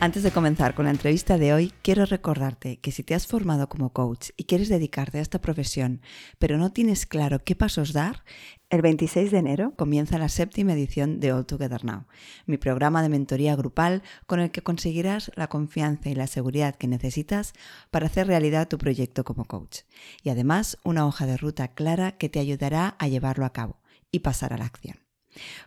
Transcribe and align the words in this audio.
Antes 0.00 0.22
de 0.22 0.30
comenzar 0.30 0.76
con 0.76 0.84
la 0.84 0.92
entrevista 0.92 1.38
de 1.38 1.52
hoy, 1.52 1.72
quiero 1.82 2.06
recordarte 2.06 2.78
que 2.78 2.92
si 2.92 3.02
te 3.02 3.16
has 3.16 3.26
formado 3.26 3.68
como 3.68 3.92
coach 3.92 4.28
y 4.36 4.44
quieres 4.44 4.68
dedicarte 4.68 5.18
a 5.18 5.20
esta 5.20 5.40
profesión, 5.40 6.02
pero 6.38 6.56
no 6.56 6.70
tienes 6.70 7.04
claro 7.04 7.42
qué 7.42 7.56
pasos 7.56 7.92
dar, 7.92 8.22
el 8.70 8.80
26 8.80 9.32
de 9.32 9.38
enero 9.38 9.74
comienza 9.74 10.16
la 10.16 10.28
séptima 10.28 10.74
edición 10.74 11.18
de 11.18 11.32
All 11.32 11.46
Together 11.46 11.84
Now, 11.84 12.06
mi 12.46 12.58
programa 12.58 13.02
de 13.02 13.08
mentoría 13.08 13.56
grupal 13.56 14.04
con 14.26 14.38
el 14.38 14.52
que 14.52 14.62
conseguirás 14.62 15.32
la 15.34 15.48
confianza 15.48 16.10
y 16.10 16.14
la 16.14 16.28
seguridad 16.28 16.76
que 16.76 16.86
necesitas 16.86 17.52
para 17.90 18.06
hacer 18.06 18.28
realidad 18.28 18.68
tu 18.68 18.78
proyecto 18.78 19.24
como 19.24 19.46
coach. 19.46 19.80
Y 20.22 20.30
además 20.30 20.78
una 20.84 21.08
hoja 21.08 21.26
de 21.26 21.36
ruta 21.36 21.74
clara 21.74 22.12
que 22.12 22.28
te 22.28 22.38
ayudará 22.38 22.94
a 23.00 23.08
llevarlo 23.08 23.44
a 23.44 23.52
cabo 23.52 23.80
y 24.12 24.20
pasar 24.20 24.52
a 24.52 24.58
la 24.58 24.66
acción. 24.66 25.07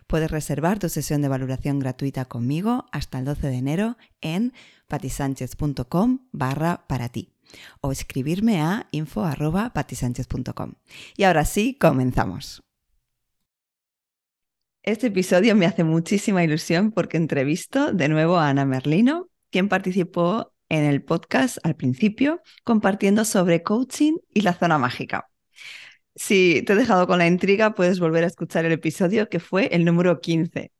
Puedes 0.06 0.30
reservar 0.30 0.78
tu 0.78 0.88
sesión 0.88 1.22
de 1.22 1.28
valoración 1.28 1.78
gratuita 1.78 2.24
conmigo 2.24 2.86
hasta 2.92 3.18
el 3.18 3.24
12 3.24 3.48
de 3.48 3.56
enero 3.56 3.96
en 4.20 4.52
patisánchez.com 4.88 6.20
barra 6.32 6.84
para 6.86 7.08
ti 7.08 7.32
o 7.80 7.92
escribirme 7.92 8.60
a 8.60 8.88
info.patisánchez.com. 8.92 10.74
Y 11.16 11.24
ahora 11.24 11.44
sí, 11.44 11.76
comenzamos. 11.78 12.62
Este 14.82 15.08
episodio 15.08 15.54
me 15.54 15.66
hace 15.66 15.84
muchísima 15.84 16.42
ilusión 16.42 16.90
porque 16.90 17.16
entrevisto 17.16 17.92
de 17.92 18.08
nuevo 18.08 18.38
a 18.38 18.48
Ana 18.48 18.64
Merlino, 18.64 19.28
quien 19.50 19.68
participó 19.68 20.52
en 20.68 20.84
el 20.84 21.04
podcast 21.04 21.58
al 21.62 21.76
principio 21.76 22.40
compartiendo 22.64 23.24
sobre 23.24 23.62
coaching 23.62 24.14
y 24.34 24.40
la 24.40 24.54
zona 24.54 24.78
mágica. 24.78 25.28
Si 26.14 26.62
te 26.62 26.74
he 26.74 26.76
dejado 26.76 27.06
con 27.06 27.18
la 27.18 27.26
intriga, 27.26 27.74
puedes 27.74 27.98
volver 28.00 28.24
a 28.24 28.26
escuchar 28.26 28.64
el 28.64 28.72
episodio 28.72 29.28
que 29.28 29.40
fue 29.40 29.68
el 29.74 29.84
número 29.84 30.20
15. 30.20 30.72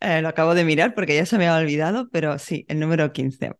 Eh, 0.00 0.22
lo 0.22 0.28
acabo 0.28 0.54
de 0.54 0.64
mirar 0.64 0.94
porque 0.94 1.14
ya 1.16 1.26
se 1.26 1.38
me 1.38 1.48
había 1.48 1.64
olvidado, 1.64 2.08
pero 2.10 2.38
sí, 2.38 2.64
el 2.68 2.80
número 2.80 3.12
15. 3.12 3.52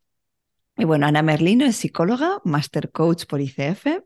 Y 0.78 0.84
bueno, 0.84 1.06
Ana 1.06 1.22
Merlino 1.22 1.64
es 1.64 1.76
psicóloga, 1.76 2.38
master 2.44 2.90
coach 2.90 3.24
por 3.26 3.40
ICF, 3.40 4.02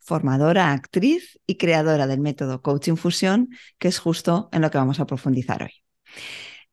formadora, 0.00 0.72
actriz 0.72 1.40
y 1.46 1.56
creadora 1.56 2.06
del 2.06 2.20
método 2.20 2.60
Coaching 2.60 2.96
Fusión, 2.96 3.48
que 3.78 3.88
es 3.88 3.98
justo 3.98 4.50
en 4.52 4.62
lo 4.62 4.70
que 4.70 4.78
vamos 4.78 5.00
a 5.00 5.06
profundizar 5.06 5.62
hoy. 5.62 5.72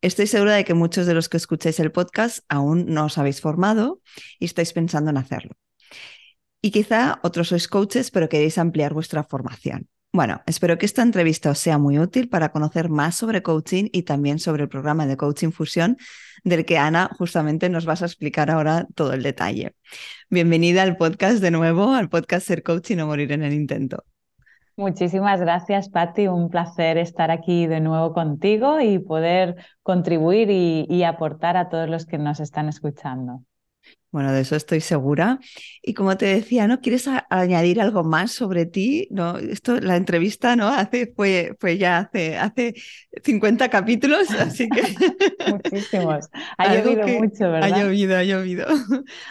Estoy 0.00 0.26
segura 0.26 0.54
de 0.54 0.64
que 0.64 0.74
muchos 0.74 1.06
de 1.06 1.14
los 1.14 1.28
que 1.28 1.38
escucháis 1.38 1.80
el 1.80 1.92
podcast 1.92 2.44
aún 2.48 2.86
no 2.86 3.06
os 3.06 3.18
habéis 3.18 3.40
formado 3.40 4.00
y 4.38 4.44
estáis 4.44 4.72
pensando 4.72 5.10
en 5.10 5.16
hacerlo. 5.16 5.56
Y 6.68 6.70
quizá 6.70 7.18
otros 7.22 7.48
sois 7.48 7.66
coaches, 7.66 8.10
pero 8.10 8.28
queréis 8.28 8.58
ampliar 8.58 8.92
vuestra 8.92 9.24
formación. 9.24 9.88
Bueno, 10.12 10.42
espero 10.44 10.76
que 10.76 10.84
esta 10.84 11.00
entrevista 11.00 11.48
os 11.48 11.58
sea 11.58 11.78
muy 11.78 11.98
útil 11.98 12.28
para 12.28 12.50
conocer 12.50 12.90
más 12.90 13.14
sobre 13.14 13.42
coaching 13.42 13.88
y 13.90 14.02
también 14.02 14.38
sobre 14.38 14.64
el 14.64 14.68
programa 14.68 15.06
de 15.06 15.16
Coaching 15.16 15.50
Fusión, 15.50 15.96
del 16.44 16.66
que 16.66 16.76
Ana 16.76 17.08
justamente 17.16 17.70
nos 17.70 17.86
vas 17.86 18.02
a 18.02 18.04
explicar 18.04 18.50
ahora 18.50 18.86
todo 18.94 19.14
el 19.14 19.22
detalle. 19.22 19.76
Bienvenida 20.28 20.82
al 20.82 20.98
podcast 20.98 21.38
de 21.40 21.50
nuevo, 21.50 21.94
al 21.94 22.10
podcast 22.10 22.46
Ser 22.46 22.62
Coach 22.62 22.90
y 22.90 22.96
no 22.96 23.06
morir 23.06 23.32
en 23.32 23.44
el 23.44 23.54
intento. 23.54 24.04
Muchísimas 24.76 25.40
gracias, 25.40 25.88
Patti. 25.88 26.28
Un 26.28 26.50
placer 26.50 26.98
estar 26.98 27.30
aquí 27.30 27.66
de 27.66 27.80
nuevo 27.80 28.12
contigo 28.12 28.78
y 28.78 28.98
poder 28.98 29.56
contribuir 29.82 30.50
y 30.50 31.02
aportar 31.04 31.56
a 31.56 31.70
todos 31.70 31.88
los 31.88 32.04
que 32.04 32.18
nos 32.18 32.40
están 32.40 32.68
escuchando. 32.68 33.40
Bueno, 34.10 34.32
de 34.32 34.40
eso 34.40 34.56
estoy 34.56 34.80
segura. 34.80 35.38
Y 35.82 35.92
como 35.92 36.16
te 36.16 36.26
decía, 36.26 36.66
¿no? 36.66 36.80
¿Quieres 36.80 37.06
añadir 37.28 37.80
algo 37.80 38.04
más 38.04 38.32
sobre 38.32 38.64
ti? 38.64 39.06
¿No? 39.10 39.36
Esto, 39.36 39.80
la 39.80 39.96
entrevista, 39.96 40.56
¿no? 40.56 40.68
Hace, 40.88 41.12
fue, 41.14 41.54
fue 41.60 41.76
ya 41.76 41.98
hace, 41.98 42.38
hace 42.38 42.74
50 43.22 43.68
capítulos, 43.68 44.30
así 44.38 44.68
que. 44.68 44.82
Muchísimos. 45.50 46.26
Ha 46.56 46.74
llovido 46.74 47.06
mucho, 47.06 47.50
¿verdad? 47.50 47.72
Ha 47.72 47.82
llovido, 47.84 48.16
ha 48.16 48.24
llovido. 48.24 48.66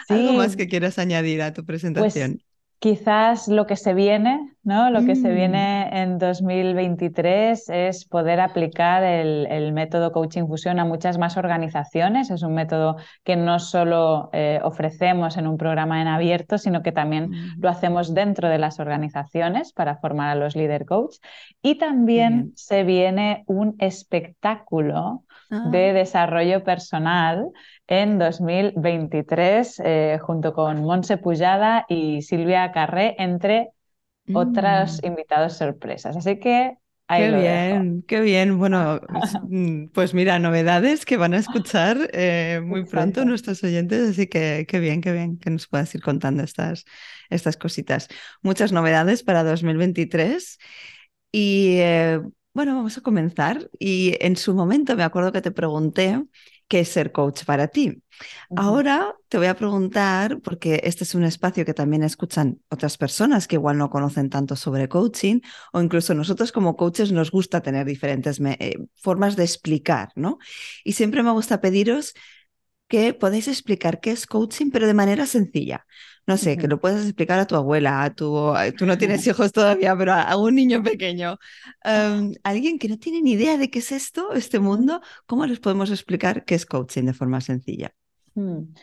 ¿Algo 0.08 0.32
más 0.34 0.56
que 0.56 0.68
quieras 0.68 0.98
añadir 0.98 1.42
a 1.42 1.52
tu 1.52 1.64
pues 1.64 1.80
presentación? 1.80 2.42
Quizás 2.80 3.48
lo 3.48 3.66
que 3.66 3.74
se 3.74 3.92
viene, 3.92 4.52
¿no? 4.62 4.90
Lo 4.90 5.04
que 5.04 5.16
se 5.16 5.30
mm. 5.30 5.34
viene 5.34 6.02
en 6.02 6.18
2023 6.18 7.68
es 7.70 8.04
poder 8.04 8.38
aplicar 8.38 9.02
el, 9.02 9.72
método 9.72 10.12
Coaching 10.12 10.46
Fusión 10.46 10.78
a 10.78 10.84
muchas 10.84 11.18
más 11.18 11.36
organizaciones. 11.36 12.30
Es 12.30 12.42
un 12.44 12.54
método 12.54 12.96
que 13.24 13.34
no 13.34 13.58
solo 13.58 14.30
eh, 14.32 14.60
ofrecemos 14.62 15.36
en 15.36 15.48
un 15.48 15.56
programa 15.56 16.00
en 16.00 16.06
abierto, 16.06 16.56
sino 16.56 16.82
que 16.82 16.92
también 16.92 17.30
mm. 17.30 17.60
lo 17.60 17.68
hacemos 17.68 18.14
dentro 18.14 18.48
de 18.48 18.58
las 18.58 18.78
organizaciones 18.78 19.72
para 19.72 19.96
formar 19.96 20.30
a 20.30 20.36
los 20.36 20.54
líder 20.54 20.86
coach. 20.86 21.16
Y 21.60 21.78
también 21.78 22.52
se 22.54 22.84
viene 22.84 23.42
un 23.48 23.74
espectáculo 23.78 25.24
de 25.48 25.90
ah. 25.90 25.92
desarrollo 25.92 26.62
personal 26.62 27.50
en 27.86 28.18
2023 28.18 29.82
eh, 29.84 30.18
junto 30.20 30.52
con 30.52 30.82
Monse 30.82 31.16
Pujada 31.16 31.86
y 31.88 32.22
Silvia 32.22 32.70
Carré, 32.72 33.16
entre 33.18 33.70
otros 34.34 35.00
mm. 35.02 35.06
invitados 35.06 35.54
sorpresas. 35.54 36.16
Así 36.16 36.38
que... 36.38 36.76
Ahí 37.10 37.22
qué 37.22 37.36
bien, 37.38 38.04
qué 38.06 38.20
bien. 38.20 38.58
Bueno, 38.58 39.00
pues, 39.08 39.32
mm, 39.48 39.86
pues, 39.94 40.12
mira, 40.12 40.38
novedades 40.38 41.06
que 41.06 41.16
van 41.16 41.32
a 41.32 41.38
escuchar 41.38 41.96
eh, 42.12 42.60
muy 42.62 42.84
pronto 42.84 43.24
nuestros 43.24 43.64
oyentes, 43.64 44.10
así 44.10 44.26
que 44.26 44.66
qué 44.68 44.78
bien, 44.78 45.00
qué 45.00 45.12
bien 45.12 45.38
que 45.38 45.48
nos 45.48 45.66
puedas 45.68 45.94
ir 45.94 46.02
contando 46.02 46.42
estas, 46.42 46.84
estas 47.30 47.56
cositas. 47.56 48.08
Muchas 48.42 48.72
novedades 48.72 49.22
para 49.22 49.42
2023 49.42 50.58
y 51.32 51.78
eh, 51.78 52.20
bueno, 52.52 52.74
vamos 52.74 52.98
a 52.98 53.00
comenzar. 53.02 53.70
Y 53.78 54.16
en 54.20 54.36
su 54.36 54.54
momento 54.54 54.96
me 54.96 55.04
acuerdo 55.04 55.32
que 55.32 55.42
te 55.42 55.50
pregunté 55.50 56.24
qué 56.66 56.80
es 56.80 56.88
ser 56.88 57.12
coach 57.12 57.44
para 57.44 57.68
ti. 57.68 58.02
Ahora 58.56 59.14
te 59.28 59.38
voy 59.38 59.46
a 59.46 59.54
preguntar, 59.56 60.40
porque 60.40 60.80
este 60.84 61.04
es 61.04 61.14
un 61.14 61.24
espacio 61.24 61.64
que 61.64 61.72
también 61.74 62.02
escuchan 62.02 62.60
otras 62.68 62.98
personas 62.98 63.46
que 63.46 63.56
igual 63.56 63.78
no 63.78 63.90
conocen 63.90 64.28
tanto 64.28 64.56
sobre 64.56 64.88
coaching, 64.88 65.40
o 65.72 65.80
incluso 65.80 66.14
nosotros 66.14 66.52
como 66.52 66.76
coaches 66.76 67.12
nos 67.12 67.30
gusta 67.30 67.60
tener 67.62 67.86
diferentes 67.86 68.40
eh, 68.40 68.76
formas 68.96 69.36
de 69.36 69.44
explicar, 69.44 70.10
¿no? 70.16 70.38
Y 70.84 70.92
siempre 70.92 71.22
me 71.22 71.30
gusta 71.30 71.60
pediros 71.60 72.14
que 72.88 73.14
podáis 73.14 73.48
explicar 73.48 74.00
qué 74.00 74.10
es 74.10 74.26
coaching, 74.26 74.70
pero 74.70 74.86
de 74.86 74.94
manera 74.94 75.26
sencilla. 75.26 75.86
No 76.28 76.36
sé, 76.36 76.58
que 76.58 76.68
lo 76.68 76.78
puedas 76.78 77.04
explicar 77.04 77.38
a 77.38 77.46
tu 77.46 77.56
abuela, 77.56 78.02
a 78.02 78.14
tu, 78.14 78.52
tú 78.76 78.84
no 78.84 78.98
tienes 78.98 79.26
hijos 79.26 79.50
todavía, 79.50 79.96
pero 79.96 80.12
a, 80.12 80.36
un 80.36 80.56
niño 80.56 80.82
pequeño. 80.82 81.38
Em, 81.82 82.34
alguien 82.44 82.78
que 82.78 82.86
no 82.86 82.98
tiene 82.98 83.22
ni 83.22 83.32
idea 83.32 83.56
de 83.56 83.70
qué 83.70 83.78
es 83.78 83.92
esto, 83.92 84.34
este 84.34 84.58
mundo, 84.58 85.00
¿cómo 85.24 85.46
les 85.46 85.58
podemos 85.58 85.90
explicar 85.90 86.44
qué 86.44 86.54
es 86.54 86.66
coaching 86.66 87.04
de 87.04 87.14
forma 87.14 87.40
sencilla? 87.40 87.94
Hmm. 88.34 88.74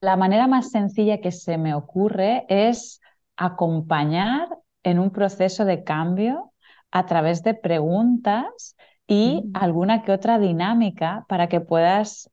La 0.00 0.16
manera 0.16 0.46
más 0.46 0.70
sencilla 0.70 1.20
que 1.20 1.32
se 1.32 1.58
me 1.58 1.74
ocurre 1.74 2.46
es 2.48 3.02
acompañar 3.36 4.48
en 4.82 4.98
un 4.98 5.10
proceso 5.10 5.66
de 5.66 5.84
cambio 5.84 6.54
a 6.90 7.04
través 7.04 7.42
de 7.42 7.52
preguntas 7.52 8.74
y 9.06 9.42
mm. 9.44 9.50
alguna 9.52 10.02
que 10.02 10.12
otra 10.12 10.38
dinámica 10.38 11.26
para 11.28 11.48
que 11.48 11.60
puedas 11.60 12.30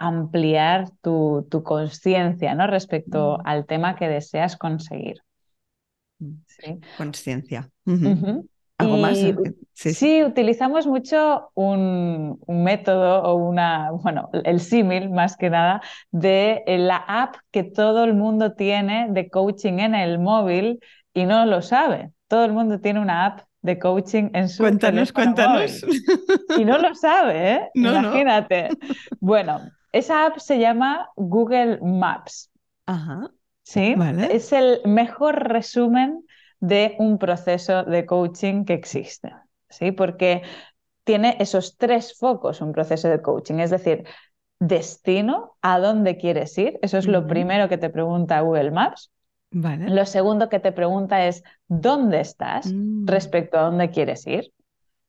ampliar 0.00 0.90
tu, 1.02 1.46
tu 1.50 1.62
conciencia 1.62 2.54
¿no? 2.54 2.66
respecto 2.66 3.38
mm. 3.38 3.42
al 3.44 3.66
tema 3.66 3.96
que 3.96 4.08
deseas 4.08 4.56
conseguir. 4.56 5.18
¿Sí? 6.18 6.80
Conciencia. 6.96 7.70
¿Algo 8.78 8.96
más? 8.96 9.18
Sí, 9.74 10.22
utilizamos 10.24 10.86
mucho 10.86 11.50
un, 11.54 12.38
un, 12.46 12.64
método 12.64 13.22
o 13.22 13.34
una, 13.34 13.90
bueno, 13.90 14.30
el 14.32 14.60
símil 14.60 15.10
más 15.10 15.36
que 15.36 15.50
nada 15.50 15.82
de 16.10 16.62
la 16.66 16.96
app 16.96 17.36
que 17.50 17.62
todo 17.62 18.04
el 18.04 18.14
mundo 18.14 18.54
tiene 18.54 19.08
de 19.10 19.28
coaching 19.28 19.80
en 19.80 19.94
el 19.94 20.18
móvil 20.18 20.80
y 21.12 21.26
no 21.26 21.44
lo 21.44 21.60
sabe. 21.60 22.10
Todo 22.26 22.46
el 22.46 22.52
mundo 22.52 22.80
tiene 22.80 23.00
una 23.00 23.26
app 23.26 23.40
de 23.60 23.78
coaching 23.78 24.30
en 24.32 24.48
su 24.48 24.62
Cuéntanos, 24.62 25.12
cuéntanos. 25.12 25.84
Y 26.58 26.64
no 26.64 26.78
lo 26.78 26.94
sabe, 26.94 27.52
¿eh? 27.52 27.68
Imagínate. 27.74 28.70
Bueno, 29.20 29.60
esa 29.92 30.26
app 30.26 30.38
se 30.38 30.58
llama 30.58 31.10
Google 31.16 31.78
Maps. 31.82 32.50
Ajá. 32.86 33.30
¿Sí? 33.62 33.94
Es 34.30 34.52
el 34.52 34.80
mejor 34.84 35.48
resumen 35.48 36.24
de 36.58 36.96
un 36.98 37.18
proceso 37.18 37.84
de 37.84 38.06
coaching 38.06 38.64
que 38.64 38.74
existe. 38.74 39.32
¿Sí? 39.68 39.92
Porque 39.92 40.42
tiene 41.04 41.36
esos 41.40 41.76
tres 41.76 42.16
focos 42.18 42.60
un 42.60 42.72
proceso 42.72 43.08
de 43.08 43.22
coaching, 43.22 43.56
es 43.56 43.70
decir, 43.70 44.04
destino, 44.60 45.56
a 45.62 45.78
dónde 45.78 46.18
quieres 46.18 46.56
ir, 46.58 46.78
eso 46.82 46.98
es 46.98 47.06
lo 47.06 47.26
primero 47.26 47.68
que 47.68 47.78
te 47.78 47.90
pregunta 47.90 48.40
Google 48.40 48.70
Maps. 48.70 49.10
Lo 49.50 50.06
segundo 50.06 50.48
que 50.48 50.60
te 50.60 50.70
pregunta 50.70 51.26
es 51.26 51.42
dónde 51.66 52.20
estás 52.20 52.72
mm. 52.72 53.06
respecto 53.06 53.58
a 53.58 53.62
dónde 53.62 53.90
quieres 53.90 54.26
ir, 54.26 54.52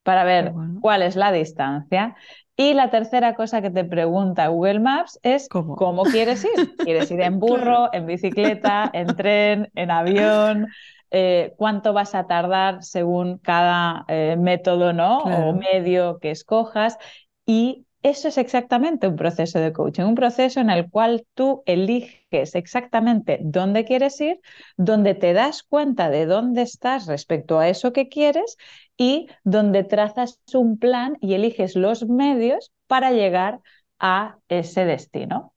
para 0.03 0.23
ver 0.23 0.53
cuál 0.81 1.01
es 1.01 1.15
la 1.15 1.31
distancia. 1.31 2.15
Y 2.55 2.73
la 2.73 2.89
tercera 2.89 3.33
cosa 3.33 3.61
que 3.61 3.69
te 3.69 3.83
pregunta 3.83 4.47
Google 4.47 4.79
Maps 4.79 5.19
es 5.23 5.47
cómo, 5.49 6.03
quieres 6.03 6.45
ir. 6.45 6.75
¿Quieres 6.77 7.09
ir 7.11 7.21
en 7.21 7.39
burro, 7.39 7.93
en 7.93 8.05
bicicleta, 8.05 8.89
en 8.93 9.15
tren, 9.15 9.69
en 9.75 9.91
avión? 9.91 10.67
Eh, 11.13 11.53
cuánto 11.57 11.91
vas 11.91 12.15
a 12.15 12.25
tardar 12.25 12.83
según 12.83 13.37
cada 13.37 14.05
eh, 14.07 14.37
método 14.39 14.93
¿no? 14.93 15.19
o 15.19 15.53
medio 15.53 16.19
que 16.19 16.31
escojas. 16.31 16.97
Y 17.45 17.85
eso 18.01 18.27
es 18.27 18.37
exactamente 18.37 19.07
un 19.07 19.15
proceso 19.15 19.59
de 19.59 19.73
coaching, 19.73 20.03
un 20.03 20.15
proceso 20.15 20.59
en 20.59 20.69
el 20.69 20.89
cual 20.89 21.25
tú 21.33 21.63
eliges 21.65 22.20
exactamente 22.33 23.39
dónde 23.41 23.85
quieres 23.85 24.19
ir, 24.21 24.39
donde 24.77 25.15
te 25.15 25.33
das 25.33 25.63
cuenta 25.63 26.09
de 26.09 26.25
dónde 26.25 26.61
estás 26.61 27.07
respecto 27.07 27.59
a 27.59 27.69
eso 27.69 27.93
que 27.93 28.09
quieres 28.09 28.57
y 28.97 29.27
donde 29.43 29.83
trazas 29.83 30.39
un 30.53 30.77
plan 30.77 31.17
y 31.21 31.33
eliges 31.33 31.75
los 31.75 32.07
medios 32.07 32.71
para 32.87 33.11
llegar 33.11 33.59
a 33.99 34.37
ese 34.49 34.85
destino. 34.85 35.53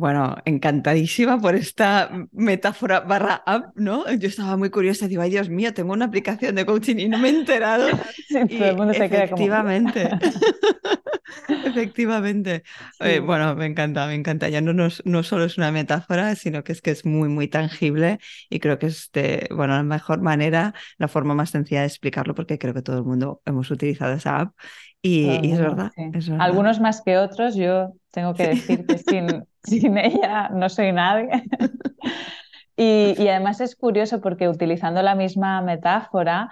Bueno, 0.00 0.34
encantadísima 0.46 1.38
por 1.38 1.54
esta 1.54 2.10
metáfora 2.32 3.00
barra 3.00 3.42
app, 3.44 3.76
¿no? 3.76 4.10
Yo 4.14 4.28
estaba 4.28 4.56
muy 4.56 4.70
curiosa, 4.70 5.06
digo, 5.08 5.20
ay 5.20 5.28
Dios 5.28 5.50
mío, 5.50 5.74
tengo 5.74 5.92
una 5.92 6.06
aplicación 6.06 6.54
de 6.54 6.64
coaching 6.64 6.96
y 6.96 7.08
no 7.10 7.18
me 7.18 7.28
he 7.28 7.38
enterado. 7.38 7.86
Sí, 8.28 8.46
todo 8.46 8.68
el 8.68 8.76
mundo 8.76 8.94
se 8.94 9.10
queda 9.10 9.28
como... 9.28 9.42
Efectivamente. 9.42 10.08
Efectivamente. 11.48 12.62
Eh, 13.00 13.20
bueno, 13.20 13.54
me 13.54 13.66
encanta, 13.66 14.06
me 14.06 14.14
encanta. 14.14 14.48
Ya 14.48 14.60
no, 14.60 14.72
no, 14.72 15.22
solo 15.22 15.44
es 15.44 15.58
una 15.58 15.72
metáfora, 15.72 16.34
sino 16.34 16.64
que 16.64 16.72
es 16.72 16.82
que 16.82 16.90
es 16.90 17.04
muy, 17.04 17.28
muy 17.28 17.48
tangible 17.48 18.18
y 18.48 18.60
creo 18.60 18.78
que 18.78 18.86
es 18.86 19.10
de, 19.12 19.48
bueno, 19.54 19.74
la 19.74 19.82
mejor 19.82 20.20
manera, 20.20 20.74
la 20.98 21.08
forma 21.08 21.34
más 21.34 21.50
sencilla 21.50 21.80
de 21.80 21.86
explicarlo, 21.86 22.34
porque 22.34 22.58
creo 22.58 22.74
que 22.74 22.82
todo 22.82 22.98
el 22.98 23.04
mundo 23.04 23.42
hemos 23.44 23.70
utilizado 23.70 24.14
esa 24.14 24.40
app 24.40 24.54
y, 25.02 25.50
es, 25.50 25.58
verdad, 25.58 25.92
Algunos 26.38 26.78
más 26.78 27.00
que 27.00 27.16
otros, 27.16 27.54
yo 27.54 27.94
tengo 28.10 28.34
que 28.34 28.48
decir 28.48 28.84
que 28.84 28.98
sin, 28.98 29.44
sin 29.64 29.96
ella 29.96 30.50
no 30.50 30.68
soy 30.68 30.92
nadie. 30.92 31.28
y, 32.76 33.14
y, 33.16 33.28
además 33.28 33.60
es 33.62 33.76
curioso 33.76 34.20
porque 34.20 34.48
utilizando 34.48 35.00
la 35.02 35.14
misma 35.14 35.62
metáfora, 35.62 36.50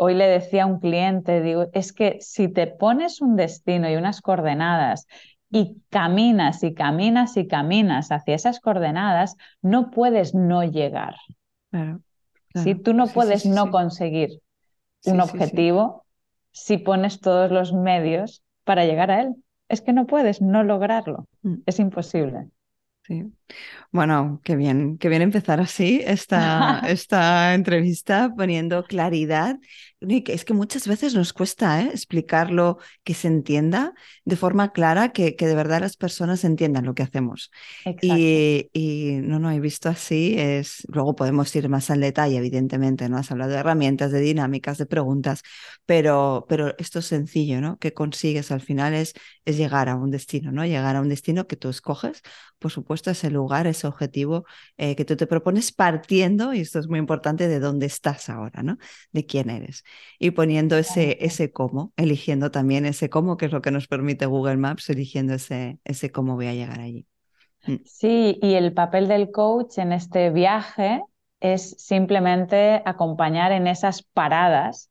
hoy 0.00 0.14
le 0.14 0.26
decía 0.26 0.62
a 0.62 0.66
un 0.66 0.80
cliente, 0.80 1.42
digo, 1.42 1.66
es 1.74 1.92
que 1.92 2.16
si 2.20 2.48
te 2.48 2.66
pones 2.66 3.20
un 3.20 3.36
destino 3.36 3.90
y 3.90 3.96
unas 3.96 4.22
coordenadas 4.22 5.06
y 5.50 5.76
caminas 5.90 6.62
y 6.62 6.72
caminas 6.72 7.36
y 7.36 7.46
caminas 7.46 8.10
hacia 8.10 8.34
esas 8.34 8.60
coordenadas, 8.60 9.36
no 9.60 9.90
puedes 9.90 10.34
no 10.34 10.64
llegar. 10.64 11.16
Claro, 11.70 12.00
Tú 12.82 12.94
no 12.94 13.08
puedes 13.08 13.44
no 13.44 13.70
conseguir 13.70 14.40
un 15.04 15.20
objetivo 15.20 16.06
si 16.50 16.78
pones 16.78 17.20
todos 17.20 17.50
los 17.50 17.74
medios 17.74 18.42
para 18.64 18.86
llegar 18.86 19.10
a 19.10 19.20
él. 19.20 19.34
Es 19.68 19.82
que 19.82 19.92
no 19.92 20.06
puedes 20.06 20.40
no 20.40 20.64
lograrlo. 20.64 21.26
Mm. 21.42 21.56
Es 21.66 21.78
imposible. 21.78 22.48
Sí. 23.02 23.30
Bueno, 23.92 24.40
qué 24.44 24.54
bien, 24.54 24.98
qué 24.98 25.08
bien 25.08 25.20
empezar 25.20 25.60
así 25.60 26.00
esta, 26.04 26.78
esta 26.88 27.54
entrevista 27.54 28.32
poniendo 28.36 28.84
claridad. 28.84 29.58
Es 30.00 30.44
que 30.44 30.54
muchas 30.54 30.86
veces 30.86 31.14
nos 31.14 31.32
cuesta 31.32 31.82
¿eh? 31.82 31.90
explicarlo 31.92 32.78
que 33.02 33.14
se 33.14 33.26
entienda 33.26 33.92
de 34.24 34.36
forma 34.36 34.72
clara, 34.72 35.10
que, 35.10 35.34
que, 35.34 35.46
de 35.46 35.56
verdad 35.56 35.80
las 35.80 35.96
personas 35.96 36.44
entiendan 36.44 36.86
lo 36.86 36.94
que 36.94 37.02
hacemos. 37.02 37.50
Y, 38.00 38.70
y, 38.72 39.18
no, 39.22 39.40
no, 39.40 39.50
he 39.50 39.58
visto 39.58 39.88
así, 39.88 40.36
es, 40.38 40.86
luego 40.88 41.16
podemos 41.16 41.54
ir 41.56 41.68
más 41.68 41.90
al 41.90 42.00
detalle, 42.00 42.38
evidentemente, 42.38 43.08
¿no? 43.08 43.18
Has 43.18 43.30
hablado 43.32 43.50
de 43.50 43.58
herramientas, 43.58 44.12
de 44.12 44.20
dinámicas, 44.20 44.78
de 44.78 44.86
preguntas, 44.86 45.42
pero, 45.84 46.46
pero 46.48 46.74
esto 46.78 47.00
es 47.00 47.06
sencillo, 47.06 47.60
¿no? 47.60 47.76
Que 47.78 47.92
consigues 47.92 48.52
al 48.52 48.60
final 48.60 48.94
es, 48.94 49.12
es 49.44 49.56
llegar 49.58 49.88
a 49.88 49.96
un 49.96 50.10
destino, 50.10 50.52
¿no? 50.52 50.64
Llegar 50.64 50.96
a 50.96 51.00
un 51.02 51.08
destino 51.08 51.46
que 51.46 51.56
tú 51.56 51.68
escoges, 51.68 52.22
por 52.58 52.70
supuesto, 52.70 53.10
ese 53.10 53.30
lugar, 53.30 53.66
ese 53.80 53.86
objetivo 53.86 54.44
eh, 54.76 54.94
que 54.94 55.04
tú 55.04 55.16
te 55.16 55.26
propones 55.26 55.72
partiendo, 55.72 56.52
y 56.52 56.60
esto 56.60 56.78
es 56.78 56.88
muy 56.88 56.98
importante, 56.98 57.48
de 57.48 57.58
dónde 57.60 57.86
estás 57.86 58.28
ahora, 58.28 58.62
¿no? 58.62 58.76
De 59.12 59.26
quién 59.26 59.50
eres. 59.50 59.84
Y 60.18 60.32
poniendo 60.32 60.76
ese, 60.76 61.18
ese 61.20 61.50
cómo, 61.50 61.92
eligiendo 61.96 62.50
también 62.50 62.86
ese 62.86 63.08
cómo, 63.08 63.36
que 63.36 63.46
es 63.46 63.52
lo 63.52 63.62
que 63.62 63.70
nos 63.70 63.88
permite 63.88 64.26
Google 64.26 64.58
Maps, 64.58 64.90
eligiendo 64.90 65.34
ese, 65.34 65.78
ese 65.84 66.10
cómo 66.10 66.34
voy 66.34 66.46
a 66.46 66.54
llegar 66.54 66.80
allí. 66.80 67.06
Mm. 67.66 67.76
Sí, 67.84 68.38
y 68.42 68.54
el 68.54 68.72
papel 68.72 69.08
del 69.08 69.30
coach 69.30 69.78
en 69.78 69.92
este 69.92 70.30
viaje 70.30 71.02
es 71.40 71.74
simplemente 71.78 72.82
acompañar 72.84 73.52
en 73.52 73.66
esas 73.66 74.02
paradas 74.02 74.90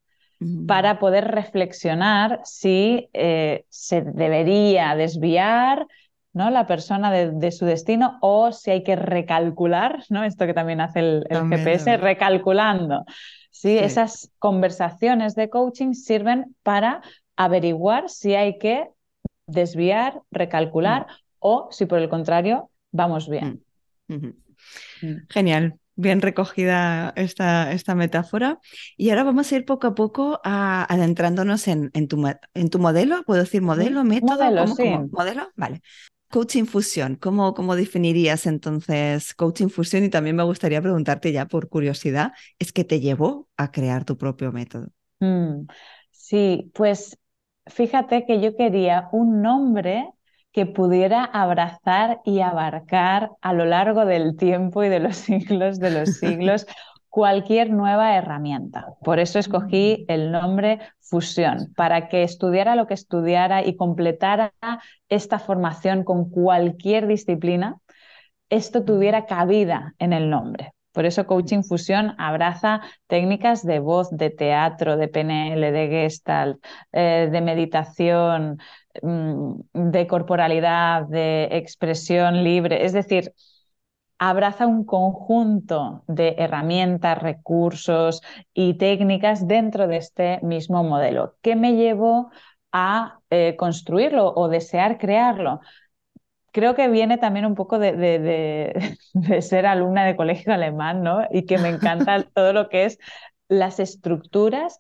para 0.68 1.00
poder 1.00 1.26
reflexionar 1.26 2.40
si 2.46 3.10
eh, 3.12 3.66
se 3.68 4.02
debería 4.02 4.96
desviar 4.96 5.86
¿no? 6.34 6.50
la 6.50 6.68
persona 6.68 7.12
de, 7.12 7.52
su 7.52 7.66
destino 7.66 8.18
o 8.22 8.52
si 8.52 8.72
hay 8.72 8.84
que 8.84 8.96
recalcular, 8.96 10.04
¿no? 10.10 10.24
esto 10.24 10.46
que 10.46 10.54
también 10.54 10.82
hace 10.82 11.00
el, 11.00 11.28
GPS, 11.30 11.98
recalculando. 11.98 13.06
¿sí? 13.52 13.78
Esas 13.78 14.32
conversaciones 14.40 15.36
de 15.36 15.50
coaching 15.50 15.94
sirven 15.94 16.56
para 16.64 17.02
averiguar 17.36 18.10
si 18.10 18.36
hay 18.36 18.58
que 18.58 18.90
desviar, 19.48 20.22
recalcular 20.32 21.04
mm. 21.04 21.14
o 21.40 21.68
si 21.72 21.86
por 21.86 22.00
el 22.00 22.10
contrario 22.10 22.70
vamos 22.92 23.30
bien. 23.30 23.64
Mm. 24.08 24.16
Mm. 25.02 25.28
Genial. 25.30 25.80
Bien 25.96 26.22
recogida 26.22 27.12
esta, 27.18 27.74
esta, 27.74 27.94
metáfora. 27.94 28.60
Y 28.96 29.10
ahora 29.10 29.26
vamos 29.26 29.52
a 29.52 29.56
ir 29.58 29.66
poco 29.66 29.88
a 29.88 29.96
poco 29.96 30.40
adentrándonos 30.46 31.68
en, 31.68 31.92
en, 31.94 32.08
tu, 32.08 32.26
en 32.54 32.70
tu 32.70 32.80
modelo. 32.80 33.22
¿Puedo 33.24 33.42
decir 33.42 33.62
modelo, 33.62 34.06
método? 34.06 34.38
Modelo, 34.38 34.68
sí. 34.68 34.86
¿Modelo? 35.12 35.50
Vale. 35.58 35.82
Coaching 36.32 36.66
Fusión, 36.66 37.16
¿cómo, 37.16 37.56
¿cómo, 37.56 37.76
definirías 37.76 38.46
entonces 38.46 39.34
Coaching 39.34 39.70
Fusión? 39.70 40.04
Y 40.04 40.10
también 40.10 40.36
me 40.36 40.44
gustaría 40.44 40.82
preguntarte 40.82 41.32
ya 41.32 41.48
por 41.48 41.70
curiosidad, 41.70 42.34
¿es 42.60 42.72
que 42.72 42.84
te 42.84 43.00
llevó 43.00 43.48
a 43.58 43.72
crear 43.72 44.06
tu 44.06 44.16
propio 44.16 44.52
método? 44.52 44.90
Mm, 45.20 45.66
sí, 46.12 46.72
pues 46.76 47.18
fíjate 47.66 48.26
que 48.28 48.42
yo 48.42 48.56
quería 48.56 49.10
un 49.12 49.42
nombre 49.42 50.08
que 50.52 50.68
pudiera 50.68 51.24
abrazar 51.24 52.22
y 52.26 52.42
abarcar 52.42 53.32
a 53.42 53.54
lo 53.54 53.66
largo 53.66 54.06
del 54.06 54.36
tiempo 54.38 54.84
y 54.84 54.90
de 54.90 55.00
los 55.00 55.18
siglos 55.18 55.80
de 55.80 55.90
los 55.90 56.10
siglos 56.12 56.68
cualquier 57.10 57.72
nueva 57.72 58.16
herramienta. 58.16 58.88
Por 59.04 59.20
eso 59.20 59.40
escogí 59.40 60.06
mm. 60.08 60.12
el 60.12 60.32
nombre 60.32 60.80
Fusión, 61.00 61.74
para 61.76 62.08
que 62.08 62.24
estudiara 62.24 62.76
lo 62.76 62.86
que 62.86 62.94
estudiara 62.94 63.66
y 63.66 63.76
completara 63.76 64.54
esta 65.10 65.40
formación 65.40 66.04
con 66.04 66.30
cualquier 66.30 67.08
disciplina, 67.08 67.78
esto 68.50 68.84
tuviera 68.84 69.26
cabida 69.26 69.96
en 69.98 70.14
el 70.14 70.30
nombre. 70.30 70.74
Por 70.92 71.06
eso 71.06 71.26
Coaching 71.26 71.64
Fusión 71.64 72.16
abraza 72.18 72.82
técnicas 73.08 73.66
de 73.66 73.80
voz, 73.80 74.10
de 74.12 74.32
teatro, 74.32 74.98
de 74.98 75.08
PNL, 75.08 75.72
de 75.72 75.88
gestalt, 75.88 76.64
eh, 76.92 77.30
de 77.32 77.42
meditación, 77.42 78.60
mm, 79.02 79.54
de 79.74 80.08
corporalidad, 80.08 81.08
de 81.08 81.48
expresión 81.52 82.44
libre. 82.44 82.86
Es 82.86 82.94
decir, 82.94 83.34
abraza 84.20 84.68
un 84.68 84.84
conjunto 84.86 86.04
de 86.08 86.36
herramientas, 86.38 87.22
recursos 87.22 88.22
y 88.54 88.76
técnicas 88.76 89.48
dentro 89.48 89.88
de 89.88 89.98
este 89.98 90.40
mismo 90.44 90.84
modelo. 90.84 91.38
¿Qué 91.42 91.56
me 91.56 91.76
llevó 91.76 92.30
a 92.72 93.20
eh, 93.30 93.56
construirlo 93.58 94.34
o 94.36 94.50
desear 94.50 94.98
crearlo? 94.98 95.62
Creo 96.52 96.76
que 96.76 96.90
viene 96.90 97.18
también 97.18 97.46
un 97.46 97.56
poco 97.56 97.80
de, 97.80 97.94
de, 97.94 98.98
ser 99.42 99.66
alumna 99.66 100.06
de 100.06 100.16
colegio 100.18 100.54
alemán, 100.54 101.02
¿no? 101.02 101.22
Y 101.32 101.46
que 101.46 101.58
me 101.58 101.70
encanta 101.70 102.24
todo 102.34 102.54
lo 102.54 102.70
que 102.70 102.86
es 102.86 103.00
las 103.48 103.80
estructuras 103.80 104.80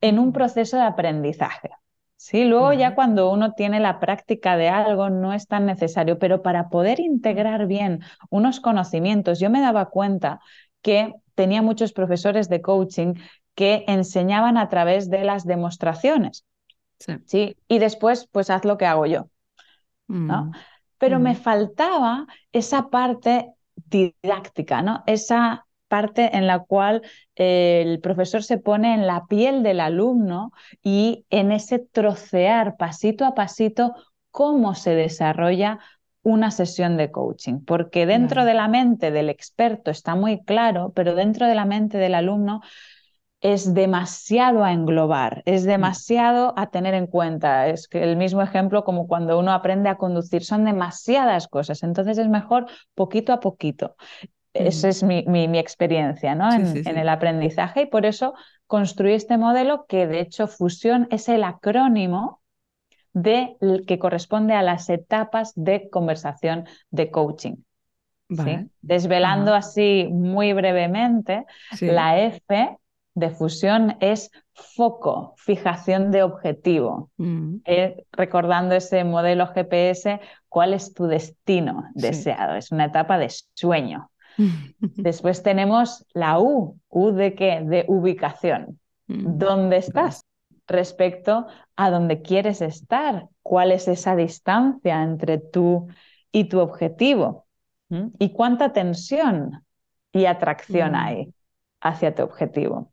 en 0.00 0.18
un 0.18 0.32
proceso 0.32 0.76
de 0.78 0.84
aprendizaje. 0.84 1.70
Sí, 2.18 2.44
luego 2.44 2.72
ya 2.72 2.96
cuando 2.96 3.30
uno 3.30 3.52
tiene 3.52 3.78
la 3.78 4.00
práctica 4.00 4.56
de 4.56 4.68
algo 4.68 5.08
no 5.08 5.32
es 5.32 5.46
tan 5.46 5.66
necesario, 5.66 6.18
pero 6.18 6.42
para 6.42 6.68
poder 6.68 6.98
integrar 6.98 7.68
bien 7.68 8.00
unos 8.28 8.58
conocimientos, 8.58 9.38
yo 9.38 9.50
me 9.50 9.60
daba 9.60 9.86
cuenta 9.86 10.40
que 10.82 11.14
tenía 11.36 11.62
muchos 11.62 11.92
profesores 11.92 12.48
de 12.48 12.60
coaching 12.60 13.14
que 13.54 13.84
enseñaban 13.86 14.56
a 14.58 14.68
través 14.68 15.08
de 15.08 15.22
las 15.22 15.44
demostraciones. 15.44 16.44
Sí. 16.98 17.56
Y 17.68 17.78
después, 17.78 18.28
pues 18.32 18.50
haz 18.50 18.64
lo 18.64 18.76
que 18.78 18.86
hago 18.86 19.06
yo. 19.06 19.30
¿no? 20.08 20.46
Mm. 20.46 20.52
Pero 20.98 21.20
me 21.20 21.34
mm. 21.34 21.36
faltaba 21.36 22.26
esa 22.50 22.90
parte 22.90 23.52
didáctica, 23.76 24.82
¿no? 24.82 25.04
Esa 25.06 25.67
parte 25.88 26.36
en 26.36 26.46
la 26.46 26.60
cual 26.60 27.02
eh, 27.36 27.82
el 27.84 28.00
profesor 28.00 28.42
se 28.42 28.58
pone 28.58 28.94
en 28.94 29.06
la 29.06 29.26
piel 29.26 29.62
del 29.62 29.80
alumno 29.80 30.52
y 30.82 31.24
en 31.30 31.52
ese 31.52 31.78
trocear 31.78 32.76
pasito 32.76 33.24
a 33.24 33.34
pasito 33.34 33.94
cómo 34.30 34.74
se 34.74 34.94
desarrolla 34.94 35.80
una 36.22 36.50
sesión 36.50 36.96
de 36.96 37.10
coaching, 37.10 37.64
porque 37.64 38.06
dentro 38.06 38.44
de 38.44 38.54
la 38.54 38.68
mente 38.68 39.10
del 39.10 39.30
experto 39.30 39.90
está 39.90 40.14
muy 40.14 40.44
claro, 40.44 40.92
pero 40.94 41.14
dentro 41.14 41.46
de 41.46 41.54
la 41.54 41.64
mente 41.64 41.96
del 41.96 42.14
alumno 42.14 42.60
es 43.40 43.72
demasiado 43.72 44.64
a 44.64 44.72
englobar, 44.72 45.42
es 45.46 45.64
mm. 45.64 45.68
demasiado 45.68 46.54
a 46.56 46.70
tener 46.70 46.94
en 46.94 47.06
cuenta. 47.06 47.68
Es 47.68 47.88
que 47.88 48.02
el 48.02 48.16
mismo 48.16 48.42
ejemplo 48.42 48.84
como 48.84 49.06
cuando 49.06 49.38
uno 49.38 49.52
aprende 49.52 49.88
a 49.88 49.96
conducir, 49.96 50.44
son 50.44 50.64
demasiadas 50.64 51.46
cosas, 51.46 51.82
entonces 51.82 52.18
es 52.18 52.28
mejor 52.28 52.66
poquito 52.94 53.32
a 53.32 53.40
poquito. 53.40 53.96
Esa 54.66 54.88
es 54.88 55.02
mi, 55.02 55.58
experiencia 55.58 56.34
¿no? 56.34 56.52
en, 56.52 56.86
el 56.86 57.08
aprendizaje 57.08 57.82
y 57.82 57.86
por 57.86 58.06
eso 58.06 58.34
construí 58.66 59.12
este 59.12 59.38
modelo 59.38 59.86
que 59.86 60.06
de 60.06 60.20
hecho 60.20 60.46
Fusión 60.46 61.08
es 61.10 61.28
el 61.28 61.44
acrónimo 61.44 62.40
de, 63.12 63.56
que 63.86 63.98
corresponde 63.98 64.54
a 64.54 64.62
las 64.62 64.88
etapas 64.90 65.52
de 65.54 65.88
conversación 65.90 66.66
de 66.90 67.10
coaching. 67.10 67.56
Desvelando 68.82 69.54
así 69.54 70.08
muy 70.10 70.52
brevemente, 70.52 71.46
la 71.80 72.18
F 72.18 72.76
de 73.18 73.30
fusión 73.30 73.96
es 74.00 74.30
foco, 74.54 75.34
fijación 75.38 76.10
de 76.10 76.22
objetivo. 76.22 77.10
Eh, 77.64 78.04
recordando 78.12 78.74
ese 78.74 79.02
modelo 79.04 79.48
GPS, 79.48 80.20
¿cuál 80.48 80.74
es 80.74 80.94
tu 80.94 81.06
destino 81.06 81.84
deseado? 81.94 82.54
Es 82.54 82.70
una 82.70 82.86
etapa 82.86 83.18
de 83.18 83.28
sueño. 83.54 84.10
Después 84.80 85.42
tenemos 85.42 86.06
la 86.12 86.38
U. 86.40 86.78
¿U 86.88 87.10
de 87.12 87.34
qué? 87.34 87.60
De 87.64 87.84
ubicación. 87.88 88.80
Mm. 89.06 89.38
¿Dónde 89.38 89.76
estás? 89.78 90.24
Respecto 90.66 91.46
a 91.76 91.90
dónde 91.90 92.22
quieres 92.22 92.60
estar. 92.60 93.26
¿Cuál 93.42 93.72
es 93.72 93.88
esa 93.88 94.16
distancia 94.16 95.02
entre 95.02 95.38
tú 95.38 95.88
y 96.32 96.44
tu 96.44 96.60
objetivo? 96.60 97.46
¿Mm? 97.88 98.08
¿Y 98.18 98.32
cuánta 98.32 98.72
tensión 98.72 99.64
y 100.12 100.26
atracción 100.26 100.94
hay 100.94 101.32
hacia 101.80 102.14
tu 102.14 102.22
objetivo? 102.22 102.92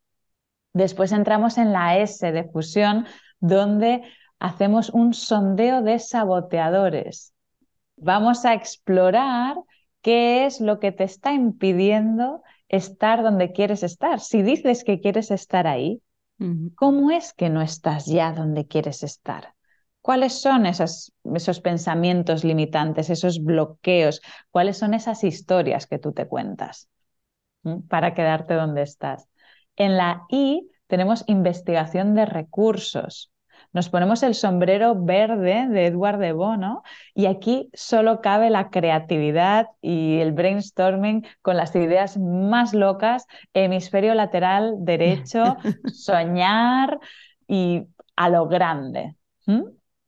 Después 0.74 1.12
entramos 1.12 1.58
en 1.58 1.72
la 1.72 1.98
S 1.98 2.32
de 2.32 2.44
fusión, 2.46 3.06
donde 3.40 4.04
hacemos 4.40 4.90
un 4.90 5.14
sondeo 5.14 5.82
de 5.82 6.00
saboteadores. 6.00 7.34
Vamos 7.98 8.44
a 8.44 8.54
explorar 8.54 9.56
qué 10.06 10.46
es 10.46 10.62
lo 10.62 10.80
que 10.80 10.92
te 10.92 11.04
está 11.04 11.34
impidiendo 11.34 12.44
estar 12.70 13.24
donde 13.24 13.54
quieres 13.54 13.82
estar. 13.82 14.20
Si 14.20 14.44
dices 14.44 14.84
que 14.84 15.02
quieres 15.02 15.32
estar 15.32 15.66
ahí, 15.66 16.00
¿cómo 16.76 17.10
es 17.10 17.34
que 17.34 17.50
no 17.50 17.60
estás 17.64 18.06
ya 18.06 18.32
donde 18.32 18.68
quieres 18.68 19.02
estar? 19.02 19.56
¿Cuáles 20.02 20.34
son 20.40 20.68
esos, 20.68 21.12
esos 21.34 21.60
pensamientos 21.60 22.44
limitantes, 22.44 23.10
esos 23.10 23.44
bloqueos? 23.44 24.22
¿Cuáles 24.52 24.78
son 24.78 24.94
esas 24.94 25.24
historias 25.24 25.88
que 25.88 25.98
tú 25.98 26.12
te 26.12 26.28
cuentas 26.28 26.88
para 27.90 28.14
quedarte 28.14 28.54
donde 28.54 28.84
estás? 28.84 29.28
En 29.76 29.98
la 29.98 30.28
I 30.30 30.70
tenemos 30.86 31.24
investigación 31.26 32.14
de 32.14 32.28
recursos. 32.28 33.32
Nos 33.76 33.90
ponemos 33.90 34.24
el 34.24 34.36
sombrero 34.36 34.96
verde 34.96 35.68
de 35.68 35.88
Edward 35.88 36.18
de 36.20 36.32
Bono 36.32 36.84
y 37.14 37.26
aquí 37.26 37.70
solo 37.74 38.22
cabe 38.22 38.50
la 38.50 38.70
creatividad 38.70 39.68
y 39.82 40.20
el 40.22 40.32
brainstorming 40.32 41.28
con 41.42 41.58
las 41.58 41.76
ideas 41.76 42.18
más 42.18 42.74
locas, 42.74 43.28
hemisferio 43.54 44.14
lateral 44.14 44.76
derecho, 44.78 45.58
soñar 45.94 47.02
y 47.50 47.84
a 48.16 48.30
lo 48.30 48.48
grande. 48.48 49.18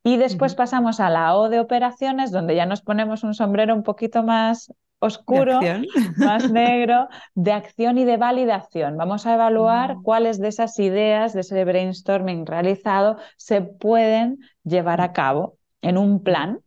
Y 0.02 0.16
después 0.16 0.54
pasamos 0.54 0.98
a 0.98 1.10
la 1.10 1.36
O 1.36 1.50
de 1.50 1.60
operaciones, 1.60 2.32
donde 2.32 2.56
ya 2.56 2.64
nos 2.64 2.80
ponemos 2.80 3.22
un 3.22 3.34
sombrero 3.34 3.74
un 3.74 3.82
poquito 3.82 4.22
más 4.22 4.72
oscuro, 4.98 5.60
más 6.16 6.50
negro, 6.50 7.08
de 7.34 7.52
acción 7.52 7.98
y 7.98 8.04
de 8.04 8.16
validación. 8.16 8.96
Vamos 8.96 9.26
a 9.26 9.34
evaluar 9.34 9.96
mm. 9.96 10.02
cuáles 10.02 10.38
de 10.38 10.48
esas 10.48 10.78
ideas, 10.78 11.32
de 11.32 11.40
ese 11.40 11.64
brainstorming 11.64 12.46
realizado, 12.46 13.16
se 13.36 13.62
pueden 13.62 14.38
llevar 14.64 15.00
a 15.00 15.12
cabo 15.12 15.56
en 15.82 15.98
un 15.98 16.22
plan 16.22 16.60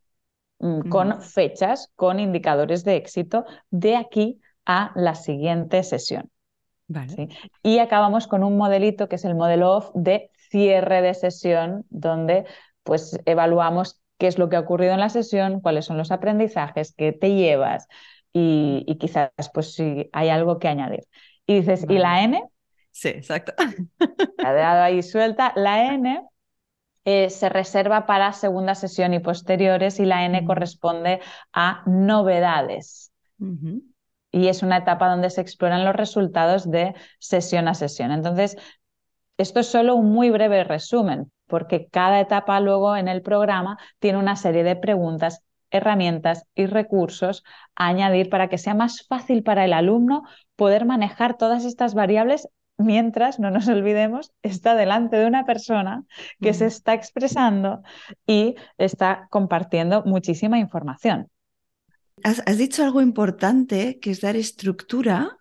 mm, 0.60 0.90
con 0.90 1.22
fechas, 1.22 1.92
con 1.96 2.20
indicadores 2.20 2.84
de 2.84 2.96
éxito, 2.96 3.46
de 3.70 3.96
aquí 3.96 4.40
a 4.66 4.92
la 4.96 5.16
siguiente 5.16 5.84
sesión. 5.84 6.30
Y 7.64 7.80
acabamos 7.80 8.28
con 8.28 8.44
un 8.44 8.58
modelito 8.58 9.08
que 9.08 9.16
es 9.16 9.26
el 9.26 9.36
modelo 9.36 9.78
OFF 9.78 9.92
de 9.96 10.32
cierre 10.50 11.02
de 11.02 11.14
sesión, 11.14 11.86
donde 11.90 12.46
pues 12.84 13.18
evaluamos 13.26 14.02
qué 14.18 14.28
es 14.28 14.38
lo 14.38 14.50
que 14.50 14.56
ha 14.56 14.60
ocurrido 14.60 14.94
en 14.94 15.00
la 15.00 15.10
sesión, 15.10 15.62
cuáles 15.62 15.86
son 15.86 15.98
los 15.98 16.12
aprendizajes 16.12 16.94
que 16.94 17.12
te 17.12 17.34
llevas, 17.36 17.88
y, 18.34 18.98
quizás 19.00 19.32
pues 19.54 19.74
si 19.74 20.10
hay 20.14 20.30
algo 20.30 20.60
que 20.60 20.68
añadir. 20.68 21.02
Y 21.46 21.56
dices, 21.56 21.86
¿y 21.90 21.98
la 21.98 22.24
N? 22.24 22.44
Sí, 22.92 23.10
exacto. 23.10 23.54
Ha 24.44 24.54
dado 24.54 24.84
ahí 24.84 25.02
suelta. 25.04 25.54
La 25.56 25.94
N 25.94 26.24
eh, 27.06 27.30
se 27.30 27.50
reserva 27.50 28.06
para 28.06 28.34
segunda 28.34 28.76
sesión 28.76 29.14
y 29.14 29.20
posteriores 29.20 30.00
y 30.00 30.06
la 30.06 30.26
N 30.26 30.46
corresponde 30.46 31.20
a 31.54 31.84
novedades. 31.86 33.12
Y 34.32 34.48
es 34.48 34.62
una 34.62 34.78
etapa 34.78 35.10
donde 35.10 35.30
se 35.30 35.42
exploran 35.42 35.84
los 35.84 35.96
resultados 35.96 36.70
de 36.70 36.94
sesión 37.20 37.68
a 37.68 37.74
sesión. 37.74 38.12
Entonces, 38.12 38.56
esto 39.38 39.60
es 39.60 39.68
solo 39.68 39.96
un 39.96 40.12
muy 40.12 40.30
breve 40.30 40.64
resumen, 40.64 41.32
porque 41.48 41.88
cada 41.88 42.20
etapa 42.20 42.60
luego 42.60 42.96
en 42.96 43.08
el 43.08 43.24
programa 43.24 43.78
tiene 44.00 44.20
una 44.20 44.36
serie 44.36 44.64
de 44.64 44.76
preguntas 44.76 45.44
herramientas 45.72 46.44
y 46.56 46.66
recursos 46.66 47.44
a 47.76 47.88
añadir 47.88 48.30
para 48.30 48.50
que 48.50 48.58
sea 48.58 48.74
más 48.74 49.06
fácil 49.08 49.44
para 49.44 49.66
el 49.66 49.74
alumno 49.74 50.24
poder 50.56 50.86
manejar 50.86 51.38
todas 51.38 51.66
estas 51.66 51.94
variables 51.94 52.48
mientras, 52.78 53.40
no 53.40 53.52
nos 53.52 53.68
olvidemos, 53.68 54.32
está 54.44 54.76
delante 54.76 55.18
de 55.18 55.26
una 55.26 55.46
persona 55.46 56.04
que 56.40 56.54
se 56.54 56.66
está 56.66 56.94
expresando 56.94 57.82
y 58.26 58.56
está 58.78 59.28
compartiendo 59.30 60.04
muchísima 60.06 60.60
información. 60.60 61.30
Has, 62.24 62.58
dicho 62.58 62.84
algo 62.84 63.02
importante, 63.02 64.00
que 64.00 64.12
es 64.12 64.22
dar 64.22 64.36
estructura, 64.36 65.38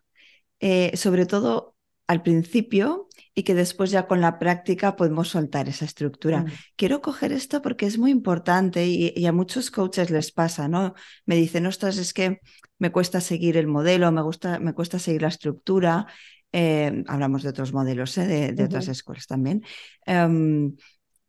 eh, 0.61 0.97
sobre 0.97 1.27
todo 1.27 1.75
al 2.11 2.23
principio, 2.23 3.07
y 3.37 3.45
que 3.45 3.55
después 3.55 3.93
ya 3.93 4.09
con 4.09 4.21
la 4.21 4.41
práctica 4.41 4.97
podemos 4.97 5.29
soltar 5.29 5.69
esa 5.69 5.85
estructura. 5.85 6.41
Mm. 6.41 6.47
Quiero 6.75 7.01
coger 7.01 7.31
esto 7.31 7.63
porque 7.63 7.87
es 7.87 7.99
muy 7.99 8.11
importante 8.11 8.85
y, 8.85 9.25
a 9.25 9.33
muchos 9.33 9.71
coaches 9.71 10.11
les 10.11 10.33
pasa, 10.33 10.67
¿no? 10.67 10.95
Me 11.25 11.37
dicen, 11.37 11.67
ostras, 11.67 11.99
es 11.99 12.13
que 12.13 12.41
me 12.81 12.91
cuesta 12.91 13.21
seguir 13.21 13.57
el 13.57 13.69
modelo, 13.69 14.11
me, 14.11 14.23
gusta, 14.23 14.59
me 14.59 14.75
cuesta 14.75 14.99
seguir 14.99 15.23
la 15.23 15.29
estructura. 15.29 16.09
Eh, 16.51 17.05
hablamos 17.07 17.45
de 17.45 17.51
otros 17.51 17.73
modelos, 17.73 18.19
¿eh? 18.19 18.53
de, 18.53 18.65
otras 18.65 18.89
escuelas 18.89 19.29
también. 19.29 19.63
Em, 20.05 20.75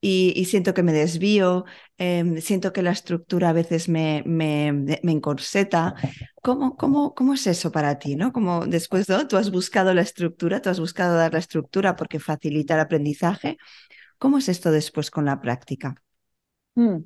y, 0.02 0.46
siento 0.46 0.74
que 0.74 0.82
me 0.82 0.94
desvío, 0.94 1.66
em, 1.98 2.38
siento 2.42 2.74
que 2.74 2.82
la 2.82 2.92
estructura 2.92 3.50
a 3.50 3.54
veces 3.54 3.88
me, 3.88 4.24
me, 4.26 4.74
me 4.74 5.12
encorseta. 5.12 5.94
¿Cómo, 6.42 6.76
cómo, 6.76 7.14
¿Cómo, 7.14 7.36
es 7.36 7.46
eso 7.46 7.72
para 7.72 8.00
ti? 8.00 8.16
¿no? 8.16 8.34
Como 8.34 8.66
después 8.66 9.08
¿no? 9.08 9.28
tú 9.28 9.38
has 9.38 9.52
buscado 9.52 9.94
la 9.94 10.02
estructura, 10.02 10.60
tú 10.62 10.70
has 10.70 10.80
buscado 10.80 11.16
dar 11.16 11.34
la 11.34 11.40
estructura 11.40 11.96
porque 11.96 12.20
facilita 12.20 12.74
el 12.74 12.80
aprendizaje. 12.80 13.58
¿Cómo 14.18 14.40
es 14.40 14.50
esto 14.50 14.72
después 14.72 15.12
con 15.12 15.26
la 15.26 15.40
práctica? 15.40 15.96
Hmm. 16.74 17.04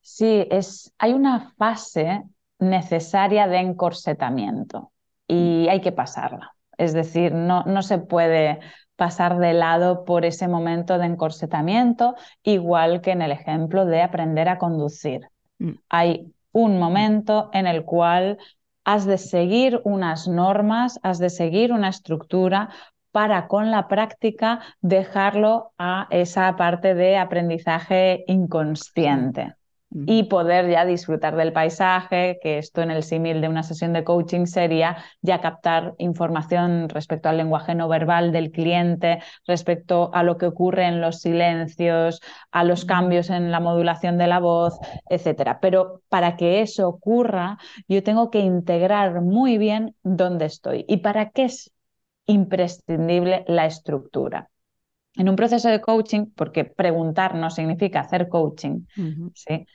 Sí, 0.00 0.46
es, 0.50 0.92
hay 0.98 1.12
una 1.12 1.52
fase 1.58 2.22
necesaria 2.58 3.46
de 3.46 3.58
encorsetamiento 3.58 4.92
y 5.26 5.66
mm. 5.66 5.70
hay 5.70 5.80
que 5.80 5.92
pasarla. 5.92 6.54
Es 6.78 6.92
decir, 6.92 7.32
no, 7.32 7.64
no 7.64 7.82
se 7.82 7.98
puede 7.98 8.60
pasar 8.98 9.38
de 9.38 9.52
lado 9.52 10.04
por 10.04 10.24
ese 10.24 10.48
momento 10.48 10.98
de 10.98 11.06
encorsetamiento, 11.06 12.16
igual 12.42 13.00
que 13.00 13.12
en 13.12 13.22
el 13.22 13.30
ejemplo 13.30 13.86
de 13.86 14.02
aprender 14.02 14.48
a 14.48 14.58
conducir. 14.58 15.28
Mm. 15.60 15.74
Hay 15.88 16.34
un 16.50 16.80
momento 16.80 17.48
en 17.52 17.68
el 17.68 17.84
cual 17.84 18.38
has 18.84 19.06
de 19.06 19.16
seguir 19.18 19.80
unas 19.84 20.26
normas, 20.26 20.98
has 21.04 21.18
de 21.18 21.30
seguir 21.30 21.72
una 21.72 21.90
estructura 21.90 22.70
para 23.12 23.46
con 23.46 23.70
la 23.70 23.86
práctica 23.86 24.60
dejarlo 24.80 25.70
a 25.78 26.08
esa 26.10 26.56
parte 26.56 26.94
de 26.94 27.18
aprendizaje 27.18 28.24
inconsciente. 28.26 29.54
Y 29.90 30.24
poder 30.24 30.70
ya 30.70 30.84
disfrutar 30.84 31.34
del 31.36 31.52
paisaje, 31.52 32.38
que 32.42 32.58
esto 32.58 32.82
en 32.82 32.90
el 32.90 33.02
símil 33.02 33.40
de 33.40 33.48
una 33.48 33.62
sesión 33.62 33.92
de 33.92 34.04
coaching 34.04 34.44
sería 34.46 34.98
ya 35.22 35.40
captar 35.40 35.94
información 35.98 36.88
respecto 36.88 37.28
al 37.28 37.38
lenguaje 37.38 37.74
no 37.74 37.88
verbal 37.88 38.30
del 38.30 38.50
cliente, 38.50 39.22
respecto 39.46 40.10
a 40.12 40.22
lo 40.22 40.36
que 40.36 40.46
ocurre 40.46 40.86
en 40.86 41.00
los 41.00 41.20
silencios, 41.20 42.20
a 42.50 42.64
los 42.64 42.84
cambios 42.84 43.30
en 43.30 43.50
la 43.50 43.60
modulación 43.60 44.18
de 44.18 44.26
la 44.26 44.40
voz, 44.40 44.78
etcétera. 45.08 45.58
Pero 45.60 46.02
para 46.08 46.36
que 46.36 46.60
eso 46.60 46.88
ocurra, 46.88 47.58
yo 47.88 48.02
tengo 48.02 48.30
que 48.30 48.40
integrar 48.40 49.22
muy 49.22 49.56
bien 49.58 49.94
dónde 50.02 50.46
estoy 50.46 50.84
y 50.86 50.98
para 50.98 51.30
qué 51.30 51.44
es 51.44 51.72
imprescindible 52.26 53.44
la 53.48 53.64
estructura. 53.66 54.50
En 55.14 55.28
un 55.28 55.36
proceso 55.36 55.68
de 55.68 55.80
coaching, 55.80 56.26
porque 56.34 56.64
preguntar 56.64 57.34
no 57.34 57.50
significa 57.50 58.00
hacer 58.00 58.28
coaching, 58.28 58.86
¿sí? 59.34 59.66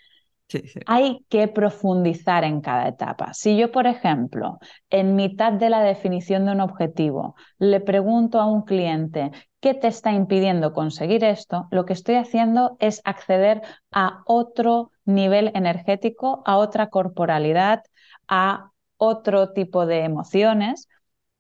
Hay 0.86 1.26
que 1.30 1.48
profundizar 1.48 2.44
en 2.44 2.62
cada 2.62 2.88
etapa. 2.88 3.34
Si 3.34 3.58
yo, 3.58 3.72
por 3.72 3.88
ejemplo, 3.88 4.60
en 4.90 5.16
mitad 5.16 5.54
de 5.54 5.70
la 5.70 5.82
definición 5.82 6.46
de 6.46 6.52
un 6.52 6.62
objetivo, 6.62 7.36
le 7.58 7.80
pregunto 7.80 8.40
a 8.40 8.46
un 8.46 8.64
cliente 8.64 9.32
qué 9.60 9.74
te 9.74 9.88
está 9.88 10.12
impidiendo 10.12 10.74
conseguir 10.74 11.24
esto, 11.24 11.68
lo 11.72 11.86
que 11.86 11.94
estoy 11.94 12.16
haciendo 12.16 12.78
es 12.80 13.02
acceder 13.04 13.62
a 13.92 14.22
otro 14.26 14.92
nivel 15.06 15.52
energético, 15.56 16.44
a 16.46 16.58
otra 16.58 16.88
corporalidad, 16.90 17.84
a 18.28 18.72
otro 18.98 19.54
tipo 19.54 19.86
de 19.86 20.04
emociones 20.04 20.88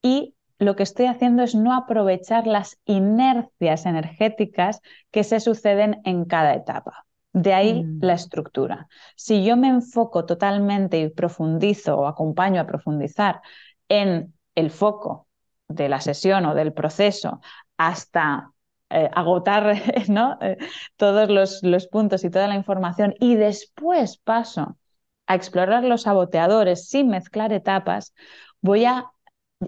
y 0.02 0.33
lo 0.64 0.76
que 0.76 0.84
estoy 0.84 1.06
haciendo 1.08 1.44
es 1.44 1.56
no 1.56 1.76
aprovechar 1.76 2.48
las 2.48 2.80
inercias 2.86 3.86
energéticas 3.86 4.82
que 5.12 5.24
se 5.24 5.40
suceden 5.40 6.02
en 6.06 6.26
cada 6.26 6.54
etapa. 6.54 7.06
De 7.32 7.54
ahí 7.54 7.84
mm. 7.84 8.00
la 8.02 8.14
estructura. 8.14 8.88
Si 9.16 9.44
yo 9.44 9.58
me 9.58 9.68
enfoco 9.68 10.26
totalmente 10.26 11.00
y 11.00 11.10
profundizo 11.10 11.98
o 11.98 12.08
acompaño 12.08 12.62
a 12.62 12.68
profundizar 12.68 13.42
en 13.90 14.34
el 14.56 14.70
foco 14.70 15.28
de 15.68 15.90
la 15.90 16.00
sesión 16.02 16.46
o 16.46 16.54
del 16.54 16.74
proceso 16.74 17.42
hasta 17.78 18.52
eh, 18.90 19.10
agotar 19.14 19.76
¿no? 20.10 20.38
Eh, 20.42 20.58
todos 20.96 21.30
los, 21.30 21.64
los 21.64 21.88
puntos 21.88 22.24
y 22.24 22.30
toda 22.30 22.48
la 22.48 22.56
información 22.56 23.16
y 23.20 23.36
después 23.36 24.18
paso 24.18 24.78
a 25.26 25.36
explorar 25.36 25.84
los 25.84 26.04
saboteadores 26.04 26.90
sin 26.90 27.08
mezclar 27.08 27.54
etapas, 27.54 28.14
voy 28.62 28.86
a 28.86 29.13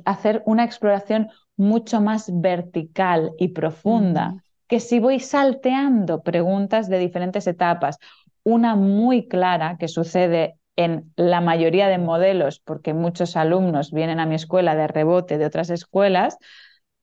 hacer 0.05 0.43
una 0.45 0.63
exploración 0.63 1.29
mucho 1.57 2.01
más 2.01 2.29
vertical 2.33 3.31
y 3.37 3.49
profunda 3.49 4.43
que 4.67 4.79
si 4.79 4.99
voy 4.99 5.19
salteando 5.19 6.23
preguntas 6.23 6.89
de 6.89 6.99
diferentes 6.99 7.47
etapas. 7.47 7.97
Una 8.43 8.75
muy 8.75 9.27
clara 9.27 9.77
que 9.79 9.87
sucede 9.87 10.57
en 10.75 11.13
la 11.15 11.41
mayoría 11.41 11.87
de 11.87 11.97
modelos, 11.97 12.59
porque 12.59 12.93
muchos 12.93 13.37
alumnos 13.37 13.91
vienen 13.91 14.19
a 14.19 14.25
mi 14.25 14.35
escuela 14.35 14.75
de 14.75 14.87
rebote 14.87 15.37
de 15.37 15.45
otras 15.45 15.69
escuelas, 15.69 16.37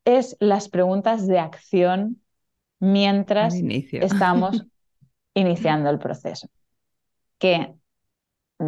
es 0.05 0.37
las 0.41 0.69
preguntas 0.69 1.27
de 1.27 1.39
acción 1.39 2.21
mientras 2.81 3.55
estamos 3.93 4.65
iniciando 5.35 5.91
el 5.91 5.99
proceso. 5.99 6.49
Que 7.39 7.73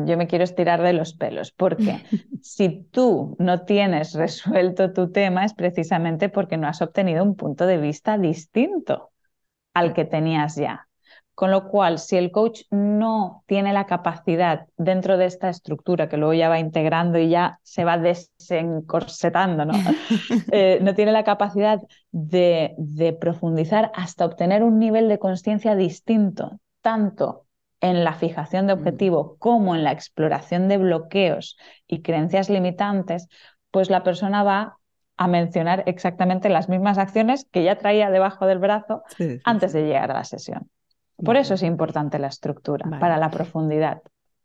yo 0.07 0.17
me 0.17 0.27
quiero 0.27 0.45
estirar 0.45 0.83
de 0.83 0.93
los 0.93 1.15
pelos, 1.15 1.53
porque 1.53 2.03
si 2.43 2.87
tú 2.91 3.37
no 3.39 3.65
tienes 3.65 4.15
resuelto 4.15 4.93
tu 4.93 5.11
tema 5.11 5.45
es 5.45 5.55
precisamente 5.55 6.29
porque 6.29 6.57
no 6.57 6.69
has 6.69 6.83
obtenido 6.83 7.23
un 7.23 7.37
punto 7.37 7.67
de 7.67 7.79
vista 7.79 8.19
distinto 8.19 9.11
al 9.75 9.95
que 9.95 10.05
tenías 10.05 10.57
ya. 10.57 10.89
Con 11.35 11.51
lo 11.51 11.69
cual, 11.69 11.99
si 11.99 12.17
el 12.17 12.31
coach 12.31 12.63
no 12.71 13.43
tiene 13.47 13.73
la 13.73 13.87
capacidad 13.87 14.69
dentro 14.77 15.17
de 15.17 15.27
esta 15.27 15.49
estructura, 15.49 16.09
que 16.09 16.17
luego 16.17 16.33
ya 16.33 16.49
va 16.49 16.61
integrando 16.61 17.19
y 17.19 17.29
ya 17.29 17.59
se 17.65 17.85
va 17.85 17.99
desencorsetando, 17.99 19.65
¿no? 19.65 19.75
Eh, 20.53 20.79
no 20.83 20.95
tiene 20.95 21.11
la 21.11 21.25
capacidad 21.25 21.81
de, 22.13 22.75
de 22.79 23.13
profundizar 23.13 23.91
hasta 23.95 24.25
obtener 24.25 24.63
un 24.63 24.79
nivel 24.79 25.09
de 25.09 25.19
conciencia 25.19 25.75
distinto, 25.75 26.61
tanto 26.81 27.44
en 27.85 28.03
la 28.03 28.15
fijación 28.15 28.67
de 28.67 28.75
mm. 28.75 28.79
objetivo 28.79 29.37
como 29.39 29.75
en 29.75 29.85
la 29.85 29.93
exploración 29.93 30.69
de 30.69 30.79
bloqueos 30.79 31.59
y 31.87 32.01
creencias 32.01 32.49
limitantes, 32.49 33.29
pues 33.71 33.91
la 33.91 34.03
persona 34.03 34.43
va 34.43 34.79
a 35.19 35.29
mencionar 35.29 35.85
exactamente 35.87 36.49
las 36.49 36.71
mismas 36.71 36.97
acciones 36.97 37.47
que 37.53 37.63
ya 37.63 37.77
traía 37.77 38.11
debajo 38.11 38.47
del 38.47 38.59
brazo 38.59 39.03
antes 39.45 39.75
de 39.75 39.83
llegar 39.83 40.11
a 40.11 40.15
la 40.15 40.25
sesión. 40.25 40.71
Por 41.17 41.37
eso 41.37 41.55
es 41.55 41.63
importante 41.63 42.19
la 42.19 42.29
estructura, 42.29 42.89
para 42.99 43.19
la 43.19 43.31
profundidad. 43.31 44.01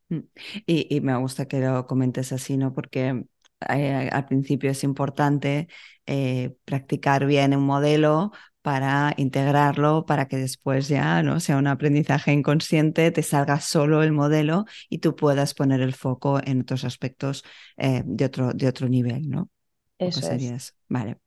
Mm. 0.09 0.19
Y, 0.65 0.99
me 1.01 1.15
gusta 1.15 1.47
que 1.47 1.61
lo 1.61 1.87
comentes 1.87 2.33
así, 2.33 2.57
¿no? 2.57 2.73
Porque 2.73 3.23
eh, 3.69 4.09
al 4.11 4.25
principio 4.25 4.69
es 4.69 4.83
importante 4.83 5.69
eh, 6.05 6.55
practicar 6.65 7.25
bien 7.25 7.55
un 7.55 7.63
modelo 7.63 8.33
para 8.61 9.13
integrarlo, 9.17 10.05
para 10.05 10.27
que 10.27 10.37
después 10.37 10.87
ya 10.87 11.23
no 11.23 11.39
sea 11.39 11.57
un 11.57 11.67
aprendizaje 11.67 12.33
inconsciente, 12.33 13.11
te 13.11 13.23
salga 13.23 13.59
solo 13.61 14.03
el 14.03 14.11
modelo 14.11 14.65
y 14.89 14.99
tú 14.99 15.15
puedas 15.15 15.53
poner 15.53 15.81
el 15.81 15.93
foco 15.93 16.39
en 16.43 16.61
otros 16.61 16.83
aspectos 16.83 17.43
eh, 17.77 18.03
de, 18.05 18.25
otro, 18.25 18.53
de 18.53 18.67
otro 18.67 18.89
nivel, 18.89 19.29
¿no? 19.29 19.49
Eso 19.97 20.29
es. 20.31 20.75
Vale. 20.87 21.17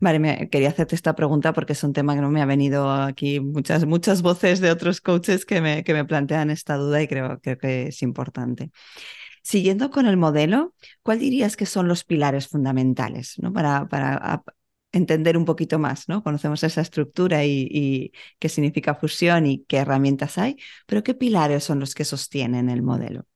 Vale, 0.00 0.18
me, 0.18 0.48
quería 0.50 0.70
hacerte 0.70 0.96
esta 0.96 1.14
pregunta 1.14 1.52
porque 1.52 1.74
es 1.74 1.84
un 1.84 1.92
tema 1.92 2.14
que 2.16 2.20
no 2.20 2.30
me 2.30 2.42
ha 2.42 2.46
venido 2.46 2.90
aquí 2.90 3.38
muchas, 3.38 3.86
muchas 3.86 4.20
voces 4.20 4.60
de 4.60 4.72
otros 4.72 5.00
coaches 5.00 5.44
que 5.44 5.60
me, 5.60 5.84
que 5.84 5.94
me 5.94 6.04
plantean 6.04 6.50
esta 6.50 6.76
duda 6.76 7.00
y 7.02 7.08
creo, 7.08 7.40
que 7.40 7.86
es 7.88 8.02
importante. 8.02 8.72
Siguiendo 9.42 9.90
con 9.90 10.06
el 10.06 10.16
modelo, 10.16 10.74
¿cuál 11.02 11.18
dirías 11.18 11.56
que 11.56 11.66
son 11.66 11.86
los 11.86 12.02
pilares 12.02 12.48
fundamentales 12.48 13.34
¿no? 13.38 13.52
para, 13.52 13.86
para 13.88 14.42
entender 14.94 15.36
un 15.36 15.44
poquito 15.44 15.78
más, 15.78 16.08
¿no? 16.08 16.22
Conocemos 16.22 16.62
esa 16.62 16.80
estructura 16.80 17.44
y, 17.44 18.12
qué 18.38 18.48
significa 18.48 18.94
fusión 18.94 19.46
y 19.46 19.64
qué 19.64 19.78
herramientas 19.78 20.38
hay, 20.38 20.56
pero 20.86 21.02
¿qué 21.02 21.14
pilares 21.14 21.64
son 21.64 21.80
los 21.80 21.94
que 21.94 22.04
sostienen 22.04 22.70
el 22.70 22.82
modelo? 22.82 23.26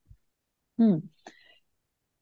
Hmm. 0.77 0.99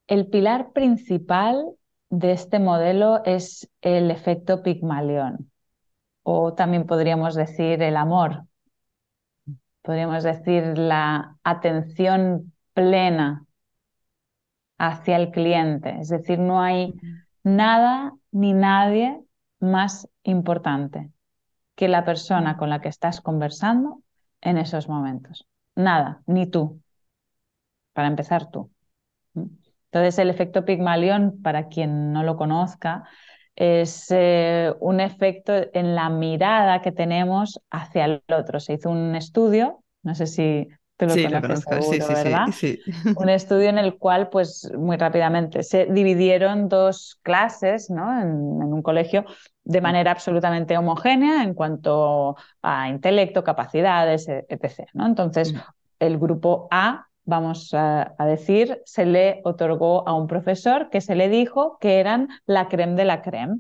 El 0.07 0.29
pilar 0.29 0.73
principal 0.73 1.67
de 2.09 2.33
este 2.33 2.59
modelo 2.59 3.23
es 3.25 3.69
el 3.83 4.11
efecto 4.11 4.63
Pigmalión, 4.63 5.51
o 6.23 6.55
también 6.55 6.87
podríamos 6.87 7.35
decir 7.35 7.83
el 7.83 7.97
amor, 7.97 8.45
podríamos 9.83 10.23
decir 10.23 10.79
la 10.79 11.37
atención 11.43 12.53
plena 12.73 13.45
hacia 14.79 15.17
el 15.17 15.31
cliente, 15.31 15.97
es 16.01 16.09
decir, 16.09 16.39
no 16.39 16.63
hay 16.63 16.95
nada 17.43 18.15
ni 18.31 18.53
nadie 18.53 19.26
más 19.61 20.09
importante 20.23 21.11
que 21.75 21.89
la 21.89 22.05
persona 22.05 22.57
con 22.57 22.71
la 22.71 22.81
que 22.81 22.89
estás 22.89 23.21
conversando 23.21 24.03
en 24.41 24.59
esos 24.59 24.89
momentos. 24.89 25.47
Nada, 25.75 26.23
ni 26.27 26.47
tú. 26.47 26.81
Para 27.93 28.09
empezar 28.09 28.51
tú. 28.51 28.71
Entonces, 29.35 30.19
el 30.19 30.31
efecto 30.31 30.65
Pigmalión, 30.65 31.41
para 31.43 31.69
quien 31.69 32.13
no 32.13 32.23
lo 32.23 32.37
conozca, 32.37 33.05
es 33.55 34.07
eh, 34.11 34.73
un 34.81 35.01
efecto 35.01 35.55
en 35.73 35.95
la 35.95 36.11
mirada 36.11 36.83
que 36.83 36.93
tenemos 36.93 37.61
hacia 37.71 38.05
el 38.05 38.23
otro. 38.29 38.61
Se 38.61 38.75
hizo 38.75 38.91
un 38.91 39.17
estudio, 39.17 39.83
no 40.03 40.15
sé 40.15 40.27
si 40.27 40.69
sí, 40.99 41.29
lo 41.29 41.41
conozco. 41.41 41.83
sí, 41.83 41.99
sí, 42.53 42.81
Un 43.17 43.29
estudio 43.29 43.69
en 43.69 43.79
el 43.79 43.97
cual, 43.99 44.29
pues 44.31 44.71
muy 44.77 44.97
rápidamente, 44.97 45.63
se 45.63 45.87
dividieron 45.87 46.69
dos 46.69 47.19
clases 47.23 47.91
¿no? 47.91 48.21
en, 48.21 48.29
un 48.31 48.83
colegio 48.83 49.25
de 49.65 49.81
manera 49.81 50.13
absolutamente 50.13 50.79
homogénea 50.79 51.43
en 51.43 51.55
cuanto 51.55 52.37
a 52.63 52.89
intelecto, 52.89 53.45
capacidades, 53.45 54.29
e, 54.29 54.47
etc. 54.49 54.89
¿no? 54.95 55.07
Entonces, 55.07 55.55
el 55.99 56.19
grupo 56.19 56.69
A, 56.71 57.07
vamos 57.25 57.75
a, 57.75 58.15
decir, 58.21 58.81
se 58.85 59.05
le 59.05 59.41
otorgó 59.45 60.09
a 60.09 60.15
un 60.15 60.27
profesor 60.27 60.89
que 60.91 61.01
se 61.01 61.15
le 61.15 61.29
dijo 61.29 61.79
que 61.81 62.01
eran 62.01 62.29
la 62.47 62.69
creme 62.69 62.95
de 62.95 63.05
la 63.05 63.23
creme. 63.23 63.59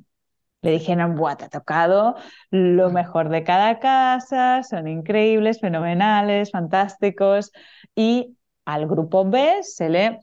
Le 0.66 0.72
dijeron, 0.72 1.14
Buah, 1.14 1.36
te 1.36 1.44
ha 1.44 1.48
tocado 1.48 2.16
lo 2.50 2.90
mejor 2.90 3.28
de 3.28 3.44
cada 3.44 3.78
casa, 3.78 4.64
son 4.64 4.88
increíbles, 4.88 5.60
fenomenales, 5.60 6.50
fantásticos. 6.50 7.52
Y 7.94 8.36
al 8.64 8.88
grupo 8.88 9.24
B 9.24 9.62
se 9.62 9.88
le 9.88 10.22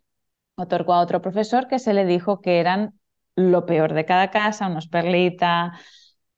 otorgó 0.55 0.95
a 0.95 0.99
otro 0.99 1.21
profesor 1.21 1.69
que 1.69 1.79
se 1.79 1.93
le 1.93 2.05
dijo 2.05 2.41
que 2.41 2.59
eran 2.59 2.99
lo 3.37 3.65
peor 3.65 3.93
de 3.93 4.03
cada 4.03 4.31
casa, 4.31 4.67
unos 4.67 4.89
perlita, 4.89 5.79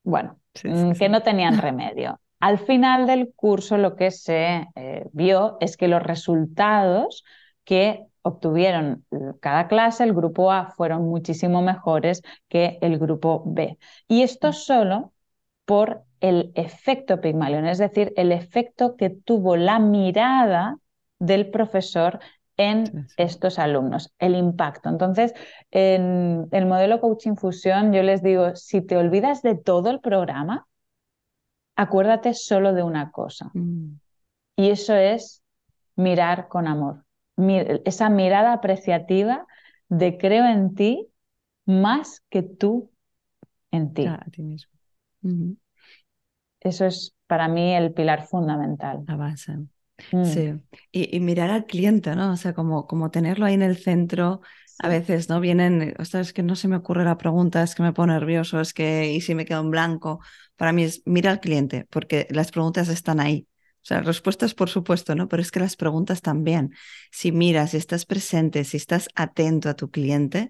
bueno, 0.03 0.39
mm, 0.63 0.91
que 0.91 1.09
no 1.09 1.23
tenían 1.23 1.57
remedio. 1.57 2.19
Al 2.39 2.59
final 2.59 3.07
del 3.07 3.33
curso 3.35 3.75
lo 3.79 3.95
que 3.95 4.11
se 4.11 4.67
eh, 4.75 5.07
vio 5.13 5.57
es 5.61 5.77
que 5.77 5.87
los 5.87 6.03
resultados 6.03 7.23
que 7.63 8.05
obtuvieron 8.25 9.05
cada 9.39 9.67
clase, 9.67 10.03
el 10.03 10.13
grupo 10.13 10.51
A 10.51 10.71
fueron 10.71 11.07
muchísimo 11.07 11.61
mejores 11.61 12.23
que 12.47 12.79
el 12.81 12.97
grupo 12.97 13.43
B. 13.45 13.77
Y 14.07 14.23
esto 14.23 14.49
mm. 14.49 14.53
solo 14.53 15.13
por 15.63 16.03
el 16.21 16.51
efecto 16.55 17.21
Pigmalión, 17.21 17.67
es 17.67 17.77
decir, 17.77 18.13
el 18.17 18.31
efecto 18.31 18.95
que 18.95 19.11
tuvo 19.11 19.57
la 19.57 19.77
mirada 19.77 20.77
del 21.19 21.51
profesor 21.51 22.19
en 22.57 23.05
estos 23.15 23.59
alumnos, 23.59 24.11
el 24.17 24.33
impacto. 24.33 24.89
Entonces, 24.89 25.35
en 25.69 26.47
el 26.51 26.65
modelo 26.65 26.99
Coaching 27.01 27.35
Fusión, 27.35 27.93
yo 27.93 28.01
les 28.01 28.23
digo, 28.23 28.55
si 28.55 28.81
te 28.81 28.97
olvidas 28.97 29.43
de 29.43 29.53
todo 29.53 29.91
el 29.91 29.99
programa, 29.99 30.65
acuérdate 31.75 32.33
solo 32.33 32.73
de 32.73 32.81
una 32.81 33.11
cosa. 33.11 33.51
Mm. 33.53 33.99
Y 34.55 34.71
eso 34.71 34.95
es 34.95 35.43
mirar 35.95 36.47
con 36.47 36.67
amor. 36.67 37.04
Esa 37.37 38.09
mirada 38.09 38.53
apreciativa 38.53 39.45
de 39.89 40.17
creo 40.17 40.45
en 40.45 40.75
ti 40.75 41.07
más 41.65 42.23
que 42.29 42.41
tú 42.43 42.91
en 43.71 43.93
ti. 43.93 44.05
a 44.05 44.25
ti 44.31 44.41
mismo. 44.41 44.71
Eso 46.59 46.85
es 46.85 47.13
para 47.27 47.47
mí 47.47 47.73
el 47.75 47.93
pilar 47.93 48.25
fundamental. 48.25 49.03
Base. 49.05 49.57
Mm. 50.11 50.25
Sí, 50.25 50.53
y, 50.91 51.19
mirar 51.19 51.51
al 51.51 51.65
cliente, 51.65 52.15
¿no? 52.15 52.33
O 52.33 52.37
sea, 52.37 52.53
como, 52.53 52.85
como 52.87 53.11
tenerlo 53.11 53.45
ahí 53.45 53.53
en 53.53 53.61
el 53.61 53.77
centro. 53.77 54.41
A 54.79 54.89
veces, 54.89 55.29
¿no? 55.29 55.39
Vienen, 55.39 55.95
sea, 56.03 56.19
es 56.19 56.33
que 56.33 56.43
no 56.43 56.57
se 56.57 56.67
me 56.67 56.75
ocurre 56.75 57.05
la 57.05 57.17
pregunta, 57.17 57.63
es 57.63 57.75
que 57.75 57.83
me 57.83 57.93
pongo 57.93 58.07
nervioso, 58.07 58.59
es 58.59 58.73
que, 58.73 59.09
y 59.09 59.21
si 59.21 59.33
me 59.33 59.45
quedo 59.45 59.61
en 59.61 59.71
blanco. 59.71 60.19
Para 60.57 60.73
mí 60.73 60.83
es, 60.83 61.01
mira 61.05 61.31
al 61.31 61.39
cliente, 61.39 61.87
porque 61.89 62.27
las 62.29 62.51
preguntas 62.51 62.89
están 62.89 63.21
ahí. 63.21 63.47
O 63.85 63.87
sea, 63.87 64.01
respuestas 64.01 64.55
por 64.55 64.67
supuesto, 64.67 65.13
¿no? 65.13 65.27
Pero 65.27 65.43
es 65.43 65.51
que 65.51 65.59
las 65.59 65.75
preguntas 65.75 66.23
también. 66.23 66.73
Si 67.11 67.31
miras, 67.31 67.69
si 67.69 67.77
estás 67.77 68.07
presente, 68.07 68.63
si 68.63 68.77
estás 68.77 69.09
atento 69.13 69.69
a 69.69 69.75
tu 69.75 69.91
cliente 69.91 70.49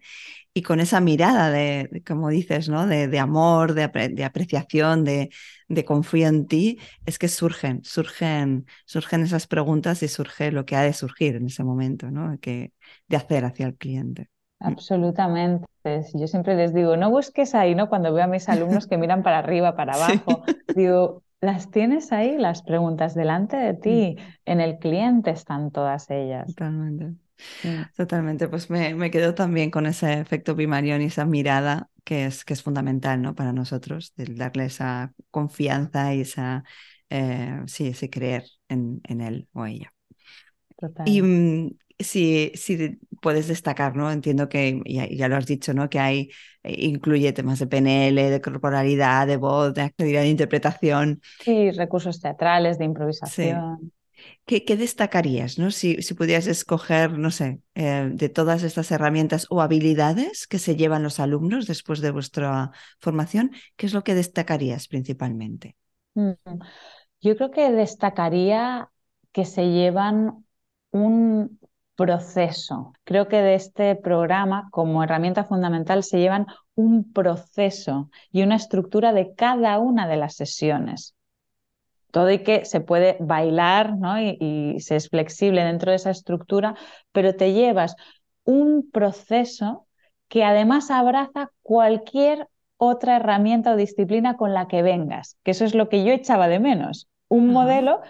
y 0.53 0.61
con 0.61 0.79
esa 0.79 1.01
mirada 1.01 1.49
de, 1.51 2.01
como 2.07 2.29
dices, 2.29 2.69
¿no? 2.69 2.87
De, 2.87 3.19
amor, 3.19 3.73
de, 3.73 4.23
apreciación, 4.23 5.03
de, 5.03 5.31
de 5.67 5.83
confío 5.83 6.29
en 6.29 6.47
ti, 6.47 6.79
es 7.05 7.19
que 7.19 7.27
surgen, 7.27 7.83
surgen, 7.83 8.67
surgen 8.85 9.23
esas 9.23 9.47
preguntas 9.47 10.01
y 10.01 10.07
surge 10.07 10.53
lo 10.53 10.65
que 10.65 10.77
ha 10.77 10.83
de 10.83 10.93
surgir 10.93 11.35
en 11.35 11.47
ese 11.47 11.65
momento, 11.65 12.09
¿no? 12.11 12.39
Que, 12.39 12.71
de 13.09 13.17
hacer 13.17 13.43
hacia 13.43 13.65
el 13.65 13.75
cliente. 13.75 14.29
Mm. 14.61 14.67
Absolutamente. 14.67 15.67
Yo 16.13 16.27
siempre 16.27 16.55
les 16.55 16.73
digo, 16.73 16.95
no 16.95 17.09
busques 17.09 17.53
ahí, 17.53 17.75
¿no? 17.75 17.89
Cuando 17.89 18.13
veo 18.13 18.23
a 18.23 18.27
mis 18.27 18.47
alumnos 18.47 18.87
que 18.87 18.97
miran 18.97 19.23
para 19.23 19.39
arriba, 19.39 19.75
para 19.75 19.93
abajo, 19.95 20.45
digo, 20.73 21.24
las 21.45 21.71
tienes 21.71 22.11
ahí, 22.11 22.37
las 22.37 22.63
preguntas 22.63 23.15
delante 23.15 23.57
de 23.57 23.73
ti, 23.73 24.15
mm. 24.17 24.21
en 24.45 24.61
el 24.61 24.77
cliente 24.79 25.31
están 25.31 25.71
todas 25.71 26.09
ellas. 26.09 26.47
Totalmente. 26.47 27.17
Mm. 27.63 27.83
Totalmente, 27.95 28.47
pues 28.47 28.69
me, 28.69 28.95
me, 28.95 29.11
quedo 29.11 29.35
también 29.35 29.69
con 29.71 29.85
ese 29.85 30.19
efecto 30.19 30.55
Pimarión 30.55 31.01
y 31.01 31.05
esa 31.05 31.25
mirada 31.25 31.89
que 32.03 32.25
es, 32.25 32.45
que 32.45 32.53
es 32.53 32.63
fundamental 32.63 33.21
¿no? 33.21 33.35
para 33.35 33.51
nosotros, 33.51 34.13
de 34.15 34.25
darle 34.25 34.65
esa 34.65 35.13
confianza 35.31 36.13
y 36.13 36.21
esa, 36.21 36.63
eh, 37.09 37.61
sí, 37.67 37.87
ese 37.87 38.09
creer 38.09 38.45
en, 38.69 39.01
en 39.03 39.21
él 39.21 39.47
o 39.53 39.65
ella. 39.65 39.93
Total. 40.77 41.07
Y, 41.07 41.77
si, 41.99 42.51
si 42.55 42.99
puedes 43.21 43.47
destacar, 43.47 43.95
¿no? 43.95 44.11
Entiendo 44.11 44.49
que 44.49 44.81
ya, 44.85 45.27
lo 45.27 45.37
has 45.37 45.45
dicho, 45.45 45.73
¿no? 45.73 45.89
Que 45.89 45.99
hay, 45.99 46.29
eh, 46.63 46.75
incluye 46.85 47.31
temas 47.33 47.59
de 47.59 47.67
PNL, 47.67 48.29
de 48.29 48.41
corporalidad, 48.41 49.27
de 49.27 49.37
voz, 49.37 49.73
de 49.73 49.81
actividad 49.81 50.21
de 50.21 50.29
interpretación. 50.29 51.21
Sí, 51.39 51.71
recursos 51.71 52.19
teatrales, 52.19 52.77
de 52.77 52.85
improvisación. 52.85 53.91
¿Qué, 54.45 54.63
destacarías, 54.77 55.57
¿no? 55.59 55.71
Si, 55.71 56.01
si 56.01 56.13
pudieras 56.13 56.47
escoger, 56.47 57.17
no 57.17 57.31
sé, 57.31 57.59
eh, 57.75 58.09
de 58.11 58.29
todas 58.29 58.63
estas 58.63 58.91
herramientas 58.91 59.47
o 59.49 59.61
habilidades 59.61 60.47
que 60.47 60.59
se 60.59 60.75
llevan 60.75 61.03
los 61.03 61.19
alumnos 61.19 61.67
después 61.67 61.99
de 61.99 62.11
vuestra 62.11 62.71
formación, 62.99 63.51
¿qué 63.75 63.85
es 63.85 63.93
lo 63.93 64.03
que 64.03 64.15
destacarías 64.15 64.87
principalmente? 64.87 65.75
Mm, 66.13 66.31
yo 67.21 67.35
creo 67.35 67.51
que 67.51 67.71
destacaría 67.71 68.89
que 69.31 69.45
se 69.45 69.69
llevan 69.71 70.45
un 70.91 71.59
proceso. 71.95 72.93
Creo 73.03 73.27
que 73.27 73.37
de 73.37 73.55
este 73.55 73.95
programa, 73.95 74.67
como 74.71 75.03
herramienta 75.03 75.43
fundamental, 75.43 76.03
se 76.03 76.19
llevan 76.19 76.47
un 76.75 77.11
proceso 77.11 78.09
y 78.31 78.43
una 78.43 78.55
estructura 78.55 79.13
de 79.13 79.33
cada 79.35 79.79
una 79.79 80.07
de 80.07 80.17
las 80.17 80.35
sesiones. 80.35 81.15
Todo 82.11 82.31
y 82.31 82.39
que 82.39 82.65
se 82.65 82.81
puede 82.81 83.17
bailar 83.19 83.97
¿no? 83.97 84.19
y, 84.19 84.37
y 84.39 84.79
se 84.79 84.95
es 84.95 85.09
flexible 85.09 85.63
dentro 85.63 85.91
de 85.91 85.97
esa 85.97 86.11
estructura, 86.11 86.75
pero 87.11 87.35
te 87.35 87.53
llevas 87.53 87.95
un 88.43 88.89
proceso 88.91 89.87
que 90.27 90.43
además 90.43 90.91
abraza 90.91 91.51
cualquier 91.61 92.47
otra 92.77 93.17
herramienta 93.17 93.73
o 93.73 93.75
disciplina 93.75 94.37
con 94.37 94.53
la 94.53 94.67
que 94.67 94.81
vengas, 94.81 95.37
que 95.43 95.51
eso 95.51 95.65
es 95.65 95.75
lo 95.75 95.89
que 95.89 96.03
yo 96.03 96.11
echaba 96.11 96.47
de 96.47 96.59
menos, 96.59 97.07
un 97.27 97.47
modelo 97.47 98.01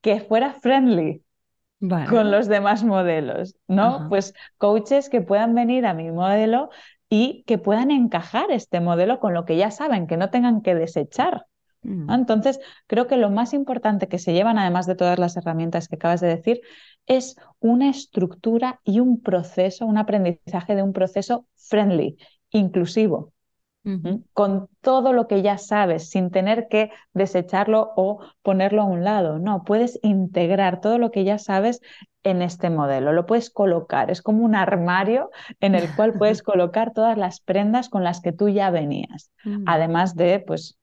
que 0.00 0.20
fuera 0.20 0.54
friendly, 0.54 1.22
con 2.08 2.30
los 2.30 2.46
demás 2.48 2.84
modelos, 2.84 3.56
¿no? 3.66 4.06
Pues 4.08 4.34
coaches 4.58 5.08
que 5.08 5.20
puedan 5.20 5.54
venir 5.54 5.86
a 5.86 5.94
mi 5.94 6.10
modelo 6.10 6.70
y 7.08 7.44
que 7.46 7.58
puedan 7.58 7.90
encajar 7.90 8.50
este 8.50 8.80
modelo 8.80 9.18
con 9.18 9.34
lo 9.34 9.44
que 9.44 9.56
ya 9.56 9.70
saben, 9.70 10.06
que 10.06 10.16
no 10.16 10.30
tengan 10.30 10.62
que 10.62 10.74
desechar. 10.74 11.46
Mm. 11.82 12.10
Entonces, 12.10 12.60
creo 12.86 13.06
que 13.06 13.16
lo 13.16 13.30
más 13.30 13.52
importante 13.52 14.08
que 14.08 14.18
se 14.18 14.32
llevan, 14.32 14.58
además 14.58 14.86
de 14.86 14.94
todas 14.94 15.18
las 15.18 15.36
herramientas 15.36 15.88
que 15.88 15.96
acabas 15.96 16.20
de 16.20 16.28
decir, 16.28 16.60
es 17.06 17.36
una 17.58 17.90
estructura 17.90 18.80
y 18.84 19.00
un 19.00 19.20
proceso, 19.20 19.84
un 19.84 19.98
aprendizaje 19.98 20.76
de 20.76 20.82
un 20.82 20.92
proceso 20.92 21.46
friendly, 21.56 22.16
inclusivo, 22.50 23.32
con 24.32 24.68
todo 24.80 25.12
lo 25.12 25.26
que 25.26 25.42
ya 25.42 25.58
sabes, 25.58 26.08
sin 26.08 26.30
tener 26.30 26.68
que 26.68 26.90
desecharlo 27.14 27.92
o 27.96 28.20
ponerlo 28.42 28.82
a 28.82 28.84
un 28.84 29.02
lado. 29.02 29.38
No, 29.38 29.64
puedes 29.64 29.98
integrar 30.02 30.80
todo 30.80 30.98
lo 30.98 31.10
que 31.10 31.24
ya 31.24 31.38
sabes 31.38 31.80
en 32.22 32.42
este 32.42 32.70
modelo. 32.70 33.12
Lo 33.12 33.26
puedes 33.26 33.50
colocar, 33.50 34.10
es 34.10 34.22
como 34.22 34.44
un 34.44 34.54
armario 34.54 35.30
en 35.60 35.74
el 35.74 35.92
cual 35.96 36.12
puedes 36.14 36.42
colocar 36.42 36.92
todas 36.92 37.18
las 37.18 37.40
prendas 37.40 37.88
con 37.88 38.04
las 38.04 38.20
que 38.20 38.32
tú 38.32 38.48
ya 38.48 38.70
venías, 38.70 39.30
mm. 39.44 39.64
además 39.66 40.14
de 40.14 40.38
pues 40.40 40.78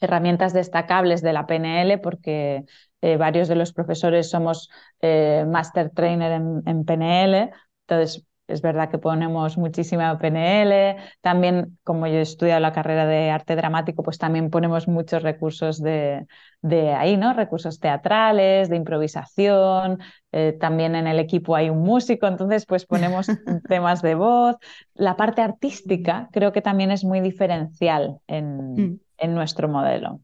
herramientas 0.00 0.52
destacables 0.52 1.22
de 1.22 1.32
la 1.32 1.46
PNL 1.46 1.98
porque 1.98 2.64
eh, 3.02 3.16
varios 3.16 3.48
de 3.48 3.54
los 3.54 3.72
profesores 3.72 4.30
somos 4.30 4.70
eh, 5.00 5.44
master 5.46 5.90
trainer 5.90 6.32
en, 6.32 6.62
en 6.66 6.84
PNL, 6.84 7.50
entonces 7.86 8.24
es 8.50 8.62
verdad 8.62 8.90
que 8.90 8.98
ponemos 8.98 9.56
muchísima 9.56 10.18
PNL, 10.18 10.96
también 11.20 11.78
como 11.84 12.06
yo 12.06 12.14
he 12.14 12.20
estudiado 12.20 12.60
la 12.60 12.72
carrera 12.72 13.06
de 13.06 13.30
arte 13.30 13.56
dramático, 13.56 14.02
pues 14.02 14.18
también 14.18 14.50
ponemos 14.50 14.88
muchos 14.88 15.22
recursos 15.22 15.80
de, 15.80 16.26
de 16.62 16.92
ahí, 16.92 17.16
¿no? 17.16 17.32
Recursos 17.32 17.80
teatrales, 17.80 18.68
de 18.68 18.76
improvisación, 18.76 20.00
eh, 20.32 20.56
también 20.60 20.94
en 20.94 21.06
el 21.06 21.18
equipo 21.18 21.56
hay 21.56 21.70
un 21.70 21.82
músico, 21.82 22.26
entonces 22.26 22.66
pues 22.66 22.86
ponemos 22.86 23.26
temas 23.68 24.02
de 24.02 24.14
voz. 24.14 24.56
La 24.94 25.16
parte 25.16 25.42
artística 25.42 26.28
creo 26.32 26.52
que 26.52 26.62
también 26.62 26.90
es 26.90 27.04
muy 27.04 27.20
diferencial 27.20 28.18
en, 28.26 28.74
mm. 28.74 29.00
en 29.18 29.34
nuestro 29.34 29.68
modelo. 29.68 30.20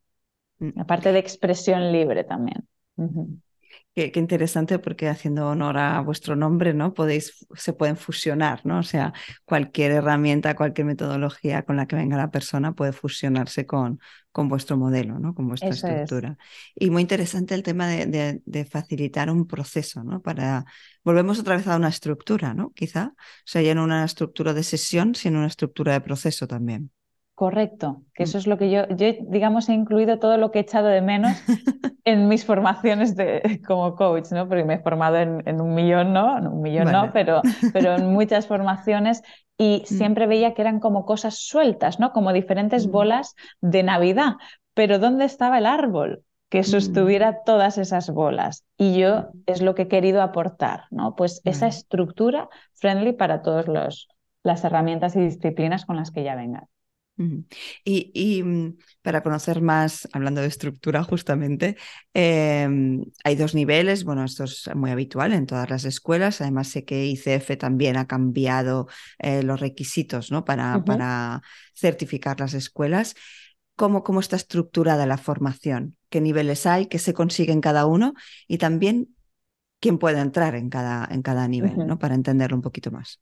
Mm. 0.58 0.70
La 0.76 0.84
parte 0.84 1.12
de 1.12 1.18
expresión 1.18 1.92
libre 1.92 2.24
también. 2.24 2.66
Qué, 3.96 4.12
interesante 4.16 4.78
porque 4.78 5.08
haciendo 5.08 5.48
honor 5.48 5.78
a 5.78 5.98
vuestro 6.02 6.36
nombre, 6.36 6.74
¿no? 6.74 6.92
Podéis, 6.92 7.46
se 7.54 7.72
pueden 7.72 7.96
fusionar, 7.96 8.60
¿no? 8.64 8.80
O 8.80 8.82
sea, 8.82 9.14
cualquier 9.46 9.92
herramienta, 9.92 10.54
cualquier 10.54 10.86
metodología 10.86 11.62
con 11.62 11.76
la 11.76 11.86
que 11.86 11.96
venga 11.96 12.18
la 12.18 12.30
persona 12.30 12.74
puede 12.74 12.92
fusionarse 12.92 13.64
con, 13.64 13.98
con 14.32 14.50
vuestro 14.50 14.76
modelo, 14.76 15.18
¿no? 15.18 15.34
Con 15.34 15.48
vuestra 15.48 15.70
estructura. 15.70 16.36
Y 16.74 16.90
muy 16.90 17.00
interesante 17.00 17.54
el 17.54 17.62
tema 17.62 17.86
de, 17.88 18.42
de, 18.44 18.64
facilitar 18.66 19.30
un 19.30 19.46
proceso, 19.46 20.04
¿no? 20.04 20.20
Para, 20.20 20.66
volvemos 21.02 21.38
otra 21.38 21.56
vez 21.56 21.66
a 21.66 21.76
una 21.76 21.88
estructura, 21.88 22.52
¿no? 22.52 22.72
Quizá, 22.74 23.14
o 23.16 23.46
sea, 23.46 23.62
ya 23.62 23.74
no 23.74 23.82
una 23.82 24.04
estructura 24.04 24.52
de 24.52 24.62
sesión, 24.62 25.14
sino 25.14 25.38
una 25.38 25.46
estructura 25.46 25.94
de 25.94 26.02
proceso 26.02 26.46
también. 26.46 26.90
Correcto, 27.36 28.00
que 28.14 28.22
eso 28.22 28.38
mm. 28.38 28.40
es 28.40 28.46
lo 28.46 28.56
que 28.56 28.70
yo, 28.70 28.88
yo, 28.88 29.08
digamos, 29.28 29.68
he 29.68 29.74
incluido 29.74 30.18
todo 30.18 30.38
lo 30.38 30.50
que 30.50 30.58
he 30.58 30.62
echado 30.62 30.86
de 30.86 31.02
menos 31.02 31.36
en 32.06 32.28
mis 32.28 32.46
formaciones 32.46 33.14
de, 33.14 33.60
como 33.66 33.94
coach, 33.94 34.32
¿no? 34.32 34.48
Porque 34.48 34.64
me 34.64 34.76
he 34.76 34.78
formado 34.78 35.18
en, 35.18 35.60
un 35.60 35.74
millón, 35.74 36.14
¿no? 36.14 36.36
un 36.36 36.62
millón 36.62 36.90
no, 36.90 37.12
pero, 37.12 37.42
pero 37.74 37.94
en 37.96 38.10
muchas 38.10 38.46
formaciones 38.46 39.22
y 39.58 39.82
mm. 39.82 39.84
siempre 39.84 40.26
veía 40.26 40.54
que 40.54 40.62
eran 40.62 40.80
como 40.80 41.04
cosas 41.04 41.36
sueltas, 41.36 42.00
¿no? 42.00 42.14
Como 42.14 42.32
diferentes 42.32 42.86
mm. 42.86 42.90
bolas 42.90 43.34
de 43.60 43.82
Navidad. 43.82 44.36
Pero 44.72 44.98
¿dónde 44.98 45.26
estaba 45.26 45.58
el 45.58 45.66
árbol? 45.66 46.22
que 46.48 46.62
sostuviera 46.62 47.42
todas 47.44 47.76
esas 47.76 48.08
bolas. 48.08 48.64
Y 48.78 48.96
yo 48.96 49.30
es 49.46 49.60
lo 49.60 49.74
que 49.74 49.82
he 49.82 49.88
querido 49.88 50.22
aportar, 50.22 50.84
¿no? 50.90 51.16
Pues 51.16 51.42
esa 51.44 51.66
estructura 51.66 52.48
friendly 52.74 53.12
para 53.12 53.42
todas 53.42 53.66
las 54.42 54.64
herramientas 54.64 55.16
y 55.16 55.20
disciplinas 55.20 55.84
con 55.84 55.96
las 55.96 56.12
que 56.12 56.22
ya 56.22 56.36
vengan. 56.36 56.68
Y, 57.84 58.42
mm, 58.42 58.76
para 59.02 59.22
conocer 59.22 59.62
más, 59.62 60.08
hablando 60.12 60.40
de 60.42 60.48
estructura 60.48 61.02
justamente, 61.02 61.76
em, 62.12 63.04
hay 63.24 63.36
dos 63.36 63.54
niveles, 63.54 64.04
bueno, 64.04 64.24
esto 64.24 64.44
es 64.44 64.68
muy 64.74 64.90
habitual 64.90 65.32
en 65.32 65.46
todas 65.46 65.70
las 65.70 65.84
escuelas, 65.84 66.40
además 66.40 66.68
sé 66.68 66.84
que 66.84 67.06
ICF 67.06 67.56
también 67.56 67.96
ha 67.96 68.06
cambiado 68.06 68.88
eh, 69.18 69.42
los 69.42 69.60
requisitos 69.60 70.30
¿no? 70.30 70.44
para, 70.44 70.84
para 70.84 71.42
certificar 71.74 72.40
las 72.40 72.54
escuelas. 72.54 73.14
¿Cómo, 73.76 74.02
¿Cómo 74.02 74.20
está 74.20 74.36
estructurada 74.36 75.06
la 75.06 75.18
formación? 75.18 75.96
¿Qué 76.08 76.20
niveles 76.20 76.66
hay? 76.66 76.86
¿Qué 76.86 76.98
se 76.98 77.12
consigue 77.12 77.52
en 77.52 77.60
cada 77.60 77.86
uno? 77.86 78.14
Y 78.48 78.58
también 78.58 79.14
quién 79.80 79.98
puede 79.98 80.20
entrar 80.20 80.54
en 80.54 80.70
cada, 80.70 81.06
en 81.10 81.22
cada 81.22 81.46
nivel, 81.48 81.86
¿no? 81.86 81.98
Para 81.98 82.14
entenderlo 82.14 82.56
un 82.56 82.62
poquito 82.62 82.90
más. 82.90 83.20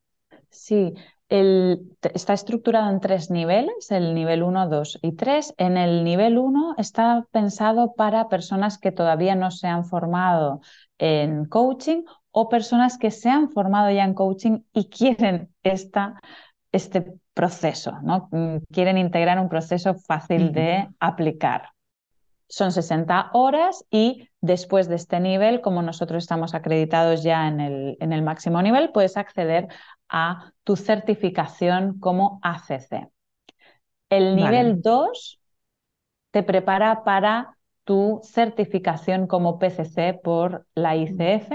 Sí, 0.51 0.95
el, 1.35 1.97
está 2.15 2.33
estructurado 2.33 2.91
en 2.91 3.01
tres 3.01 3.31
niveles, 3.31 3.91
el 3.91 4.15
nivel 4.15 4.45
1, 4.45 4.69
2 4.69 4.99
y 5.03 5.13
3. 5.13 5.55
En 5.59 5.77
el 5.77 6.05
nivel 6.05 6.39
1 6.39 6.77
está 6.79 7.27
pensado 7.33 7.95
para 7.95 8.29
personas 8.29 8.79
que 8.79 8.93
todavía 8.93 9.35
no 9.35 9.51
se 9.51 9.67
han 9.67 9.85
formado 9.85 10.61
en 10.99 11.47
coaching 11.47 12.03
o 12.31 12.49
personas 12.49 12.99
que 12.99 13.11
se 13.11 13.31
han 13.31 13.51
formado 13.51 13.91
ya 13.91 14.05
en 14.05 14.15
coaching 14.15 14.61
y 14.73 14.89
quieren 14.89 15.51
esta, 15.65 16.21
este 16.71 17.05
proceso, 17.33 17.99
¿no? 18.03 18.29
Mm, 18.31 18.59
quieren 18.73 18.97
integrar 18.97 19.41
un 19.41 19.49
proceso 19.49 19.95
fácil 19.95 20.53
de 20.53 20.89
aplicar. 21.01 21.74
Son 22.49 22.73
60 22.73 23.31
horas 23.33 23.85
y 23.91 24.29
después 24.41 24.89
de 24.89 24.97
este 24.97 25.19
nivel, 25.21 25.61
como 25.61 25.83
nosotros 25.83 26.23
estamos 26.23 26.55
acreditados 26.55 27.23
ya 27.23 27.49
en 27.49 27.61
el, 27.61 27.97
en 28.01 28.13
el 28.13 28.23
máximo 28.23 28.61
nivel, 28.63 28.93
puedes 28.93 29.17
acceder 29.17 29.69
a 30.09 30.53
tu 30.63 30.77
certificación 30.77 31.99
como 31.99 32.39
ACC. 32.43 33.09
El 34.11 34.37
nivel 34.37 34.83
2 34.83 35.41
te 36.31 36.43
prepara 36.43 37.05
para 37.05 37.57
tu 37.85 38.21
certificación 38.25 39.27
como 39.27 39.59
PCC 39.59 40.21
por 40.23 40.67
la 40.75 40.97
ICF 40.97 41.53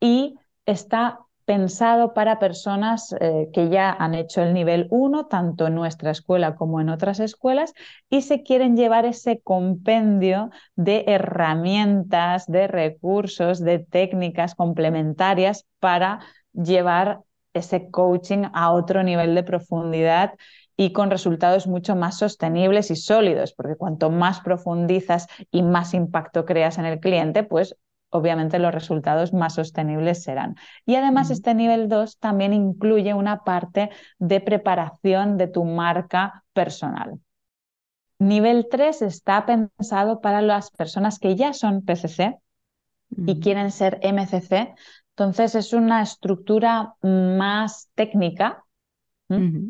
y 0.00 0.36
está 0.64 1.20
pensado 1.46 2.12
para 2.12 2.38
personas 2.38 3.14
eh, 3.20 3.48
que 3.54 3.70
ya 3.70 3.90
han 3.90 4.14
hecho 4.14 4.42
el 4.42 4.52
nivel 4.52 4.88
1, 4.90 5.26
tanto 5.26 5.68
en 5.68 5.76
nuestra 5.76 6.10
escuela 6.10 6.56
como 6.56 6.80
en 6.80 6.88
otras 6.90 7.20
escuelas, 7.20 7.72
y 8.10 8.22
se 8.22 8.42
quieren 8.42 8.76
llevar 8.76 9.06
ese 9.06 9.40
compendio 9.42 10.50
de 10.74 11.04
herramientas, 11.06 12.46
de 12.46 12.66
recursos, 12.66 13.60
de 13.60 13.78
técnicas 13.78 14.54
complementarias 14.56 15.64
para 15.78 16.20
llevar 16.52 17.20
ese 17.54 17.90
coaching 17.90 18.44
a 18.52 18.72
otro 18.72 19.02
nivel 19.02 19.34
de 19.34 19.44
profundidad 19.44 20.34
y 20.76 20.92
con 20.92 21.10
resultados 21.10 21.66
mucho 21.66 21.96
más 21.96 22.18
sostenibles 22.18 22.90
y 22.90 22.96
sólidos, 22.96 23.54
porque 23.54 23.76
cuanto 23.76 24.10
más 24.10 24.40
profundizas 24.40 25.26
y 25.50 25.62
más 25.62 25.94
impacto 25.94 26.44
creas 26.44 26.76
en 26.78 26.86
el 26.86 27.00
cliente, 27.00 27.44
pues 27.44 27.76
obviamente 28.10 28.58
los 28.58 28.72
resultados 28.72 29.32
más 29.32 29.54
sostenibles 29.54 30.22
serán. 30.22 30.56
Y 30.84 30.94
además 30.96 31.30
este 31.30 31.54
nivel 31.54 31.88
2 31.88 32.18
también 32.18 32.52
incluye 32.52 33.14
una 33.14 33.44
parte 33.44 33.90
de 34.18 34.40
preparación 34.40 35.36
de 35.36 35.48
tu 35.48 35.64
marca 35.64 36.44
personal. 36.52 37.20
Nivel 38.18 38.68
3 38.70 39.02
está 39.02 39.44
pensado 39.44 40.20
para 40.20 40.40
las 40.40 40.70
personas 40.70 41.18
que 41.18 41.36
ya 41.36 41.52
son 41.52 41.82
PCC 41.82 42.38
y 43.10 43.40
quieren 43.40 43.70
ser 43.70 43.98
MCC, 44.02 44.74
entonces 45.10 45.54
es 45.54 45.72
una 45.72 46.02
estructura 46.02 46.94
más 47.02 47.88
técnica, 47.94 48.64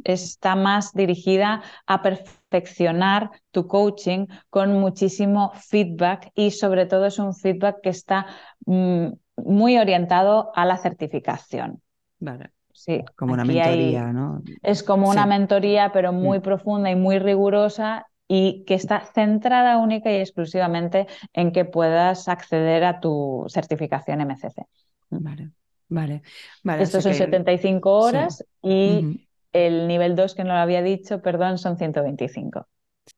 está 0.05 0.57
más 0.57 0.93
dirigida 0.93 1.63
a 1.87 2.03
perfeccionar 2.49 3.31
tu 3.51 3.67
coaching 3.67 4.27
con 4.51 4.73
muchísimo 4.79 5.53
feedback 5.55 6.31
y 6.35 6.51
sobre 6.51 6.87
todo 6.87 7.07
es 7.07 7.19
un 7.19 7.35
feedback 7.35 7.81
que 7.83 7.91
está 7.91 8.27
mm, 8.67 9.09
muy 9.37 9.79
orientado 9.79 10.53
a 10.55 10.65
la 10.65 10.77
certificación. 10.77 11.83
Vale. 12.19 12.51
Sí, 12.73 13.03
como 13.17 13.33
una 13.33 13.45
mentoría, 13.45 14.13
¿no? 14.13 14.43
Es 14.63 14.83
como 14.83 15.09
una 15.09 15.25
mentoría, 15.25 15.93
pero 15.93 16.13
muy 16.13 16.39
mm. 16.39 16.43
profunda 16.43 16.91
y 16.91 16.95
muy 16.95 17.19
rigurosa 17.19 18.07
y 18.29 18.65
que 18.65 18.75
está 18.75 19.01
centrada 19.01 19.79
única 19.79 20.11
y 20.13 20.17
exclusivamente 20.17 21.07
en 21.33 21.53
que 21.53 21.65
puedas 21.65 22.29
acceder 22.29 22.85
a 22.85 23.01
tu 23.01 23.47
certificación 23.49 24.21
MCC. 24.21 24.67
Vale, 25.09 25.51
vale. 25.89 26.23
vale 26.63 26.83
Estos 26.83 27.03
son 27.03 27.15
75 27.15 27.91
horas 27.91 28.45
y 28.63 29.26
el 29.57 29.89
nivel 29.89 30.15
2, 30.17 30.35
que 30.35 30.45
no 30.45 30.55
lo 30.55 30.61
había 30.61 30.83
dicho, 30.83 31.23
perdón, 31.23 31.59
son 31.59 31.79
125. 31.79 32.67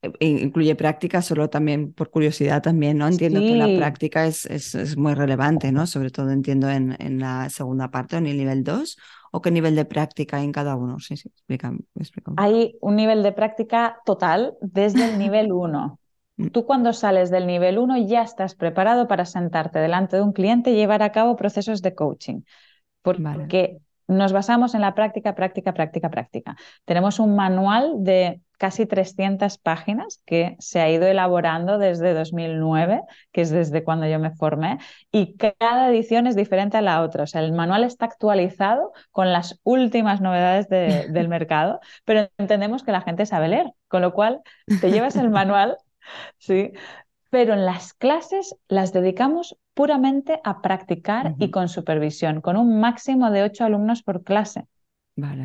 Eh, 0.02 0.10
incluye 0.20 0.74
práctica, 0.74 1.22
solo 1.22 1.48
también 1.48 1.92
por 1.92 2.10
curiosidad 2.10 2.62
también, 2.62 2.98
¿no? 2.98 3.08
Entiendo 3.08 3.40
que 3.40 3.56
la 3.56 3.74
práctica 3.78 4.26
es, 4.26 4.44
es, 4.44 4.96
muy 4.96 5.14
relevante, 5.14 5.72
¿no? 5.72 5.86
Sobre 5.86 6.10
todo 6.10 6.30
entiendo 6.30 6.68
en, 6.68 6.96
en 7.00 7.18
la 7.18 7.48
segunda 7.48 7.90
parte, 7.90 8.16
en 8.16 8.26
el 8.26 8.36
nivel 8.36 8.64
2, 8.64 8.98
o 9.30 9.40
qué 9.40 9.50
nivel 9.50 9.74
de 9.74 9.84
práctica 9.84 10.38
hay 10.38 10.44
en 10.44 10.52
cada 10.52 10.76
uno. 10.76 10.98
Sí, 10.98 11.16
sí, 11.16 11.30
explícame. 11.38 11.80
Hay 12.36 12.76
un 12.80 12.96
nivel 12.96 13.22
de 13.22 13.32
práctica 13.32 14.00
total 14.04 14.54
desde 14.60 15.10
el 15.10 15.18
nivel 15.18 15.52
1. 15.52 15.98
Mm. 16.38 16.50
Tú 16.50 16.66
cuando 16.66 16.92
sales 16.92 17.32
del 17.32 17.48
nivel 17.48 17.78
1 17.78 18.06
ya 18.06 18.22
estás 18.22 18.54
preparado 18.54 19.08
para 19.08 19.24
sentarte 19.24 19.80
delante 19.80 20.14
de 20.14 20.22
un 20.22 20.32
cliente 20.32 20.70
y 20.70 20.76
llevar 20.76 21.02
a 21.02 21.10
cabo 21.10 21.34
procesos 21.34 21.82
de 21.82 21.96
coaching. 21.96 22.42
Porque 23.02 23.78
nos 24.08 24.32
basamos 24.32 24.74
en 24.74 24.80
la 24.80 24.94
práctica, 24.94 25.34
práctica, 25.34 25.72
práctica, 25.74 26.10
práctica. 26.10 26.56
Tenemos 26.84 27.18
un 27.20 27.36
manual 27.36 27.92
de 27.98 28.40
casi 28.58 28.86
300 28.86 29.58
páginas 29.58 30.20
que 30.26 30.56
se 30.58 30.80
ha 30.80 30.90
ido 30.90 31.06
elaborando 31.06 31.78
desde 31.78 32.12
2009, 32.14 33.02
que 33.30 33.42
es 33.42 33.50
desde 33.50 33.84
cuando 33.84 34.06
yo 34.08 34.18
me 34.18 34.34
formé, 34.34 34.78
y 35.12 35.36
cada 35.36 35.90
edición 35.90 36.26
es 36.26 36.34
diferente 36.34 36.76
a 36.76 36.82
la 36.82 37.02
otra. 37.02 37.22
O 37.24 37.26
sea, 37.26 37.42
el 37.42 37.52
manual 37.52 37.84
está 37.84 38.06
actualizado 38.06 38.92
con 39.12 39.32
las 39.32 39.60
últimas 39.62 40.20
novedades 40.20 40.68
del 40.68 41.28
mercado, 41.28 41.80
pero 42.04 42.28
entendemos 42.38 42.82
que 42.82 42.92
la 42.92 43.02
gente 43.02 43.26
sabe 43.26 43.48
leer, 43.48 43.72
con 43.86 44.02
lo 44.02 44.12
cual 44.12 44.40
te 44.80 44.90
llevas 44.90 45.16
el 45.16 45.30
manual 45.30 45.76
Sí, 46.38 46.72
pero 47.30 47.54
en 47.54 47.64
las 47.64 47.92
clases 47.94 48.56
las 48.68 48.92
dedicamos 48.92 49.56
puramente 49.74 50.40
a 50.44 50.60
practicar 50.60 51.34
y 51.38 51.50
con 51.50 51.68
supervisión, 51.68 52.40
con 52.40 52.56
un 52.56 52.80
máximo 52.80 53.30
de 53.30 53.42
ocho 53.42 53.64
alumnos 53.64 54.02
por 54.02 54.24
clase. 54.24 54.66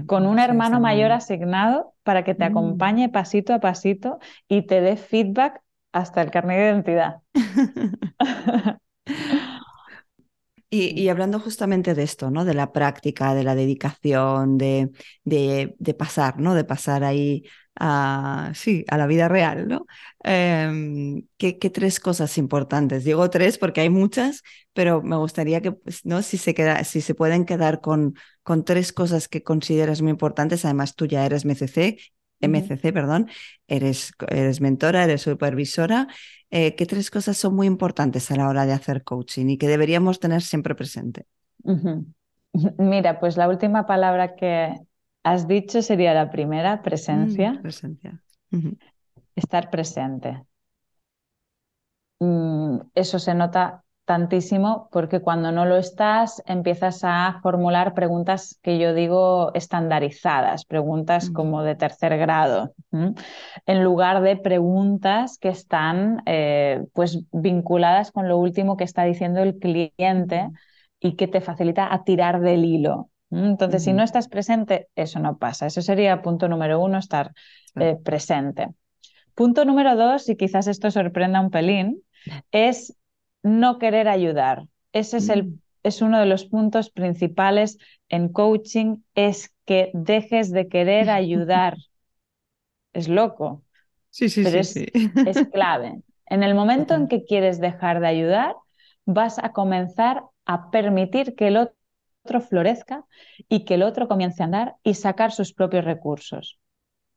con 0.06 0.26
un 0.28 0.39
hermano 0.39 0.80
mayor 0.80 1.12
asignado 1.12 1.93
para 2.04 2.24
que 2.24 2.36
te 2.36 2.48
mm. 2.48 2.52
acompañe 2.52 3.10
pasito 3.10 3.54
a 3.54 3.60
pasito 3.60 4.19
y 4.48 4.63
te 4.67 4.82
dé 4.82 4.98
feedback 4.98 5.62
hasta 5.91 6.22
el 6.22 6.32
carnet 6.32 6.58
de 6.58 6.65
identidad. 6.65 7.22
Y, 10.76 11.08
hablando 11.10 11.39
justamente 11.39 11.93
de 11.93 12.02
esto, 12.02 12.32
¿no? 12.32 12.46
De 12.46 12.56
la 12.56 12.72
práctica, 12.72 13.36
de 13.36 13.43
la 13.43 13.54
dedicación, 13.54 14.58
de, 14.58 14.89
de, 15.24 15.93
pasar, 15.93 16.39
¿no? 16.39 16.56
De 16.56 16.63
pasar 16.63 17.04
ahí 17.04 17.43
a, 17.76 18.52
sí, 18.56 18.86
a 18.90 18.98
la 18.98 19.08
vida 19.08 19.28
real, 19.28 19.68
¿no? 19.68 19.86
Em, 20.24 21.28
¿qué, 21.38 21.54
tres 21.54 22.00
cosas 22.00 22.38
importantes? 22.38 23.04
Digo 23.04 23.30
tres 23.30 23.58
porque 23.58 23.82
hay 23.82 23.90
muchas, 23.90 24.44
pero 24.74 25.02
me 25.02 25.16
gustaría 25.18 25.62
que, 25.62 25.72
pues, 25.72 26.06
¿no? 26.06 26.22
Si 26.22 26.38
se, 26.38 26.54
queda, 26.54 26.84
si 26.84 27.02
se 27.02 27.16
pueden 27.16 27.46
quedar 27.46 27.82
con, 27.82 28.16
con 28.44 28.64
tres 28.64 28.94
cosas 28.94 29.28
que 29.28 29.44
consideras 29.44 30.02
muy 30.02 30.12
importantes, 30.12 30.66
además 30.66 30.96
tú 30.96 31.06
ya 31.06 31.26
eres 31.26 31.46
MCC, 31.46 31.98
MCC, 32.42 32.92
perdón, 32.92 33.30
eres, 33.68 34.14
eres 34.30 34.60
mentora, 34.62 35.04
eres 35.06 35.22
supervisora 35.22 36.08
eh, 36.56 36.76
¿qué 36.76 36.86
tres 36.86 37.10
cosas 37.10 37.36
son 37.36 37.56
muy 37.56 37.66
importantes 37.66 38.30
a 38.30 38.36
la 38.36 38.48
hora 38.48 38.68
de 38.68 38.74
hacer 38.74 39.04
coaching 39.04 39.48
y 39.48 39.58
que 39.58 39.68
deberíamos 39.68 40.20
tener 40.20 40.44
siempre 40.44 40.76
presente? 40.76 41.26
Mira, 42.78 43.20
pues 43.20 43.38
la 43.38 43.50
última 43.50 43.88
palabra 43.88 44.36
que 44.36 44.76
has 45.24 45.48
dicho 45.48 45.82
sería 45.82 46.14
la 46.14 46.30
primera, 46.30 46.82
presencia. 46.82 47.54
Mm, 47.54 47.62
presencia. 47.62 48.22
Estar 49.36 49.70
presente. 49.70 50.44
Mm, 52.20 52.80
eso 52.94 53.20
se 53.20 53.34
nota 53.34 53.84
tantísimo 54.06 54.90
porque 54.92 55.22
cuando 55.22 55.52
no 55.52 55.66
lo 55.66 55.78
estás 55.78 56.44
empiezas 56.46 57.02
a 57.04 57.40
formular 57.42 57.94
preguntas 57.94 58.60
que 58.62 58.78
yo 58.78 58.94
digo 58.94 59.52
estandarizadas, 59.54 60.66
preguntas 60.66 61.30
como 61.30 61.64
de 61.64 61.76
tercer 61.76 62.18
grado, 62.18 62.74
en 62.92 63.84
lugar 63.84 64.22
de 64.22 64.36
preguntas 64.36 65.38
que 65.38 65.50
están 65.50 66.22
eh, 66.26 66.84
pues 66.94 67.24
vinculadas 67.32 68.12
con 68.12 68.28
lo 68.28 68.38
último 68.38 68.76
que 68.76 68.84
está 68.84 69.04
diciendo 69.06 69.42
el 69.42 69.58
cliente 69.58 70.50
y 71.00 71.16
que 71.16 71.28
te 71.28 71.40
facilita 71.40 71.94
a 71.94 72.04
tirar 72.04 72.42
del 72.42 72.66
hilo. 72.66 73.10
Entonces, 73.36 73.84
si 73.84 73.93
no 73.93 74.04
estás 74.04 74.28
presente, 74.28 74.88
eso 74.96 75.19
no 75.19 75.38
pasa. 75.38 75.65
Eso 75.65 75.82
sería 75.82 76.22
punto 76.22 76.48
número 76.48 76.80
uno, 76.80 76.98
estar 76.98 77.34
eh, 77.76 77.98
presente. 78.04 78.69
Punto 79.36 79.65
número 79.65 79.96
dos, 79.96 80.30
y 80.30 80.36
quizás 80.36 80.67
esto 80.67 80.91
sorprenda 80.91 81.41
un 81.41 81.50
pelín, 81.50 82.04
es 82.52 82.96
no 83.41 83.80
querer 83.80 84.08
ayudar. 84.08 84.67
Ese 84.91 85.17
es, 85.17 85.30
el, 85.30 85.46
mm. 85.46 85.60
es 85.84 86.02
uno 86.02 86.19
de 86.19 86.28
los 86.28 86.46
puntos 86.46 86.91
principales 86.91 87.78
en 88.10 88.30
coaching, 88.30 88.98
es 89.15 89.54
que 89.65 89.89
dejes 89.93 90.52
de 90.52 90.67
querer 90.67 91.10
ayudar. 91.10 91.78
es 92.93 93.08
loco. 93.08 93.63
Sí, 94.10 94.30
sí, 94.30 94.43
pero 94.43 94.63
sí, 94.63 94.86
es, 94.93 95.38
es 95.38 95.48
clave. 95.52 96.02
En 96.28 96.43
el 96.43 96.54
momento 96.54 96.93
en 96.93 97.08
que 97.08 97.26
quieres 97.26 97.60
dejar 97.60 98.00
de 98.00 98.08
ayudar, 98.08 98.56
vas 99.06 99.39
a 99.39 99.52
comenzar 99.52 100.24
a 100.46 100.69
permitir 100.69 101.36
que 101.36 101.48
el 101.48 101.58
otro 101.58 101.76
florezca 102.24 103.06
y 103.50 103.66
que 103.66 103.76
el 103.76 103.84
otro 103.84 104.08
comience 104.08 104.44
a 104.44 104.46
andar 104.46 104.76
y 104.84 104.94
sacar 104.94 105.32
sus 105.32 105.54
propios 105.54 105.86
recursos. 105.86 106.60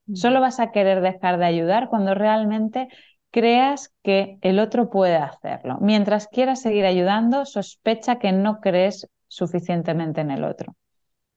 Mm. 0.06 0.14
Solo 0.14 0.40
vas 0.40 0.60
a 0.60 0.70
querer 0.72 1.00
dejar 1.00 1.38
de 1.38 1.46
ayudar 1.46 1.88
cuando 1.88 2.14
realmente 2.14 2.88
creas 3.30 3.92
que 4.02 4.38
el 4.40 4.58
otro 4.58 4.90
puede 4.90 5.16
hacerlo. 5.16 5.78
Mientras 5.80 6.28
quieras 6.28 6.60
seguir 6.60 6.84
ayudando, 6.84 7.44
sospecha 7.44 8.18
que 8.18 8.32
no 8.32 8.60
crees 8.60 9.08
suficientemente 9.28 10.20
en 10.20 10.30
el 10.30 10.44
otro. 10.44 10.74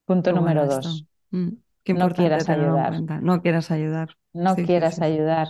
Punto 0.05 0.31
número 0.31 0.65
dos. 0.65 1.05
Mm, 1.31 1.49
no 1.89 2.09
quieras 2.09 2.49
ayudar. 2.49 3.21
No 3.21 3.41
quieras 3.41 3.71
ayudar. 3.71 4.09
No 4.33 4.55
quieras 4.55 5.01
ayudar. 5.01 5.47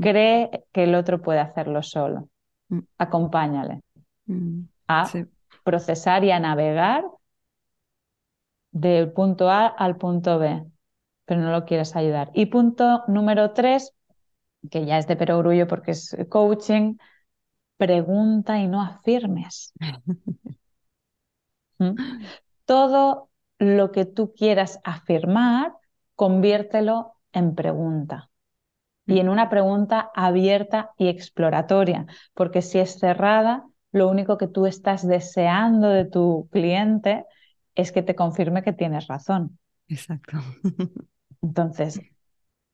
Cree 0.00 0.64
que 0.72 0.84
el 0.84 0.94
otro 0.94 1.20
puede 1.22 1.40
hacerlo 1.40 1.82
solo. 1.82 2.28
Mm. 2.68 2.80
Acompáñale 2.98 3.82
a 4.86 5.10
procesar 5.64 6.24
y 6.24 6.30
a 6.30 6.40
navegar 6.40 7.04
del 8.80 9.12
punto 9.12 9.50
A 9.50 9.66
al 9.66 9.96
punto 9.96 10.38
B, 10.38 10.64
pero 11.24 11.40
no 11.40 11.50
lo 11.50 11.64
quieras 11.64 11.96
ayudar. 11.96 12.30
Y 12.34 12.46
punto 12.46 13.04
número 13.08 13.52
tres, 13.52 13.94
que 14.70 14.86
ya 14.86 14.98
es 14.98 15.06
de 15.06 15.16
perogrullo 15.16 15.66
porque 15.66 15.92
es 15.92 16.16
coaching, 16.28 16.96
pregunta 17.76 18.58
y 18.58 18.68
no 18.68 18.82
afirmes. 18.82 19.72
¿Mm? 21.78 21.94
Todo 22.64 23.30
lo 23.58 23.92
que 23.92 24.04
tú 24.04 24.32
quieras 24.34 24.80
afirmar, 24.84 25.74
conviértelo 26.14 27.14
en 27.32 27.54
pregunta. 27.54 28.30
Y 29.06 29.20
en 29.20 29.28
una 29.30 29.48
pregunta 29.48 30.10
abierta 30.14 30.90
y 30.98 31.08
exploratoria, 31.08 32.06
porque 32.34 32.60
si 32.60 32.78
es 32.78 32.98
cerrada, 32.98 33.64
lo 33.90 34.08
único 34.08 34.36
que 34.36 34.48
tú 34.48 34.66
estás 34.66 35.06
deseando 35.06 35.88
de 35.88 36.04
tu 36.04 36.48
cliente 36.52 37.24
es 37.78 37.92
que 37.92 38.02
te 38.02 38.14
confirme 38.14 38.62
que 38.62 38.74
tienes 38.74 39.06
razón. 39.08 39.58
Exacto. 39.88 40.38
Entonces, 41.42 42.00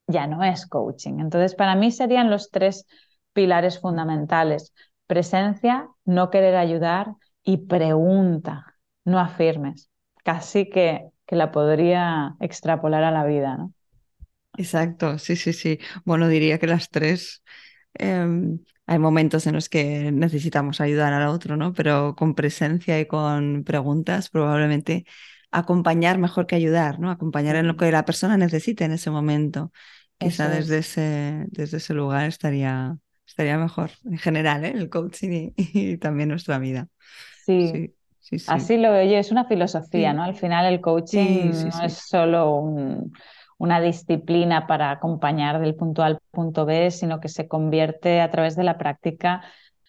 ya 0.09 0.27
no 0.27 0.45
es 0.45 0.67
coaching. 0.67 1.21
Entonces, 1.21 1.55
para 1.55 1.77
mí 1.77 1.91
serían 1.93 2.31
los 2.31 2.51
tres 2.51 2.87
pilares 3.33 3.81
fundamentales. 3.81 4.75
Presencia, 5.07 5.89
no 6.05 6.31
querer 6.31 6.57
ayudar 6.57 7.15
y 7.45 7.59
pregunta, 7.67 8.77
no 9.05 9.21
afirmes. 9.21 9.91
Casi 10.25 10.71
que, 10.71 11.11
que 11.27 11.37
la 11.37 11.53
podría 11.53 12.37
extrapolar 12.41 13.05
a 13.05 13.11
la 13.13 13.25
vida, 13.27 13.57
¿no? 13.57 13.75
Exacto, 14.57 15.19
sí, 15.19 15.37
sí, 15.37 15.53
sí. 15.53 15.79
Bueno, 16.05 16.29
diría 16.29 16.59
que 16.59 16.67
las 16.67 16.91
tres. 16.91 17.43
Em, 17.95 18.61
hay 18.87 18.99
momentos 18.99 19.47
en 19.47 19.55
los 19.55 19.69
que 19.69 20.13
necesitamos 20.13 20.81
ayudar 20.81 21.13
al 21.13 21.29
otro, 21.29 21.57
¿no? 21.57 21.73
Pero 21.73 22.15
con 22.17 22.35
presencia 22.35 23.01
y 23.01 23.07
con 23.07 23.65
preguntas, 23.65 24.29
probablemente 24.29 25.07
acompañar 25.51 26.19
mejor 26.19 26.47
que 26.47 26.57
ayudar, 26.57 26.99
¿no? 26.99 27.11
Acompañar 27.11 27.57
en 27.57 27.67
lo 27.67 27.77
que 27.77 27.91
la 27.91 28.05
persona 28.05 28.37
necesite 28.37 28.85
en 28.85 28.93
ese 28.93 29.11
momento. 29.11 29.73
Quizá 30.19 30.49
desde, 30.49 30.79
ese, 30.79 31.45
desde 31.49 31.79
ese 31.79 31.95
lugar 31.95 32.27
estaría, 32.27 32.97
estaría 33.27 33.59
mejor 33.59 33.91
en 34.05 34.19
general, 34.19 34.65
¿eh? 34.65 34.73
el 34.75 34.89
coaching 34.89 35.53
y, 35.57 35.97
también 35.99 36.29
nuestra 36.29 36.59
vida. 36.59 36.89
Sí. 37.45 37.95
sí, 38.21 38.39
sí, 38.39 38.47
Así 38.49 38.77
lo 38.77 38.93
veo 38.93 39.11
yo, 39.11 39.19
es 39.19 39.31
una 39.31 39.45
filosofía, 39.45 40.13
¿no? 40.13 40.25
Al 40.25 40.35
final 40.35 40.73
el 40.73 40.81
coaching 40.81 41.53
no 41.53 41.83
es 41.85 41.95
solo 41.95 42.63
una 43.59 43.81
disciplina 43.81 44.67
para 44.67 44.91
acompañar 44.91 45.61
del 45.61 45.75
punto 45.75 46.03
A 46.03 46.07
al 46.07 46.19
punto 46.31 46.67
B, 46.67 46.91
sino 46.91 47.21
que 47.21 47.29
se 47.29 47.49
convierte 47.49 48.21
a 48.21 48.31
través 48.31 48.57
de 48.57 48.65
la 48.65 48.79
práctica 48.79 49.43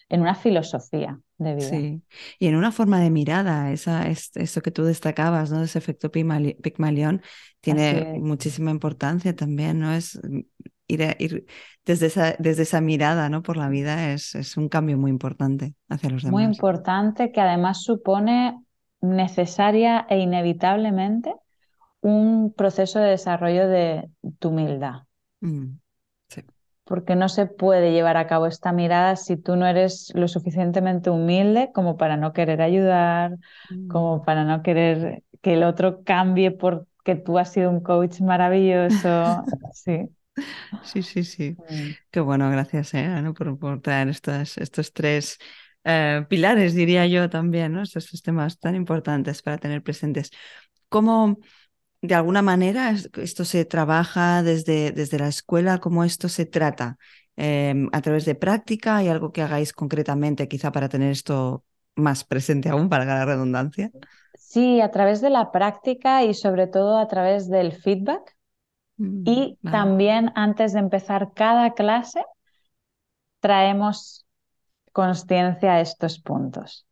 en 0.09 0.21
una 0.21 0.35
filosofía 0.35 1.19
de 1.37 1.55
vida. 1.55 1.69
Sí, 1.69 2.01
y 2.39 2.47
en 2.47 2.55
una 2.55 2.71
forma 2.71 2.99
de 2.99 3.09
mirada, 3.09 3.71
esa, 3.71 4.07
es, 4.07 4.31
eso 4.35 4.61
que 4.61 4.71
tú 4.71 4.83
destacabas, 4.83 5.51
¿no? 5.51 5.63
Ese 5.63 5.79
efecto 5.79 6.11
Pigmalión 6.11 7.21
tiene 7.59 8.19
muchísima 8.19 8.71
importancia 8.71 9.35
también, 9.35 9.79
¿no? 9.79 9.91
Es 9.91 10.19
mm, 10.23 10.39
ir, 10.87 11.15
ir 11.19 11.45
desde, 11.85 12.07
esa, 12.07 12.35
desde 12.37 12.63
esa 12.63 12.81
mirada, 12.81 13.29
¿no? 13.29 13.41
Por 13.41 13.57
la 13.57 13.67
vida 13.67 14.13
es, 14.13 14.35
es 14.35 14.57
un 14.57 14.69
cambio 14.69 14.97
muy 14.97 15.09
importante 15.09 15.73
hacia 15.89 16.09
los 16.09 16.21
demás. 16.21 16.33
Muy 16.33 16.43
importante 16.43 17.31
que 17.31 17.41
además 17.41 17.81
supone 17.81 18.59
necesaria 19.01 20.05
e 20.09 20.19
inevitablemente 20.19 21.33
un 22.01 22.53
proceso 22.53 22.99
de 22.99 23.09
desarrollo 23.09 23.67
de 23.67 24.09
tu 24.39 24.49
humildad. 24.49 25.03
Mm 25.41 25.75
porque 26.85 27.15
no 27.15 27.27
se 27.29 27.47
puede 27.47 27.91
llevar 27.91 28.15
a 28.15 28.27
cabo 28.27 28.45
esta 28.45 28.71
mirada 28.71 29.15
si 29.15 29.37
tú 29.37 29.55
no 29.55 29.65
eres 29.65 30.11
lo 30.13 30.27
suficientemente 30.27 31.09
humilde 31.09 31.71
como 31.73 31.97
para 31.97 32.15
no 32.15 32.31
querer 32.31 32.61
ayudar, 32.61 33.37
como 33.89 34.19
mm. 34.19 34.23
para 34.23 34.45
no 34.45 34.61
querer 34.61 35.23
que 35.41 35.55
el 35.55 35.63
otro 35.63 36.03
cambie 36.03 36.51
porque 36.51 37.15
tú 37.15 37.39
has 37.39 37.51
sido 37.51 37.71
un 37.71 37.81
coach 37.81 38.21
maravilloso. 38.21 39.43
Sí. 39.73 40.09
Sí, 40.83 41.01
sí, 41.01 41.23
sí. 41.23 41.51
Mm. 41.69 41.91
Qué 42.11 42.19
bueno, 42.19 42.49
gracias 42.49 42.93
eh, 42.93 43.23
por, 43.59 43.81
traer 43.81 44.09
estos, 44.09 44.57
estos 44.57 44.93
tres 44.93 45.37
eh, 45.83 46.25
pilares, 46.27 46.73
diría 46.75 47.05
yo 47.07 47.29
también, 47.29 47.73
¿no? 47.73 47.83
estos 47.83 48.21
temas 48.21 48.59
tan 48.59 48.75
importantes 48.75 49.41
para 49.41 49.57
tener 49.57 49.81
presentes. 49.81 50.31
¿Cómo, 50.89 51.37
de 52.07 52.15
alguna 52.15 52.41
manera 52.41 52.91
esto 52.91 53.45
se 53.45 53.65
trabaja 53.65 54.43
desde, 54.43 54.91
desde 54.91 55.19
la 55.19 55.27
escuela, 55.27 55.79
cómo 55.79 56.03
esto 56.03 56.29
se 56.29 56.45
trata 56.45 56.97
em, 57.35 57.89
a 57.91 58.01
través 58.01 58.25
de 58.25 58.35
práctica, 58.35 58.97
hay 58.97 59.07
algo 59.07 59.31
que 59.31 59.41
hagáis 59.41 59.73
concretamente 59.73 60.47
quizá 60.47 60.71
para 60.71 60.89
tener 60.89 61.11
esto 61.11 61.63
más 61.95 62.23
presente 62.23 62.69
aún, 62.69 62.89
para 62.89 63.05
la 63.05 63.25
redundancia. 63.25 63.91
Sí, 64.33 64.81
a 64.81 64.91
través 64.91 65.21
de 65.21 65.29
la 65.29 65.51
práctica 65.51 66.23
y 66.23 66.33
sobre 66.33 66.67
todo 66.67 66.97
a 66.97 67.07
través 67.07 67.49
del 67.49 67.71
feedback. 67.73 68.35
Mm, 68.97 69.23
y 69.25 69.57
también 69.63 70.31
antes 70.35 70.73
de 70.73 70.79
empezar 70.79 71.33
cada 71.33 71.73
clase, 71.73 72.23
traemos 73.39 74.25
conciencia 74.91 75.73
a 75.73 75.81
estos 75.81 76.19
puntos. 76.19 76.85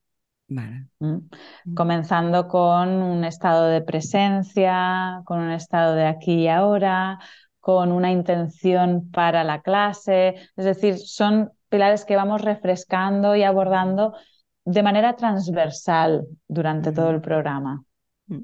¿Mm? 0.47 0.88
Mm. 0.99 1.29
Comenzando 1.73 2.47
con 2.47 2.89
un 2.89 3.23
estado 3.23 3.67
de 3.67 3.82
presencia, 3.82 5.21
con 5.25 5.39
un 5.39 5.51
estado 5.51 5.95
de 5.95 6.06
aquí 6.06 6.41
y 6.41 6.47
ahora, 6.47 7.19
con 7.60 7.91
una 7.91 8.12
intención 8.12 9.10
para 9.12 9.43
la 9.43 9.62
clase. 9.62 10.36
Es 10.56 10.65
decir, 10.65 10.97
son 10.97 11.51
pilares 11.69 12.06
que 12.06 12.15
vamos 12.15 12.41
refrescando 12.41 13.36
y 13.36 13.43
abordando 13.43 14.13
de 14.65 14.84
manera 14.84 15.15
transversal 15.15 16.25
durante 16.47 16.91
todo 16.91 17.10
el 17.10 17.21
programa. 17.21 17.84
Mm. 18.27 18.39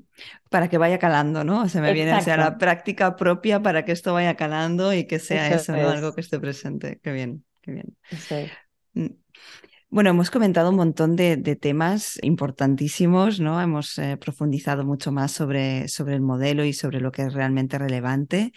Para 0.49 0.67
que 0.67 0.77
vaya 0.77 0.99
calando, 0.99 1.43
¿no? 1.43 1.67
Se 1.69 1.81
me 1.81 1.93
viene 1.93 2.11
a 2.11 2.37
la 2.37 2.57
práctica 2.57 3.15
propia 3.15 3.61
para 3.61 3.85
que 3.85 3.91
esto 3.91 4.13
vaya 4.13 4.35
calando 4.35 4.93
y 4.93 5.05
que 5.05 5.19
sea 5.19 5.49
eso, 5.49 5.73
algo 5.73 6.13
que 6.13 6.21
esté 6.21 6.39
presente. 6.39 6.99
Qué 7.03 7.11
bien, 7.11 7.45
qué 7.61 7.71
bien. 7.71 9.17
Bueno, 9.91 10.11
hemos 10.11 10.29
comentado 10.29 10.69
un 10.69 10.75
montón 10.75 11.15
de, 11.15 11.37
temas 11.55 12.19
importantísimos, 12.21 13.39
¿no? 13.39 13.59
Hemos 13.59 13.97
eh, 13.97 14.17
profundizado 14.17 14.85
mucho 14.85 15.11
más 15.11 15.31
sobre, 15.31 15.87
sobre, 15.87 16.13
el 16.13 16.21
modelo 16.21 16.63
y 16.63 16.73
sobre 16.73 17.01
lo 17.01 17.11
que 17.11 17.23
es 17.23 17.33
realmente 17.33 17.79
relevante. 17.79 18.53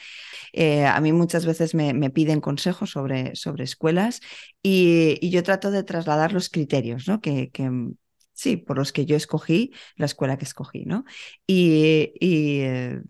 Eh, 0.52 0.86
a 0.86 1.00
mí 1.00 1.12
muchas 1.12 1.46
veces 1.46 1.74
me, 1.74 2.10
piden 2.10 2.40
consejos 2.40 2.90
sobre, 2.90 3.36
sobre 3.36 3.64
escuelas 3.64 4.20
y, 4.62 5.30
yo 5.30 5.42
trato 5.42 5.70
de 5.70 5.84
trasladar 5.84 6.32
los 6.32 6.50
criterios, 6.50 7.08
¿no? 7.08 7.20
Que, 7.20 7.50
sí, 8.34 8.56
por 8.58 8.78
los 8.78 8.92
que 8.92 9.06
yo 9.06 9.16
escogí 9.16 9.72
la 9.96 10.06
escuela 10.06 10.36
que 10.38 10.44
escogí, 10.44 10.84
¿no? 10.84 11.04
Y, 11.46 12.12
eh, 12.20 13.02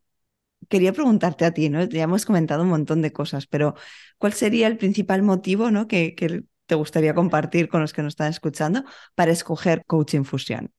quería 0.69 0.93
preguntarte 0.93 1.45
a 1.45 1.53
ti, 1.55 1.69
¿no? 1.71 1.85
Ya 1.85 2.05
hemos 2.05 2.25
comentado 2.27 2.63
un 2.63 2.71
montón 2.71 3.03
de 3.03 3.13
cosas, 3.13 3.47
pero 3.47 3.75
¿cuál 4.19 4.33
sería 4.33 4.69
el 4.69 4.79
principal 4.79 5.23
motivo, 5.23 5.71
¿no? 5.71 5.89
Que, 5.89 6.15
que 6.15 6.45
te 6.73 6.77
gustaría 6.77 7.13
compartir 7.13 7.69
con 7.69 7.83
los 7.83 7.93
que 7.93 8.01
nos 8.01 8.13
están 8.13 8.31
escuchando 8.31 8.83
para 9.15 9.31
escoger 9.31 9.85
Coaching 9.85 10.25
Fusión? 10.25 10.73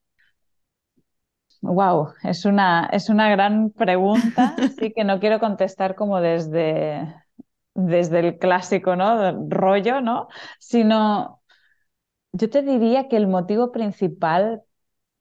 Wow, 1.62 2.16
es 2.24 2.46
una, 2.46 2.90
es 2.92 3.10
una 3.10 3.30
gran 3.30 3.70
pregunta, 3.70 4.56
sí 4.80 4.92
que 4.92 5.04
no 5.04 5.20
quiero 5.20 5.40
contestar 5.40 5.94
como 5.94 6.20
desde, 6.20 7.14
desde 7.76 8.20
el 8.22 8.40
clásico 8.40 8.96
¿no? 8.96 9.48
rollo, 9.50 10.02
¿no? 10.02 10.30
Sino 10.58 11.44
yo 12.32 12.50
te 12.50 12.64
diría 12.64 13.08
que 13.08 13.18
el 13.18 13.28
motivo 13.28 13.72
principal 13.72 14.64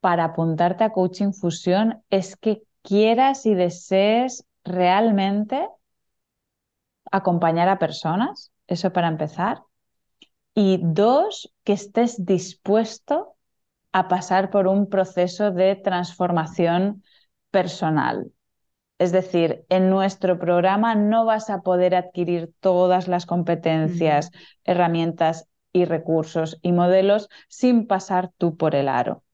para 0.01 0.25
apuntarte 0.25 0.85
a 0.85 0.91
Coaching 0.93 1.33
Fusión 1.35 2.03
es 2.09 2.35
que 2.35 2.63
quieras 2.81 3.45
y 3.45 3.55
desees 3.55 4.47
realmente 4.65 5.69
acompañar 7.11 7.69
a 7.69 7.79
personas, 7.79 8.53
eso 8.69 8.91
para 8.91 9.09
empezar, 9.09 9.65
y 10.55 10.81
dos, 10.83 11.53
que 11.65 11.73
estés 11.73 12.25
dispuesto 12.25 13.37
a 13.93 14.09
pasar 14.09 14.51
por 14.51 14.67
un 14.67 14.89
proceso 14.89 15.51
de 15.51 15.77
transformación 15.77 17.03
personal. 17.51 18.33
Es 18.99 19.13
decir, 19.13 19.65
en 19.69 19.91
nuestro 19.91 20.39
programa 20.39 20.95
no 20.95 21.25
vas 21.25 21.51
a 21.51 21.63
poder 21.63 21.95
adquirir 21.95 22.53
todas 22.61 23.09
las 23.09 23.27
competencias, 23.27 24.31
herramientas 24.65 25.49
y 25.73 25.87
recursos 25.87 26.59
y 26.63 26.73
modelos 26.73 27.29
sin 27.49 27.87
pasar 27.87 28.31
tú 28.39 28.57
por 28.57 28.75
el 28.75 28.89
aro. 28.89 29.25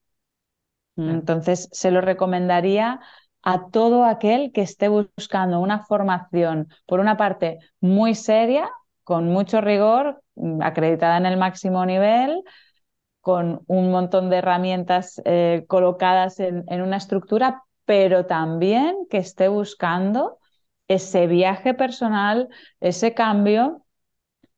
Entonces, 0.96 1.68
se 1.70 1.92
lo 1.92 2.00
recomendaría 2.00 3.00
a 3.42 3.68
todo 3.70 4.04
aquel 4.04 4.50
que 4.52 4.62
esté 4.62 4.88
buscando 4.88 5.60
una 5.60 5.84
formación, 5.84 6.68
por 6.86 6.98
una 6.98 7.16
parte, 7.16 7.58
muy 7.80 8.16
seria, 8.16 8.68
con 9.04 9.28
mucho 9.28 9.60
rigor, 9.60 10.22
acreditada 10.60 11.16
en 11.16 11.26
el 11.26 11.36
máximo 11.36 11.84
nivel, 11.86 12.42
con 13.20 13.62
un 13.66 13.90
montón 13.90 14.30
de 14.30 14.36
herramientas 14.36 15.20
eh, 15.24 15.64
colocadas 15.68 16.40
en, 16.40 16.64
una 16.80 16.96
estructura, 16.96 17.62
pero 17.84 18.26
también 18.26 19.06
que 19.10 19.18
esté 19.18 19.48
buscando 19.48 20.38
ese 20.88 21.26
viaje 21.26 21.74
personal, 21.74 22.48
ese 22.80 23.14
cambio 23.14 23.84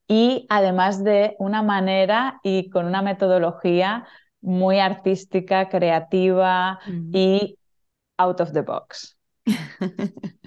y 0.06 0.46
además 0.48 1.02
de 1.02 1.36
una 1.38 1.62
manera 1.62 2.40
y 2.42 2.70
con 2.70 2.86
una 2.86 3.02
metodología 3.02 4.06
muy 4.40 4.78
artística, 4.78 5.68
creativa 5.68 6.78
y 7.12 7.58
out 8.18 8.40
of 8.40 8.52
the 8.52 8.62
box. 8.62 9.18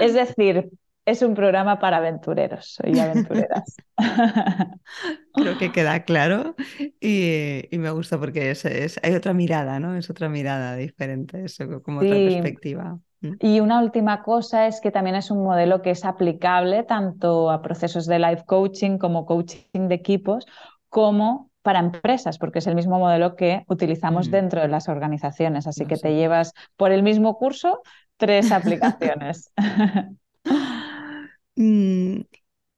es 0.00 0.14
decir, 0.14 0.70
es 1.06 1.22
un 1.22 1.34
programa 1.34 1.78
para 1.78 1.98
aventureros 1.98 2.78
y 2.84 2.98
aventureras. 3.00 3.76
Creo 5.34 5.58
que 5.58 5.72
queda 5.72 6.04
claro 6.04 6.54
y, 7.00 7.68
me 7.72 7.90
gusta 7.90 8.18
porque 8.18 8.50
es, 8.50 8.64
hay 9.02 9.14
otra 9.14 9.34
mirada, 9.34 9.80
¿no? 9.80 9.96
Es 9.96 10.10
otra 10.10 10.28
mirada 10.28 10.76
diferente, 10.76 11.44
es 11.44 11.58
como 11.82 12.00
otra 12.00 12.10
perspectiva. 12.10 12.98
Mm. 13.20 13.32
Y 13.40 13.60
una 13.60 13.80
última 13.80 14.22
cosa 14.22 14.66
es 14.66 14.80
que 14.80 14.90
también 14.90 15.16
es 15.16 15.30
un 15.30 15.42
modelo 15.42 15.82
que 15.82 15.90
es 15.90 16.04
aplicable 16.04 16.82
tanto 16.82 17.50
a 17.50 17.62
procesos 17.62 18.06
de 18.06 18.18
life 18.18 18.44
coaching 18.46 18.98
como 18.98 19.26
coaching 19.26 19.88
de 19.88 19.94
equipos, 19.94 20.46
como 20.88 21.50
para 21.62 21.78
empresas, 21.78 22.36
porque 22.38 22.58
es 22.58 22.66
el 22.66 22.74
mismo 22.74 22.98
modelo 22.98 23.36
que 23.36 23.64
utilizamos 23.68 24.28
mm. 24.28 24.30
dentro 24.30 24.60
de 24.60 24.68
las 24.68 24.88
organizaciones. 24.88 25.66
Así 25.66 25.86
que 25.86 25.96
te 25.96 26.14
llevas 26.14 26.52
por 26.76 26.92
el 26.92 27.02
mismo 27.02 27.36
curso 27.38 27.80
tres 28.16 28.52
aplicaciones. 28.52 29.50
Mm, 31.56 32.20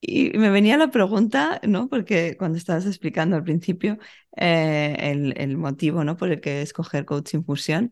y 0.01 0.29
me 0.37 0.49
venía 0.49 0.77
la 0.77 0.89
pregunta, 0.91 1.59
¿no? 1.63 1.89
Porque 1.89 2.37
cuando 2.37 2.57
estabas 2.57 2.85
explicando 2.85 3.35
al 3.35 3.43
principio 3.43 3.97
eh, 4.35 5.33
el, 5.37 5.57
motivo, 5.57 6.03
¿no? 6.03 6.17
Por 6.17 6.31
el 6.31 6.41
que 6.41 6.61
escoger 6.61 7.05
Coaching 7.05 7.43
Fusión. 7.43 7.91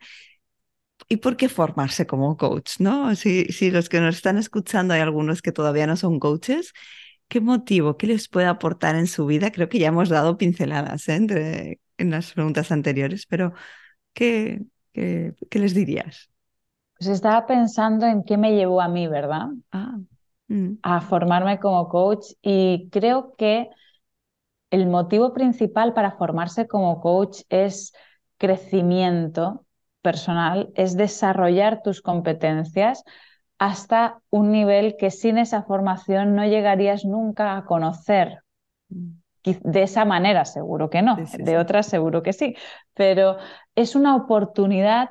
¿Y 1.10 1.18
por 1.18 1.38
qué 1.38 1.50
formarse 1.50 2.08
como 2.08 2.38
coach, 2.38 2.80
no? 2.80 3.16
Si, 3.16 3.46
si 3.46 3.70
los 3.70 3.90
que 3.90 4.00
nos 4.00 4.16
están 4.16 4.38
escuchando 4.38 4.94
hay 4.94 5.02
algunos 5.02 5.42
que 5.42 5.52
todavía 5.52 5.88
no 5.88 5.98
son 5.98 6.20
coaches, 6.20 6.74
¿qué 7.28 7.42
motivo, 7.42 7.98
qué 7.98 8.08
les 8.08 8.28
puede 8.30 8.48
aportar 8.48 8.96
en 8.96 9.08
su 9.08 9.26
vida? 9.26 9.52
Creo 9.52 9.70
que 9.70 9.80
ya 9.80 9.90
hemos 9.90 10.10
dado 10.10 10.38
pinceladas 10.38 11.08
¿eh? 11.10 11.16
Entre, 11.16 11.80
en 11.98 12.12
las 12.12 12.34
preguntas 12.34 12.72
anteriores, 12.72 13.26
pero 13.28 13.54
¿qué, 14.14 14.64
qué, 14.94 15.36
qué 15.50 15.60
les 15.60 15.74
dirías? 15.74 16.30
Pues 16.98 17.10
estaba 17.10 17.46
pensando 17.46 18.06
en 18.08 18.24
qué 18.24 18.38
me 18.38 18.56
llevó 18.56 18.82
a 18.82 18.88
mí, 18.88 19.08
¿verdad? 19.08 19.48
Ah. 19.72 19.98
Mm. 20.48 20.74
a 20.84 21.02
formarme 21.02 21.60
como 21.60 21.89
coach 21.89 22.34
y 22.41 22.89
creo 22.91 23.34
que 23.36 23.70
el 24.70 24.88
motivo 24.88 25.34
principal 25.34 25.93
para 25.93 26.12
formarse 26.12 26.68
como 26.68 27.02
coach 27.02 27.41
es 27.50 27.93
crecimiento 28.38 29.66
personal, 30.02 30.72
es 30.76 30.96
desarrollar 30.96 31.82
tus 31.82 32.02
competencias 32.02 33.04
hasta 33.58 34.20
un 34.30 34.52
nivel 34.52 34.98
que 35.00 35.12
sin 35.12 35.38
esa 35.38 35.64
formación 35.64 36.36
no 36.36 36.46
llegarías 36.46 37.06
nunca 37.06 37.58
a 37.58 37.66
conocer. 37.66 38.39
Mm. 38.89 39.14
De 39.62 39.84
esa 39.84 40.06
manera 40.06 40.43
seguro 40.43 40.89
que 40.89 41.04
no, 41.04 41.18
de 41.38 41.60
otras 41.60 41.86
seguro 41.86 42.24
que 42.24 42.34
sí, 42.34 42.56
pero 42.96 43.38
es 43.76 43.96
una 43.96 44.16
oportunidad 44.16 45.10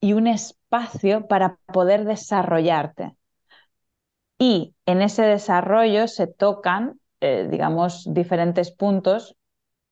y 0.00 0.14
un 0.14 0.26
espacio 0.26 1.26
para 1.28 1.58
poder 1.72 2.04
desarrollarte. 2.06 3.14
Y 4.38 4.74
en 4.86 5.02
ese 5.02 5.22
desarrollo 5.22 6.08
se 6.08 6.26
tocan, 6.26 7.00
eh, 7.20 7.48
digamos, 7.50 8.06
diferentes 8.12 8.70
puntos. 8.72 9.36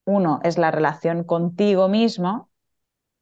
Uno 0.05 0.40
es 0.43 0.59
la 0.59 0.70
relación 0.70 1.24
contigo 1.24 1.88
mismo, 1.88 2.51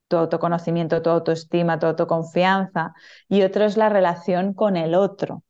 tu 0.09 0.17
autoconocimiento, 0.17 1.03
tu 1.03 1.11
autoestima, 1.11 1.79
tu 1.79 1.87
autoconfianza, 1.87 2.95
y 3.29 3.43
otro 3.43 3.65
es 3.65 3.77
la 3.77 3.89
relación 3.89 4.55
con 4.55 4.77
el 4.77 4.95
otro, 4.95 5.45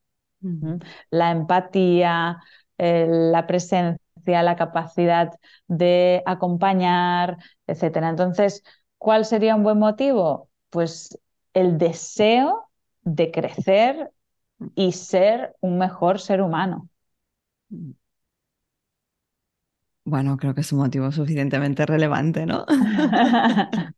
la 1.11 1.31
empatía, 1.31 2.39
eh, 2.79 3.07
la 3.09 3.47
presencia, 3.47 4.43
la 4.43 4.57
capacidad 4.57 5.33
de 5.67 6.23
acompañar, 6.27 7.39
etc. 7.67 8.09
Entonces, 8.11 8.63
¿cuál 8.99 9.25
sería 9.25 9.55
un 9.57 9.63
buen 9.63 9.79
motivo? 9.79 10.51
Pues 10.71 11.19
el 11.55 11.79
deseo 11.79 12.71
de 13.03 13.31
crecer 13.31 14.11
y 14.75 14.93
ser 14.93 15.55
un 15.61 15.79
mejor 15.79 16.21
ser 16.21 16.43
humano. 16.43 16.89
Bueno, 20.05 20.37
creo 20.39 20.55
que 20.55 20.63
es 20.63 20.73
un 20.73 20.81
motivo 20.81 21.13
suficientemente 21.13 21.87
relevante, 21.87 22.47
¿no? 22.47 22.65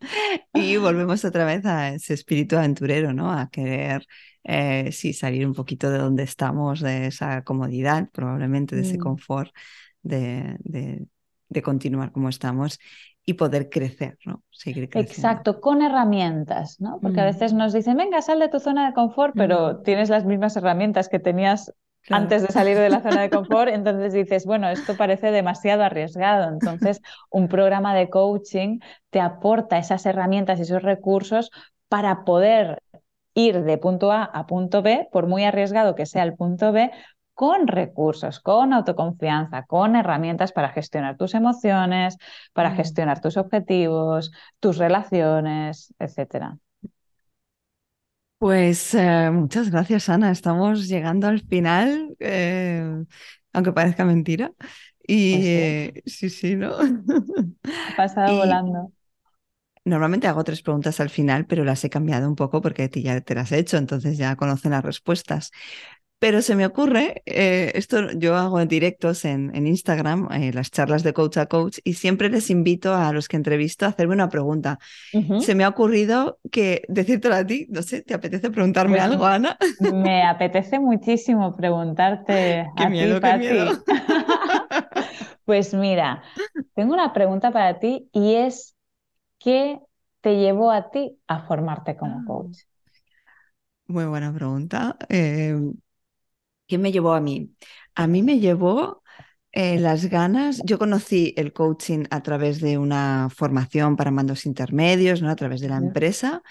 y 0.52 0.76
volvemos 0.76 1.24
otra 1.24 1.44
vez 1.44 1.64
a 1.64 1.90
ese 1.90 2.14
espíritu 2.14 2.56
aventurero, 2.56 3.12
¿no? 3.14 3.32
A 3.32 3.48
querer, 3.48 4.06
eh, 4.44 4.90
sí, 4.92 5.12
salir 5.12 5.46
un 5.46 5.54
poquito 5.54 5.90
de 5.90 5.98
donde 5.98 6.24
estamos, 6.24 6.80
de 6.80 7.06
esa 7.06 7.44
comodidad, 7.44 8.10
probablemente 8.10 8.76
de 8.76 8.82
ese 8.82 8.98
mm. 8.98 9.00
confort, 9.00 9.54
de, 10.02 10.58
de 11.52 11.62
continuar 11.62 12.12
como 12.12 12.28
estamos 12.28 12.78
y 13.24 13.34
poder 13.34 13.70
crecer, 13.70 14.18
¿no? 14.24 14.42
Seguir 14.50 14.88
creciendo. 14.88 15.12
Exacto, 15.12 15.60
con 15.60 15.82
herramientas, 15.82 16.80
¿no? 16.80 16.98
Porque 17.00 17.20
a 17.20 17.24
mm. 17.24 17.26
veces 17.26 17.52
nos 17.52 17.72
dicen, 17.72 17.96
venga, 17.96 18.20
sal 18.22 18.40
de 18.40 18.48
tu 18.48 18.58
zona 18.58 18.86
de 18.86 18.94
confort, 18.94 19.34
pero 19.36 19.74
mm. 19.74 19.82
tienes 19.84 20.10
las 20.10 20.24
mismas 20.24 20.56
herramientas 20.56 21.08
que 21.08 21.18
tenías 21.18 21.72
antes 22.10 22.42
de 22.42 22.48
salir 22.48 22.76
de 22.76 22.90
la 22.90 23.00
zona 23.00 23.22
de 23.22 23.30
confort, 23.30 23.70
entonces 23.70 24.12
dices, 24.12 24.44
bueno, 24.44 24.68
esto 24.68 24.96
parece 24.96 25.30
demasiado 25.30 25.84
arriesgado. 25.84 26.48
Entonces, 26.48 27.00
un 27.30 27.48
programa 27.48 27.94
de 27.94 28.10
coaching 28.10 28.80
te 29.10 29.20
aporta 29.20 29.78
esas 29.78 30.04
herramientas 30.06 30.58
y 30.58 30.62
esos 30.62 30.82
recursos 30.82 31.50
para 31.88 32.24
poder 32.24 32.82
ir 33.34 33.62
de 33.62 33.78
punto 33.78 34.12
A 34.12 34.24
a 34.24 34.46
punto 34.46 34.82
B, 34.82 35.08
por 35.12 35.26
muy 35.26 35.44
arriesgado 35.44 35.94
que 35.94 36.06
sea 36.06 36.24
el 36.24 36.34
punto 36.34 36.72
B, 36.72 36.90
con 37.42 37.66
recursos, 37.66 38.38
con 38.38 38.72
autoconfianza, 38.72 39.64
con 39.64 39.96
herramientas 39.96 40.52
para 40.52 40.68
gestionar 40.68 41.16
tus 41.16 41.34
emociones, 41.34 42.16
para 42.52 42.70
mm. 42.70 42.76
gestionar 42.76 43.20
tus 43.20 43.36
objetivos, 43.36 44.30
tus 44.60 44.78
relaciones, 44.78 45.92
etc. 45.98 46.56
Pues 48.38 48.94
eh, 48.94 49.28
muchas 49.32 49.72
gracias, 49.72 50.08
Ana. 50.08 50.30
Estamos 50.30 50.86
llegando 50.86 51.26
al 51.26 51.40
final, 51.40 52.14
eh, 52.20 53.04
aunque 53.52 53.72
parezca 53.72 54.04
mentira. 54.04 54.52
Y 55.04 55.34
pues 55.34 55.44
eh, 55.44 56.02
sí. 56.06 56.30
sí. 56.30 56.54
¿no? 56.54 56.76
Ha 57.64 57.96
pasado 57.96 58.36
volando. 58.38 58.92
Normalmente 59.84 60.28
hago 60.28 60.44
tres 60.44 60.62
preguntas 60.62 61.00
al 61.00 61.10
final, 61.10 61.46
pero 61.46 61.64
las 61.64 61.82
he 61.82 61.90
cambiado 61.90 62.28
un 62.28 62.36
poco 62.36 62.62
porque 62.62 62.88
ya 62.88 63.20
te 63.20 63.34
las 63.34 63.50
he 63.50 63.58
hecho, 63.58 63.78
entonces 63.78 64.16
ya 64.16 64.36
conocen 64.36 64.70
las 64.70 64.84
respuestas. 64.84 65.50
Pero 66.22 66.40
se 66.40 66.54
me 66.54 66.64
ocurre, 66.64 67.24
eh, 67.26 67.72
esto 67.74 68.12
yo 68.12 68.36
hago 68.36 68.60
en 68.60 68.68
directos 68.68 69.24
en, 69.24 69.66
Instagram, 69.66 70.28
eh, 70.30 70.52
las 70.52 70.70
charlas 70.70 71.02
de 71.02 71.12
coach 71.12 71.38
a 71.38 71.46
coach, 71.46 71.80
y 71.82 71.94
siempre 71.94 72.30
les 72.30 72.48
invito 72.48 72.94
a 72.94 73.12
los 73.12 73.26
que 73.26 73.36
entrevisto 73.36 73.86
a 73.86 73.88
hacerme 73.88 74.14
una 74.14 74.28
pregunta. 74.28 74.78
Se 75.40 75.56
me 75.56 75.64
ha 75.64 75.68
ocurrido 75.68 76.38
que 76.52 76.84
decírtelo 76.86 77.34
a 77.34 77.44
ti, 77.44 77.66
no 77.70 77.82
sé, 77.82 78.02
¿te 78.02 78.14
apetece 78.14 78.52
preguntarme 78.52 79.00
algo, 79.00 79.26
Ana? 79.26 79.58
Me 79.80 80.22
apetece 80.22 80.78
muchísimo 80.78 81.56
preguntarte 81.56 82.70
a 82.76 82.88
ti, 82.88 83.20
Pati. 83.20 83.46
pues 85.44 85.74
mira, 85.74 86.22
tengo 86.76 86.94
una 86.94 87.12
pregunta 87.12 87.50
para 87.50 87.80
ti 87.80 88.08
y 88.12 88.34
es, 88.34 88.76
¿qué 89.40 89.80
te 90.20 90.36
llevó 90.36 90.70
a 90.70 90.88
ti 90.88 91.18
a 91.26 91.40
formarte 91.40 91.96
como 91.96 92.20
ah. 92.20 92.24
coach? 92.28 92.58
Muy 93.88 94.04
buena 94.04 94.32
pregunta. 94.32 94.96
Eh, 95.08 95.58
¿Qué 96.72 96.78
me 96.78 96.90
llevó 96.90 97.12
a 97.12 97.20
mí? 97.20 97.54
A 97.94 98.06
mí 98.06 98.22
me 98.22 98.38
llevó 98.40 99.02
eh, 99.52 99.78
las 99.78 100.06
ganas. 100.06 100.62
Yo 100.64 100.78
conocí 100.78 101.34
el 101.36 101.52
coaching 101.52 102.04
a 102.08 102.22
través 102.22 102.62
de 102.62 102.78
una 102.78 103.28
formación 103.28 103.94
para 103.94 104.10
mandos 104.10 104.46
intermedios, 104.46 105.20
¿no? 105.20 105.28
a 105.28 105.36
través 105.36 105.60
de 105.60 105.68
la 105.68 105.76
empresa, 105.76 106.42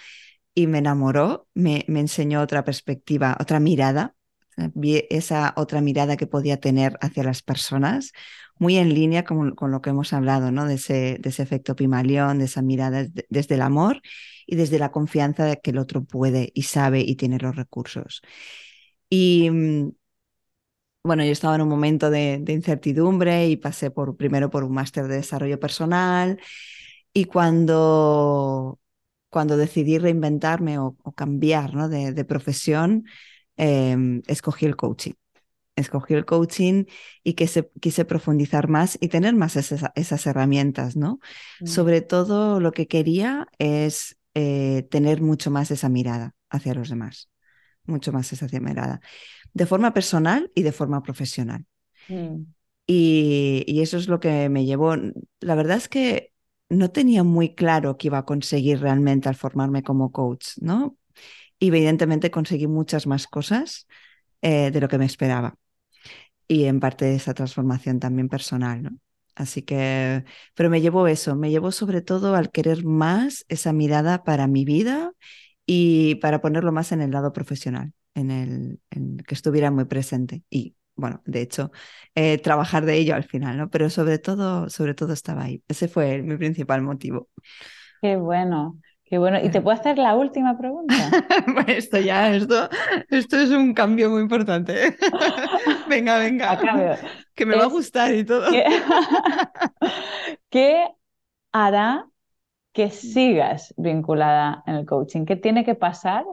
y 0.54 0.68
me 0.68 0.78
enamoró, 0.78 1.48
me, 1.56 1.86
enseñó 1.88 2.42
otra 2.42 2.64
perspectiva, 2.64 3.36
otra 3.40 3.60
mirada, 3.60 4.14
vi 4.76 5.06
esa 5.10 5.56
otra 5.58 5.82
mirada 5.82 6.18
que 6.18 6.28
podía 6.28 6.60
tener 6.60 7.00
hacia 7.02 7.24
las 7.24 7.42
personas, 7.42 8.12
muy 8.60 8.78
en 8.78 8.94
línea 8.94 9.24
con, 9.24 9.56
con 9.56 9.72
lo 9.72 9.82
que 9.82 9.90
hemos 9.90 10.14
hablado, 10.14 10.52
¿no? 10.52 10.68
de, 10.68 10.76
ese, 10.76 11.18
de 11.20 11.30
ese 11.30 11.42
efecto 11.42 11.76
Pimalión, 11.76 12.38
de 12.38 12.46
esa 12.46 12.62
mirada 12.62 13.08
desde 13.30 13.56
el 13.56 13.62
amor 13.64 14.04
y 14.46 14.56
desde 14.56 14.78
la 14.78 14.92
confianza 14.92 15.46
de 15.46 15.60
que 15.60 15.72
el 15.72 15.80
otro 15.80 16.04
puede 16.04 16.52
y 16.54 16.62
sabe 16.62 17.00
y 17.00 17.16
tiene 17.16 17.40
los 17.40 17.56
recursos. 17.56 18.22
Y 19.10 19.50
mm, 19.50 19.92
bueno, 21.04 21.24
yo 21.24 21.32
estaba 21.32 21.56
en 21.56 21.62
un 21.62 21.70
momento 21.70 22.10
de, 22.10 22.44
incertidumbre 22.48 23.48
y 23.48 23.58
pasé 23.58 23.90
por, 23.92 24.16
primero 24.16 24.50
por 24.50 24.64
un 24.64 24.74
máster 24.74 25.08
de 25.08 25.16
desarrollo 25.16 25.60
personal 25.60 26.40
y 27.14 27.26
cuando, 27.26 28.80
cuando 29.30 29.58
decidí 29.58 29.98
reinventarme 29.98 30.78
o, 30.80 30.96
cambiar 31.16 31.74
¿no? 31.74 31.90
de, 31.90 32.26
profesión, 32.26 33.06
em, 33.58 34.22
escogí 34.28 34.66
el 34.66 34.76
coaching. 34.76 35.14
escogí 35.76 36.14
el 36.14 36.26
coaching 36.26 36.86
y 37.24 37.34
que 37.34 37.48
se, 37.48 37.72
quise 37.80 38.06
profundizar 38.06 38.68
más 38.68 38.98
y 39.02 39.08
tener 39.08 39.34
más 39.36 39.56
esas, 39.56 40.28
herramientas, 40.28 40.96
¿no? 40.96 41.20
Mm. 41.62 41.68
Sobre 41.68 42.02
todo 42.02 42.60
lo 42.60 42.72
que 42.72 42.88
quería 42.88 43.48
es 43.58 44.18
eh, 44.36 44.88
tener 44.92 45.22
mucho 45.22 45.50
más 45.50 45.72
esa 45.72 45.90
mirada 45.90 46.36
hacia 46.50 46.76
los 46.76 46.90
demás, 46.90 47.30
mucho 47.86 48.12
más 48.12 48.32
esa 48.34 48.48
mirada, 48.60 49.02
de 49.54 49.66
forma 49.66 49.94
personal 49.94 50.52
y 50.56 50.64
de 50.64 50.72
forma 50.72 51.02
profesional. 51.04 51.66
Mm. 52.08 52.44
Y, 52.88 53.64
y, 53.68 53.82
eso 53.82 53.98
es 53.98 54.08
lo 54.08 54.20
que 54.20 54.50
me 54.50 54.66
llevó. 54.66 54.96
La 55.40 55.56
verdad 55.56 55.78
es 55.78 55.88
que 55.88 56.34
no 56.70 56.92
tenía 56.92 57.24
muy 57.24 57.54
claro 57.56 57.98
que 57.98 58.08
iba 58.08 58.20
a 58.20 58.26
conseguir 58.26 58.80
realmente 58.80 59.30
al 59.30 59.36
formarme 59.36 59.84
como 59.84 60.12
coach, 60.12 60.58
¿no? 60.60 60.98
Y 61.60 61.68
evidentemente 61.68 62.32
conseguí 62.32 62.68
muchas 62.68 63.08
más 63.08 63.28
cosas 63.28 63.88
eh, 64.42 64.72
de 64.72 64.82
lo 64.82 64.88
que 64.88 64.98
me 64.98 65.06
esperaba. 65.06 65.56
Y 66.48 66.66
en 66.66 66.80
parte 66.80 67.06
de 67.06 67.16
esa 67.16 67.34
transformación 67.34 68.00
también 68.00 68.30
personal, 68.30 68.84
¿no? 68.84 68.92
Así 69.36 69.62
que, 69.62 70.26
pero 70.56 70.70
me 70.70 70.82
llevó 70.82 71.08
eso, 71.08 71.36
me 71.36 71.52
llevó 71.52 71.72
sobre 71.72 72.02
todo 72.02 72.36
al 72.36 72.52
querer 72.52 72.84
más 72.84 73.46
esa 73.48 73.74
mirada 73.74 74.24
para 74.24 74.48
mi 74.48 74.66
vida 74.66 75.14
y 75.66 76.16
para 76.16 76.42
ponerlo 76.42 76.72
más 76.72 76.92
en 76.92 77.02
el 77.02 77.12
lado 77.12 77.34
profesional, 77.34 77.94
en 78.16 78.32
el 78.32 78.80
en 78.90 79.18
que 79.18 79.36
estuviera 79.36 79.72
muy 79.72 79.86
presente. 79.86 80.44
Y 80.50 80.76
bueno, 80.96 81.22
de 81.26 81.42
hecho, 81.42 81.72
eh, 82.16 82.38
trabajar 82.38 82.86
de 82.86 82.96
ello 82.96 83.16
al 83.16 83.24
final, 83.24 83.58
¿no? 83.58 83.70
Pero 83.70 83.90
sobre 83.90 84.20
todo, 84.20 84.70
sobre 84.70 84.94
todo 84.94 85.14
estaba 85.14 85.44
ahí. 85.44 85.64
Ese 85.68 85.88
fue 85.88 86.22
mi 86.22 86.38
principal 86.38 86.82
motivo. 86.82 87.30
Qué 88.02 88.16
bueno. 88.16 88.80
Qué 89.12 89.18
bueno. 89.18 89.40
¿Y 89.44 89.50
te 89.50 89.60
puedo 89.60 89.78
hacer 89.78 89.98
la 89.98 90.16
última 90.16 90.58
pregunta? 90.58 90.96
esto 91.68 92.00
ya, 92.00 92.34
esto, 92.34 92.70
esto 93.10 93.38
es 93.38 93.50
un 93.50 93.74
cambio 93.74 94.10
muy 94.10 94.22
importante. 94.22 94.96
venga, 95.90 96.18
venga. 96.18 96.58
Que 97.36 97.46
me 97.46 97.58
va 97.58 97.64
a 97.64 97.68
gustar 97.68 98.16
y 98.16 98.24
todo. 98.24 98.50
¿Qué, 100.50 100.88
hará 101.52 102.08
que 102.72 102.90
sigas 102.90 103.74
vinculada 103.76 104.64
en 104.66 104.76
el 104.76 104.86
coaching? 104.86 105.26
¿Qué 105.26 105.36
tiene 105.36 105.66
que 105.66 105.76
pasar 105.76 106.24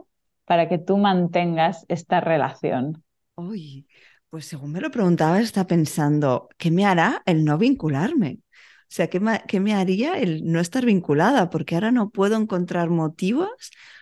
para 0.49 0.67
que 0.67 0.79
tú 0.79 0.97
mantengas 0.97 1.85
esta 1.89 2.21
relación? 2.21 3.03
Uy, 3.35 3.85
pues 4.31 4.45
según 4.45 4.71
me 4.71 4.81
lo 4.81 4.89
preguntaba, 4.89 5.39
está 5.39 5.67
pensando, 5.67 6.49
¿qué 6.57 6.71
me 6.71 6.87
hará 6.87 7.21
el 7.27 7.45
no 7.45 7.59
vincularme? 7.59 8.39
O 8.41 8.87
sea, 8.87 9.11
¿qué 9.11 9.19
me, 9.19 9.73
haría 9.75 10.17
el 10.17 10.43
no 10.51 10.59
estar 10.59 10.87
vinculada? 10.87 11.51
Porque 11.51 11.75
ahora 11.75 11.91
no 11.91 12.09
puedo 12.09 12.35
encontrar 12.35 12.89
motivos 12.89 13.51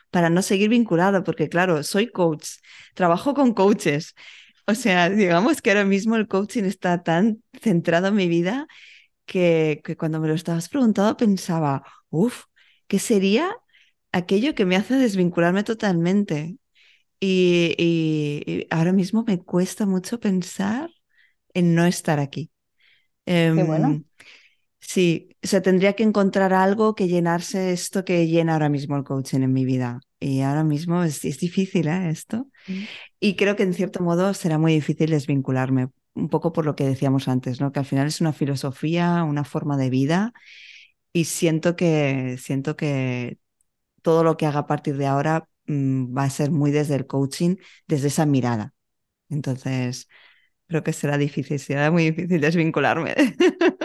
para 0.10 0.30
no 0.30 0.42
seguir 0.42 0.70
vinculada, 0.70 1.22
porque 1.22 1.50
claro, 1.50 1.84
soy 1.84 2.08
coach, 2.08 2.48
trabajo 2.94 3.34
con 3.34 3.54
coaches. 3.54 4.16
O 4.66 4.74
sea, 4.74 5.10
digamos 5.10 5.62
que 5.62 5.72
ahora 5.72 5.84
mismo 5.84 6.16
el 6.16 6.30
coaching 6.30 6.64
está 6.64 7.04
tan 7.04 7.44
centrado 7.62 8.08
en 8.08 8.16
mi 8.16 8.30
vida 8.30 8.68
que, 9.26 9.82
cuando 10.00 10.22
me 10.22 10.30
lo 10.30 10.34
estabas 10.34 10.70
preguntando 10.70 11.18
pensaba, 11.18 11.84
uff, 12.10 12.46
¿qué 12.88 13.00
sería 13.00 13.54
aquello 14.12 14.56
que 14.56 14.66
me 14.66 14.76
hace 14.76 14.96
desvincularme 14.96 15.64
totalmente? 15.64 16.58
Y, 17.20 17.76
y, 17.78 18.68
ahora 18.70 18.94
mismo 18.94 19.24
me 19.26 19.40
cuesta 19.40 19.86
mucho 19.86 20.20
pensar 20.20 20.90
en 21.54 21.76
no 21.76 21.86
estar 21.86 22.20
aquí. 22.20 22.52
Qué 23.26 23.64
bueno. 23.66 23.88
Em, 23.88 24.04
Sí, 24.88 25.36
o 25.44 25.48
sea, 25.48 25.62
tendría 25.62 25.94
que 25.94 26.04
encontrar 26.04 26.54
algo 26.54 26.96
que 26.96 27.10
llenarse 27.10 27.74
esto 27.74 28.06
que 28.06 28.26
llena 28.28 28.54
ahora 28.54 28.70
mismo 28.70 28.96
el 28.96 29.04
coaching 29.04 29.42
en 29.42 29.52
mi 29.52 29.66
vida. 29.66 30.00
Y 30.20 30.42
ahora 30.42 30.64
mismo 30.64 31.04
es, 31.04 31.22
difícil 31.22 31.90
¿eh? 31.90 32.10
esto. 32.10 32.48
Mm. 32.68 32.84
Y 33.20 33.36
creo 33.36 33.58
que 33.58 33.64
en 33.64 33.74
cierto 33.74 34.02
modo 34.02 34.34
será 34.34 34.58
muy 34.58 34.74
difícil 34.74 35.10
desvincularme, 35.10 35.90
un 36.14 36.30
poco 36.30 36.54
por 36.54 36.66
lo 36.66 36.76
que 36.76 36.86
decíamos 36.86 37.28
antes, 37.28 37.60
¿no? 37.60 37.74
Que 37.74 37.80
al 37.80 37.86
final 37.86 38.08
es 38.08 38.22
una 38.22 38.32
filosofía, 38.32 39.24
una 39.24 39.44
forma 39.44 39.76
de 39.76 39.90
vida. 39.90 40.34
Y 41.12 41.26
siento 41.26 41.76
que, 41.76 42.38
siento 42.40 42.78
que 42.78 43.40
todo 44.08 44.24
lo 44.24 44.38
que 44.38 44.46
haga 44.46 44.60
a 44.60 44.68
partir 44.68 44.96
de 44.96 45.06
ahora 45.06 45.50
mm, 45.66 46.18
va 46.18 46.24
a 46.24 46.30
ser 46.30 46.50
muy 46.50 46.72
desde 46.72 46.96
el 46.96 47.08
coaching, 47.08 47.58
desde 47.88 48.08
esa 48.08 48.26
mirada. 48.26 48.74
Entonces, 49.28 50.08
creo 50.66 50.82
que 50.82 50.94
será 50.94 51.18
difícil, 51.18 51.60
será 51.60 51.92
muy 51.92 52.12
difícil 52.12 52.40
desvincularme. 52.40 53.16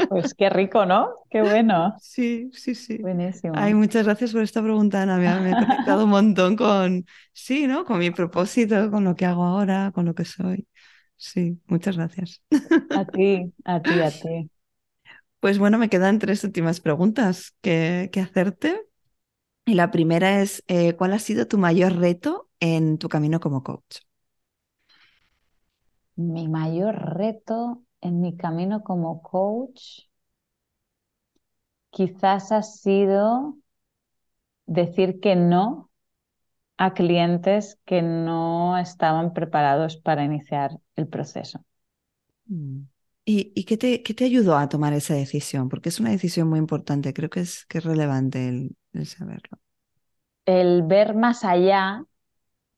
Pues 0.08 0.32
qué 0.34 0.48
rico, 0.50 0.86
¿no? 0.86 1.08
Qué 1.28 1.42
bueno. 1.42 1.96
Sí, 2.00 2.50
sí, 2.52 2.76
sí. 2.76 2.98
Buenísimo. 2.98 3.54
Ay, 3.56 3.74
muchas 3.74 4.04
gracias 4.04 4.30
por 4.30 4.42
esta 4.42 4.62
pregunta, 4.62 5.02
Ana. 5.02 5.16
Me 5.16 5.26
ha, 5.26 5.56
conectado 5.58 6.04
un 6.04 6.10
montón 6.10 6.54
con, 6.54 7.04
sí, 7.32 7.66
¿no? 7.66 7.84
Con 7.84 7.98
mi 7.98 8.12
propósito, 8.12 8.92
con 8.92 9.02
lo 9.02 9.16
que 9.16 9.26
hago 9.26 9.42
ahora, 9.42 9.90
con 9.92 10.04
lo 10.04 10.14
que 10.14 10.24
soy. 10.24 10.68
Sí, 11.16 11.60
muchas 11.66 11.96
gracias. 11.96 12.44
A 12.90 13.04
ti, 13.04 13.52
a 13.64 13.82
ti, 13.82 14.00
a 14.00 14.10
ti. 14.12 14.50
Pues 15.40 15.58
bueno, 15.58 15.78
me 15.78 15.88
quedan 15.88 16.20
tres 16.20 16.44
últimas 16.44 16.78
preguntas 16.80 17.56
que, 17.60 18.08
que 18.12 18.20
hacerte. 18.20 18.86
Y 19.64 19.74
la 19.74 19.90
primera 19.90 20.42
es, 20.42 20.64
eh, 20.66 20.94
¿cuál 20.94 21.12
ha 21.12 21.18
sido 21.20 21.46
tu 21.46 21.56
mayor 21.56 21.96
reto 21.96 22.48
en 22.58 22.98
tu 22.98 23.08
camino 23.08 23.38
como 23.38 23.62
coach? 23.62 23.98
Mi 26.16 26.48
mayor 26.48 26.96
reto 27.16 27.84
en 28.00 28.20
mi 28.20 28.36
camino 28.36 28.82
como 28.82 29.22
coach 29.22 30.00
quizás 31.90 32.50
ha 32.50 32.62
sido 32.62 33.56
decir 34.66 35.20
que 35.20 35.36
no 35.36 35.90
a 36.76 36.94
clientes 36.94 37.78
que 37.84 38.02
no 38.02 38.76
estaban 38.78 39.32
preparados 39.32 39.96
para 39.96 40.24
iniciar 40.24 40.72
el 40.96 41.06
proceso. 41.06 41.64
Mm. 42.46 42.80
¿Y, 43.24 43.64
qué, 43.64 43.76
te, 43.76 44.02
qué, 44.02 44.14
te, 44.14 44.24
ayudó 44.24 44.56
a 44.56 44.68
tomar 44.68 44.92
esa 44.94 45.14
decisión? 45.14 45.68
Porque 45.68 45.90
es 45.90 46.00
una 46.00 46.10
decisión 46.10 46.48
muy 46.48 46.58
importante, 46.58 47.14
creo 47.14 47.30
que 47.30 47.38
es, 47.38 47.64
que 47.66 47.78
es 47.78 47.84
relevante 47.84 48.48
el, 48.48 48.76
saberlo. 49.05 49.59
El 50.45 50.82
ver 50.82 51.14
más 51.14 51.45
allá 51.45 52.05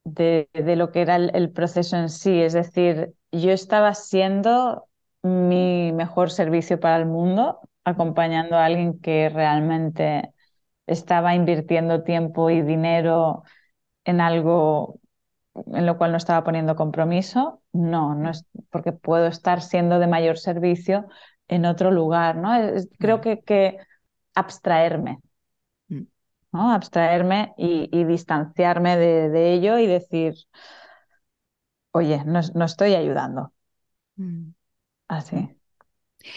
de, 0.03 0.49
lo 0.53 0.91
que 0.91 1.01
era 1.01 1.15
el, 1.15 1.51
proceso 1.51 1.97
en 1.97 2.09
sí, 2.09 2.41
es 2.41 2.53
decir, 2.53 3.13
yo 3.31 3.51
estaba 3.51 3.93
siendo 3.93 4.87
mi 5.23 5.91
mejor 5.93 6.29
servicio 6.29 6.79
para 6.79 6.97
el 6.97 7.05
mundo, 7.05 7.59
acompañando 7.83 8.55
a 8.55 8.65
alguien 8.65 8.99
que 8.99 9.29
realmente 9.29 10.31
estaba 10.87 11.33
invirtiendo 11.35 12.03
tiempo 12.03 12.49
y 12.49 12.61
dinero 12.61 13.43
en 14.03 14.21
algo 14.21 14.99
en 15.67 15.85
lo 15.85 15.97
cual 15.97 16.11
no 16.11 16.17
estaba 16.17 16.43
poniendo 16.43 16.75
compromiso. 16.75 17.61
No, 17.71 18.13
no 18.15 18.29
es 18.29 18.45
porque 18.69 18.91
puedo 18.91 19.27
estar 19.27 19.61
siendo 19.61 19.99
de 19.99 20.07
mayor 20.07 20.37
servicio 20.37 21.07
en 21.47 21.65
otro 21.65 21.91
lugar, 21.91 22.35
¿no? 22.35 22.51
creo 22.97 23.21
que, 23.21 23.41
que 23.41 23.77
abstraerme, 24.33 25.13
mm. 25.13 25.24
¿No? 26.55 26.71
Abstraerme 26.71 27.53
y, 27.57 28.05
distanciarme 28.05 28.95
de, 28.95 29.53
ello 29.53 29.77
y 29.77 29.87
decir, 29.87 30.35
oye, 31.91 32.23
no, 32.25 32.39
no 32.53 32.65
estoy 32.65 32.95
ayudando. 32.95 33.51
Mm. 34.15 34.51
Así. 35.09 35.35
Mm. 35.35 35.55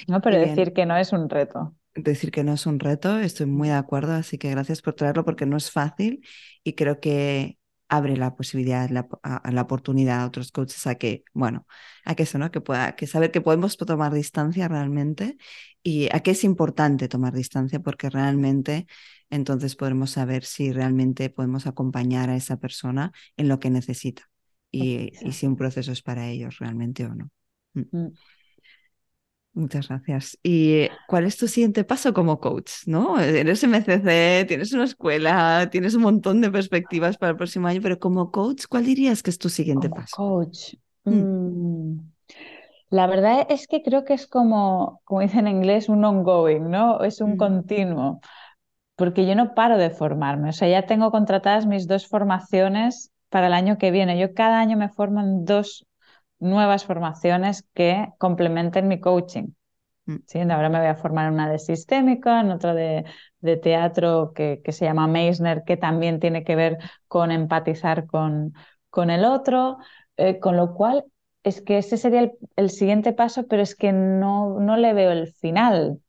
No, 0.08 0.20
pero 0.20 0.38
decir 0.38 0.72
que 0.72 0.86
no 0.86 0.96
es 0.96 1.12
un 1.12 1.30
reto. 1.30 1.74
Decir 1.94 2.30
que 2.30 2.44
no 2.44 2.52
es 2.52 2.66
un 2.66 2.80
reto, 2.80 3.18
estoy 3.18 3.46
muy 3.46 3.68
de 3.68 3.74
acuerdo, 3.74 4.12
así 4.12 4.38
que 4.38 4.50
gracias 4.50 4.82
por 4.82 4.94
traerlo 4.94 5.24
porque 5.24 5.46
no 5.46 5.56
es 5.56 5.70
fácil 5.70 6.24
y 6.62 6.74
creo 6.74 7.00
que 7.00 7.57
abre 7.88 8.16
la 8.16 8.36
posibilidad, 8.36 8.88
la, 8.90 9.08
la 9.50 9.62
oportunidad 9.62 10.20
a 10.22 10.26
otros 10.26 10.52
coaches 10.52 10.86
a 10.86 10.96
que, 10.96 11.24
bueno, 11.34 11.66
a 12.04 12.14
que 12.14 12.24
eso, 12.24 12.38
¿no? 12.38 12.50
Que 12.50 12.60
pueda, 12.60 12.96
que 12.96 13.06
saber 13.06 13.30
que 13.30 13.40
podemos 13.40 13.76
tomar 13.76 14.12
distancia 14.12 14.68
realmente 14.68 15.36
y 15.82 16.08
a 16.14 16.20
que 16.20 16.32
es 16.32 16.44
importante 16.44 17.08
tomar 17.08 17.32
distancia 17.34 17.80
porque 17.80 18.10
realmente 18.10 18.86
entonces 19.30 19.76
podremos 19.76 20.10
saber 20.10 20.44
si 20.44 20.72
realmente 20.72 21.30
podemos 21.30 21.66
acompañar 21.66 22.30
a 22.30 22.36
esa 22.36 22.58
persona 22.58 23.12
en 23.36 23.48
lo 23.48 23.58
que 23.58 23.70
necesita 23.70 24.30
y, 24.70 25.12
y 25.22 25.32
si 25.32 25.46
un 25.46 25.56
proceso 25.56 25.92
es 25.92 26.02
para 26.02 26.28
ellos 26.28 26.58
realmente 26.58 27.04
o 27.06 27.14
no. 27.14 27.30
Mm. 27.74 28.08
Muchas 29.58 29.88
gracias. 29.88 30.38
¿Y 30.44 30.88
cuál 31.08 31.24
es 31.24 31.36
tu 31.36 31.48
siguiente 31.48 31.82
paso 31.82 32.14
como 32.14 32.38
coach? 32.38 32.70
¿No? 32.86 33.18
Eres 33.18 33.64
MCC, 33.64 34.46
tienes 34.46 34.72
una 34.72 34.84
escuela, 34.84 35.68
tienes 35.68 35.94
un 35.94 36.02
montón 36.02 36.40
de 36.40 36.48
perspectivas 36.48 37.18
para 37.18 37.30
el 37.30 37.36
próximo 37.36 37.66
año, 37.66 37.80
pero 37.82 37.98
como 37.98 38.30
coach, 38.30 38.66
¿cuál 38.68 38.84
dirías 38.84 39.20
que 39.20 39.30
es 39.30 39.38
tu 39.38 39.48
siguiente 39.48 39.90
paso? 39.90 40.14
Coach. 40.16 40.74
Mm. 41.02 41.10
Mm. 41.10 42.12
La 42.90 43.08
verdad 43.08 43.48
es 43.50 43.66
que 43.66 43.82
creo 43.82 44.04
que 44.04 44.14
es 44.14 44.28
como, 44.28 45.00
como 45.02 45.22
dicen 45.22 45.48
en 45.48 45.56
inglés, 45.56 45.88
un 45.88 46.04
ongoing, 46.04 46.70
¿no? 46.70 47.02
Es 47.02 47.20
un 47.20 47.32
mm. 47.32 47.36
continuo, 47.36 48.20
porque 48.94 49.26
yo 49.26 49.34
no 49.34 49.54
paro 49.54 49.76
de 49.76 49.90
formarme. 49.90 50.50
O 50.50 50.52
sea, 50.52 50.68
ya 50.68 50.86
tengo 50.86 51.10
contratadas 51.10 51.66
mis 51.66 51.88
dos 51.88 52.06
formaciones 52.06 53.10
para 53.28 53.48
el 53.48 53.54
año 53.54 53.76
que 53.76 53.90
viene. 53.90 54.20
Yo 54.20 54.34
cada 54.34 54.60
año 54.60 54.76
me 54.76 54.88
formo 54.88 55.18
en 55.18 55.44
dos 55.44 55.84
nuevas 56.38 56.84
formaciones 56.84 57.66
que 57.74 58.08
complementen 58.18 58.88
mi 58.88 59.00
coaching. 59.00 59.48
Mm. 60.06 60.16
¿sí? 60.26 60.40
Ahora 60.40 60.68
me 60.68 60.78
voy 60.78 60.88
a 60.88 60.94
formar 60.94 61.26
en 61.26 61.34
una 61.34 61.50
de 61.50 61.58
sistémica, 61.58 62.40
en 62.40 62.50
otra 62.50 62.74
de, 62.74 63.04
teatro 63.62 64.32
que, 64.34 64.60
se 64.68 64.84
llama 64.84 65.06
Meisner, 65.06 65.62
que 65.64 65.76
también 65.76 66.20
tiene 66.20 66.44
que 66.44 66.56
ver 66.56 66.78
con 67.06 67.30
empatizar 67.30 68.06
con, 68.06 68.54
con 68.90 69.10
el 69.10 69.24
otro, 69.24 69.78
eh, 70.16 70.38
con 70.40 70.56
lo 70.56 70.74
cual 70.74 71.04
es 71.44 71.60
que 71.60 71.78
ese 71.78 71.96
sería 71.96 72.32
el, 72.56 72.70
siguiente 72.70 73.12
paso, 73.12 73.46
pero 73.46 73.62
es 73.62 73.74
que 73.74 73.92
no, 73.92 74.58
no 74.60 74.76
le 74.76 74.92
veo 74.92 75.12
el 75.12 75.28
final. 75.28 76.00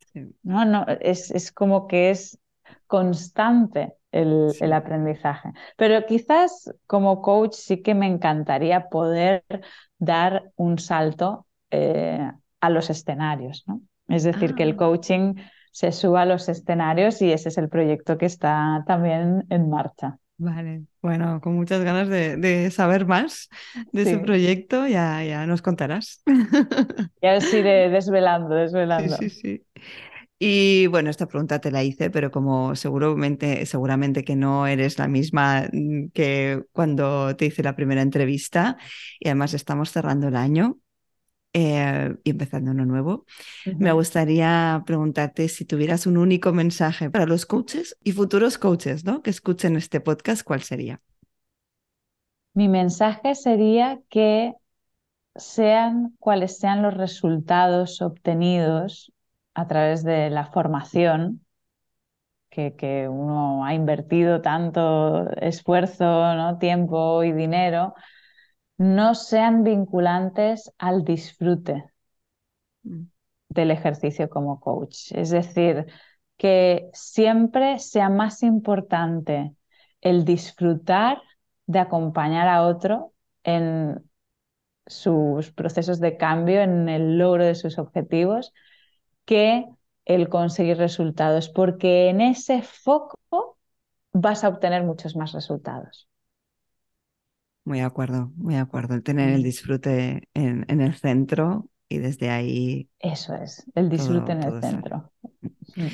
¿no? 0.44 0.66
No, 0.66 0.86
es, 1.02 1.32
es, 1.32 1.52
como 1.52 1.88
que 1.88 2.10
es 2.10 2.40
constante 2.88 3.94
el, 4.12 4.52
el, 4.60 4.74
aprendizaje. 4.74 5.50
Pero 5.78 6.06
quizás 6.06 6.72
como 6.88 7.22
coach 7.22 7.54
sí 7.54 7.82
que 7.82 7.96
me 7.96 8.08
encantaría 8.08 8.90
poder 8.90 9.44
dar 9.98 10.52
un 10.56 10.80
salto 10.80 11.46
eh, 11.72 12.32
a 12.60 12.70
los 12.70 12.90
escenarios. 12.90 13.64
¿no? 13.68 13.82
Es 14.08 14.24
decir, 14.24 14.56
que 14.56 14.64
el 14.64 14.72
ah. 14.72 14.78
coaching 14.78 15.36
se 15.72 15.92
suba 15.92 16.24
a 16.24 16.26
los 16.26 16.50
escenarios 16.50 17.22
y 17.22 17.32
ese 17.32 17.50
es 17.50 17.58
el 17.58 17.70
proyecto 17.70 18.18
que 18.18 18.26
está 18.26 18.84
también 18.88 19.46
en 19.50 19.70
marcha. 19.70 20.18
Vale, 20.42 20.84
bueno, 21.02 21.42
con 21.42 21.56
muchas 21.56 21.84
ganas 21.84 22.08
de, 22.08 22.72
saber 22.72 23.06
más 23.06 23.50
de 23.92 24.04
ese 24.04 24.20
proyecto, 24.20 24.88
ya, 24.88 25.22
ya 25.22 25.46
nos 25.46 25.62
contarás. 25.62 26.24
Ya 27.22 27.36
os 27.36 27.54
iré 27.54 27.90
desvelando, 27.90 28.56
desvelando. 28.56 29.18
Sí, 29.18 29.30
sí, 29.30 29.42
sí. 29.42 29.82
Y 30.42 30.88
bueno, 30.88 31.10
esta 31.10 31.28
pregunta 31.28 31.60
te 31.60 31.70
la 31.70 31.84
hice, 31.84 32.10
pero 32.10 32.32
como 32.32 32.76
seguramente, 32.76 33.66
seguramente 33.66 34.24
que 34.24 34.38
no 34.38 34.68
eres 34.68 34.98
la 34.98 35.10
misma 35.10 35.68
mm, 35.72 36.10
que 36.14 36.64
cuando 36.72 37.36
te 37.36 37.48
hice 37.48 37.62
la 37.62 37.76
primera 37.76 38.02
entrevista, 38.02 38.78
y 39.20 39.28
además 39.28 39.54
estamos 39.54 39.92
cerrando 39.92 40.30
el 40.30 40.38
año, 40.38 40.80
eh, 41.52 42.16
y 42.24 42.30
empezando 42.30 42.72
uno 42.72 42.86
nuevo, 42.86 43.26
me 43.80 43.92
gustaría 43.92 44.84
preguntarte 44.86 45.50
si 45.50 45.66
tuvieras 45.66 46.06
un 46.06 46.18
único 46.18 46.54
mensaje 46.54 47.10
para 47.10 47.26
los 47.26 47.46
coaches 47.46 47.98
y 48.04 48.12
futuros 48.12 48.58
coaches 48.58 49.04
¿no? 49.04 49.22
que 49.24 49.32
escuchen 49.32 49.76
este 49.76 50.00
podcast, 50.00 50.44
¿cuál 50.44 50.62
sería? 50.62 51.02
Mi 52.54 52.68
mensaje 52.68 53.36
sería 53.36 54.00
que 54.10 54.54
sean 55.36 56.16
cuales 56.20 56.58
sean 56.60 56.82
los 56.84 56.94
resultados 56.94 58.02
obtenidos 58.02 59.12
a 59.54 59.68
través 59.68 60.04
de 60.04 60.30
la 60.30 60.46
formación, 60.46 61.46
que, 62.50 62.76
que 62.76 63.08
uno 63.08 63.66
ha 63.66 63.74
invertido 63.74 64.42
tanto 64.42 65.30
esfuerzo, 65.38 66.36
¿no? 66.36 66.58
tiempo 66.58 67.24
y 67.24 67.32
dinero, 67.32 67.94
no 68.78 69.14
sean 69.16 69.64
vinculantes 69.64 70.72
al 70.78 71.04
disfrute 71.04 71.86
mm. 72.84 73.04
del 73.50 73.72
ejercicio 73.72 74.30
como 74.30 74.60
coach. 74.60 75.12
Es 75.12 75.30
decir, 75.30 75.88
que 76.38 76.90
siempre 76.94 77.80
sea 77.80 78.10
más 78.10 78.44
importante 78.44 79.54
el 80.02 80.26
disfrutar 80.26 81.22
de 81.68 81.80
acompañar 81.80 82.48
a 82.48 82.64
otro 82.64 83.14
en 83.44 84.02
sus 84.88 85.52
procesos 85.52 86.00
de 86.00 86.18
cambio, 86.18 86.62
en 86.62 86.90
el 86.90 87.18
logro 87.18 87.46
de 87.46 87.56
sus 87.56 87.78
objetivos, 87.78 88.54
que 89.30 89.64
el 90.06 90.28
conseguir 90.28 90.78
resultados, 90.78 91.50
porque 91.50 92.10
en 92.10 92.20
ese 92.20 92.64
foco 92.64 93.60
vas 94.12 94.44
a 94.44 94.50
obtener 94.50 94.84
muchos 94.84 95.16
más 95.16 95.34
resultados. 95.34 96.10
Muy 97.64 97.78
de 97.78 97.86
acuerdo, 97.86 98.32
muy 98.38 98.56
de 98.56 98.60
acuerdo. 98.60 98.96
El 98.96 99.04
tener 99.04 99.30
el 99.30 99.42
mm. 99.42 99.44
disfrute 99.44 100.28
en, 100.34 100.82
el 100.82 100.96
centro 100.96 101.70
y 101.88 102.00
desde 102.00 102.32
ahí. 102.32 102.90
Eso 102.98 103.36
es, 103.36 103.70
el 103.76 103.88
disfrute 103.88 104.32
en 104.32 104.42
el 104.42 104.62
centro. 104.64 105.12
Mm. 105.76 105.86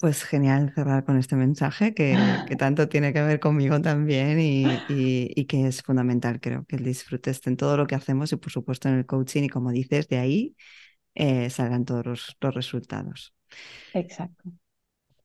Pues 0.00 0.24
genial 0.24 0.72
cerrar 0.74 1.04
con 1.04 1.16
este 1.16 1.36
mensaje 1.36 1.94
que, 1.94 2.16
tanto 2.58 2.88
tiene 2.88 3.12
que 3.12 3.22
ver 3.22 3.38
conmigo 3.38 3.80
también 3.80 4.40
y, 4.40 5.44
que 5.46 5.68
es 5.68 5.82
fundamental, 5.82 6.40
creo, 6.40 6.64
que 6.64 6.74
el 6.74 6.82
disfrute 6.82 7.30
esté 7.30 7.50
en 7.50 7.56
todo 7.56 7.76
lo 7.76 7.86
que 7.86 7.94
hacemos 7.94 8.32
y 8.32 8.36
por 8.36 8.50
supuesto 8.50 8.88
en 8.88 8.96
el 8.96 9.06
coaching 9.06 9.44
y 9.44 9.48
como 9.48 9.70
dices, 9.70 10.08
de 10.08 10.18
ahí 10.18 10.56
eh, 11.14 11.50
salgan 11.50 11.84
todos 11.84 12.36
los 12.40 12.54
resultados. 12.54 13.34
Exacto. 13.94 14.50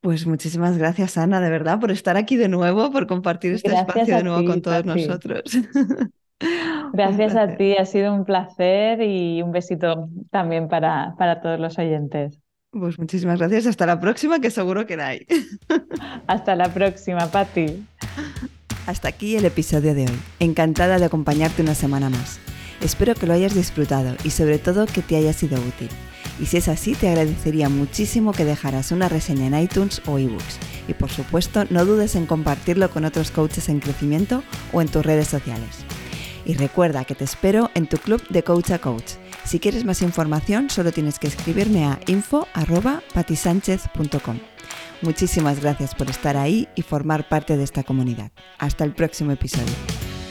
Pues 0.01 0.27
muchísimas 0.27 0.77
gracias, 0.77 1.17
Ana, 1.17 1.41
de 1.41 1.49
verdad, 1.49 1.79
por 1.79 1.89
estar 1.89 2.15
aquí 2.15 2.35
de 2.35 2.47
nuevo, 2.47 2.91
por 2.91 3.07
compartir 3.07 3.53
este 3.53 3.73
espacio 3.73 4.17
de 4.17 4.23
nuevo 4.23 4.45
con 4.45 4.61
todos 4.61 4.85
nosotros. 4.85 5.41
Gracias 6.93 7.35
a 7.35 7.55
ti, 7.55 7.75
ha 7.75 7.85
sido 7.85 8.13
un 8.13 8.23
placer 8.23 9.01
y 9.01 9.41
un 9.41 9.51
besito 9.51 10.09
también 10.29 10.67
para, 10.67 11.15
para 11.17 11.41
todos 11.41 11.59
los 11.59 11.77
oyentes. 11.79 12.39
Pues 12.69 12.99
muchísimas 12.99 13.39
gracias, 13.39 13.67
hasta 13.67 13.85
la 13.85 13.99
próxima, 13.99 14.39
que 14.39 14.51
seguro 14.51 14.85
que 14.85 14.97
la 14.97 15.07
hay. 15.07 15.25
Hasta 16.27 16.55
la 16.55 16.73
próxima, 16.73 17.27
Pati. 17.27 17.85
Hasta 18.85 19.07
aquí 19.07 19.37
el 19.37 19.45
episodio 19.45 19.95
de 19.95 20.03
hoy. 20.03 20.19
Encantada 20.39 20.99
de 20.99 21.05
acompañarte 21.05 21.61
una 21.61 21.73
semana 21.73 22.09
más. 22.09 22.44
Espero 22.81 23.15
que 23.15 23.27
lo 23.27 23.33
hayas 23.33 23.55
disfrutado 23.55 24.15
y 24.23 24.31
sobre 24.31 24.59
todo 24.59 24.85
que 24.85 25.01
te 25.01 25.15
haya 25.15 25.33
sido 25.33 25.59
útil. 25.59 25.89
Y 26.39 26.47
si 26.47 26.57
es 26.57 26.67
así, 26.67 26.93
te 26.93 27.07
agradecería 27.07 27.69
muchísimo 27.69 28.33
que 28.33 28.43
dejaras 28.45 28.91
una 28.91 29.07
reseña 29.07 29.47
en 29.47 29.57
iTunes 29.57 30.01
o 30.05 30.19
ebooks. 30.19 30.59
Y 30.87 30.93
por 30.93 31.09
supuesto, 31.09 31.63
no 31.69 31.85
dudes 31.85 32.15
en 32.15 32.25
compartirlo 32.25 32.89
con 32.89 33.05
otros 33.05 33.31
coaches 33.31 33.69
en 33.69 33.79
crecimiento 33.79 34.43
o 34.73 34.81
en 34.81 34.89
tus 34.89 35.05
redes 35.05 35.27
sociales. 35.27 35.85
Y 36.45 36.55
recuerda 36.55 37.05
que 37.05 37.15
te 37.15 37.23
espero 37.23 37.71
en 37.73 37.87
tu 37.87 37.97
club 37.97 38.21
de 38.29 38.43
Coach 38.43 38.71
a 38.71 38.79
Coach. 38.79 39.13
Si 39.45 39.59
quieres 39.59 39.85
más 39.85 40.01
información, 40.01 40.69
solo 40.69 40.91
tienes 40.91 41.19
que 41.19 41.27
escribirme 41.27 41.85
a 41.85 42.01
info.patisánchez.com. 42.07 44.39
Muchísimas 45.01 45.61
gracias 45.61 45.95
por 45.95 46.09
estar 46.09 46.35
ahí 46.37 46.67
y 46.75 46.81
formar 46.81 47.29
parte 47.29 47.55
de 47.57 47.63
esta 47.63 47.83
comunidad. 47.83 48.31
Hasta 48.57 48.83
el 48.83 48.93
próximo 48.93 49.31
episodio. 49.31 50.04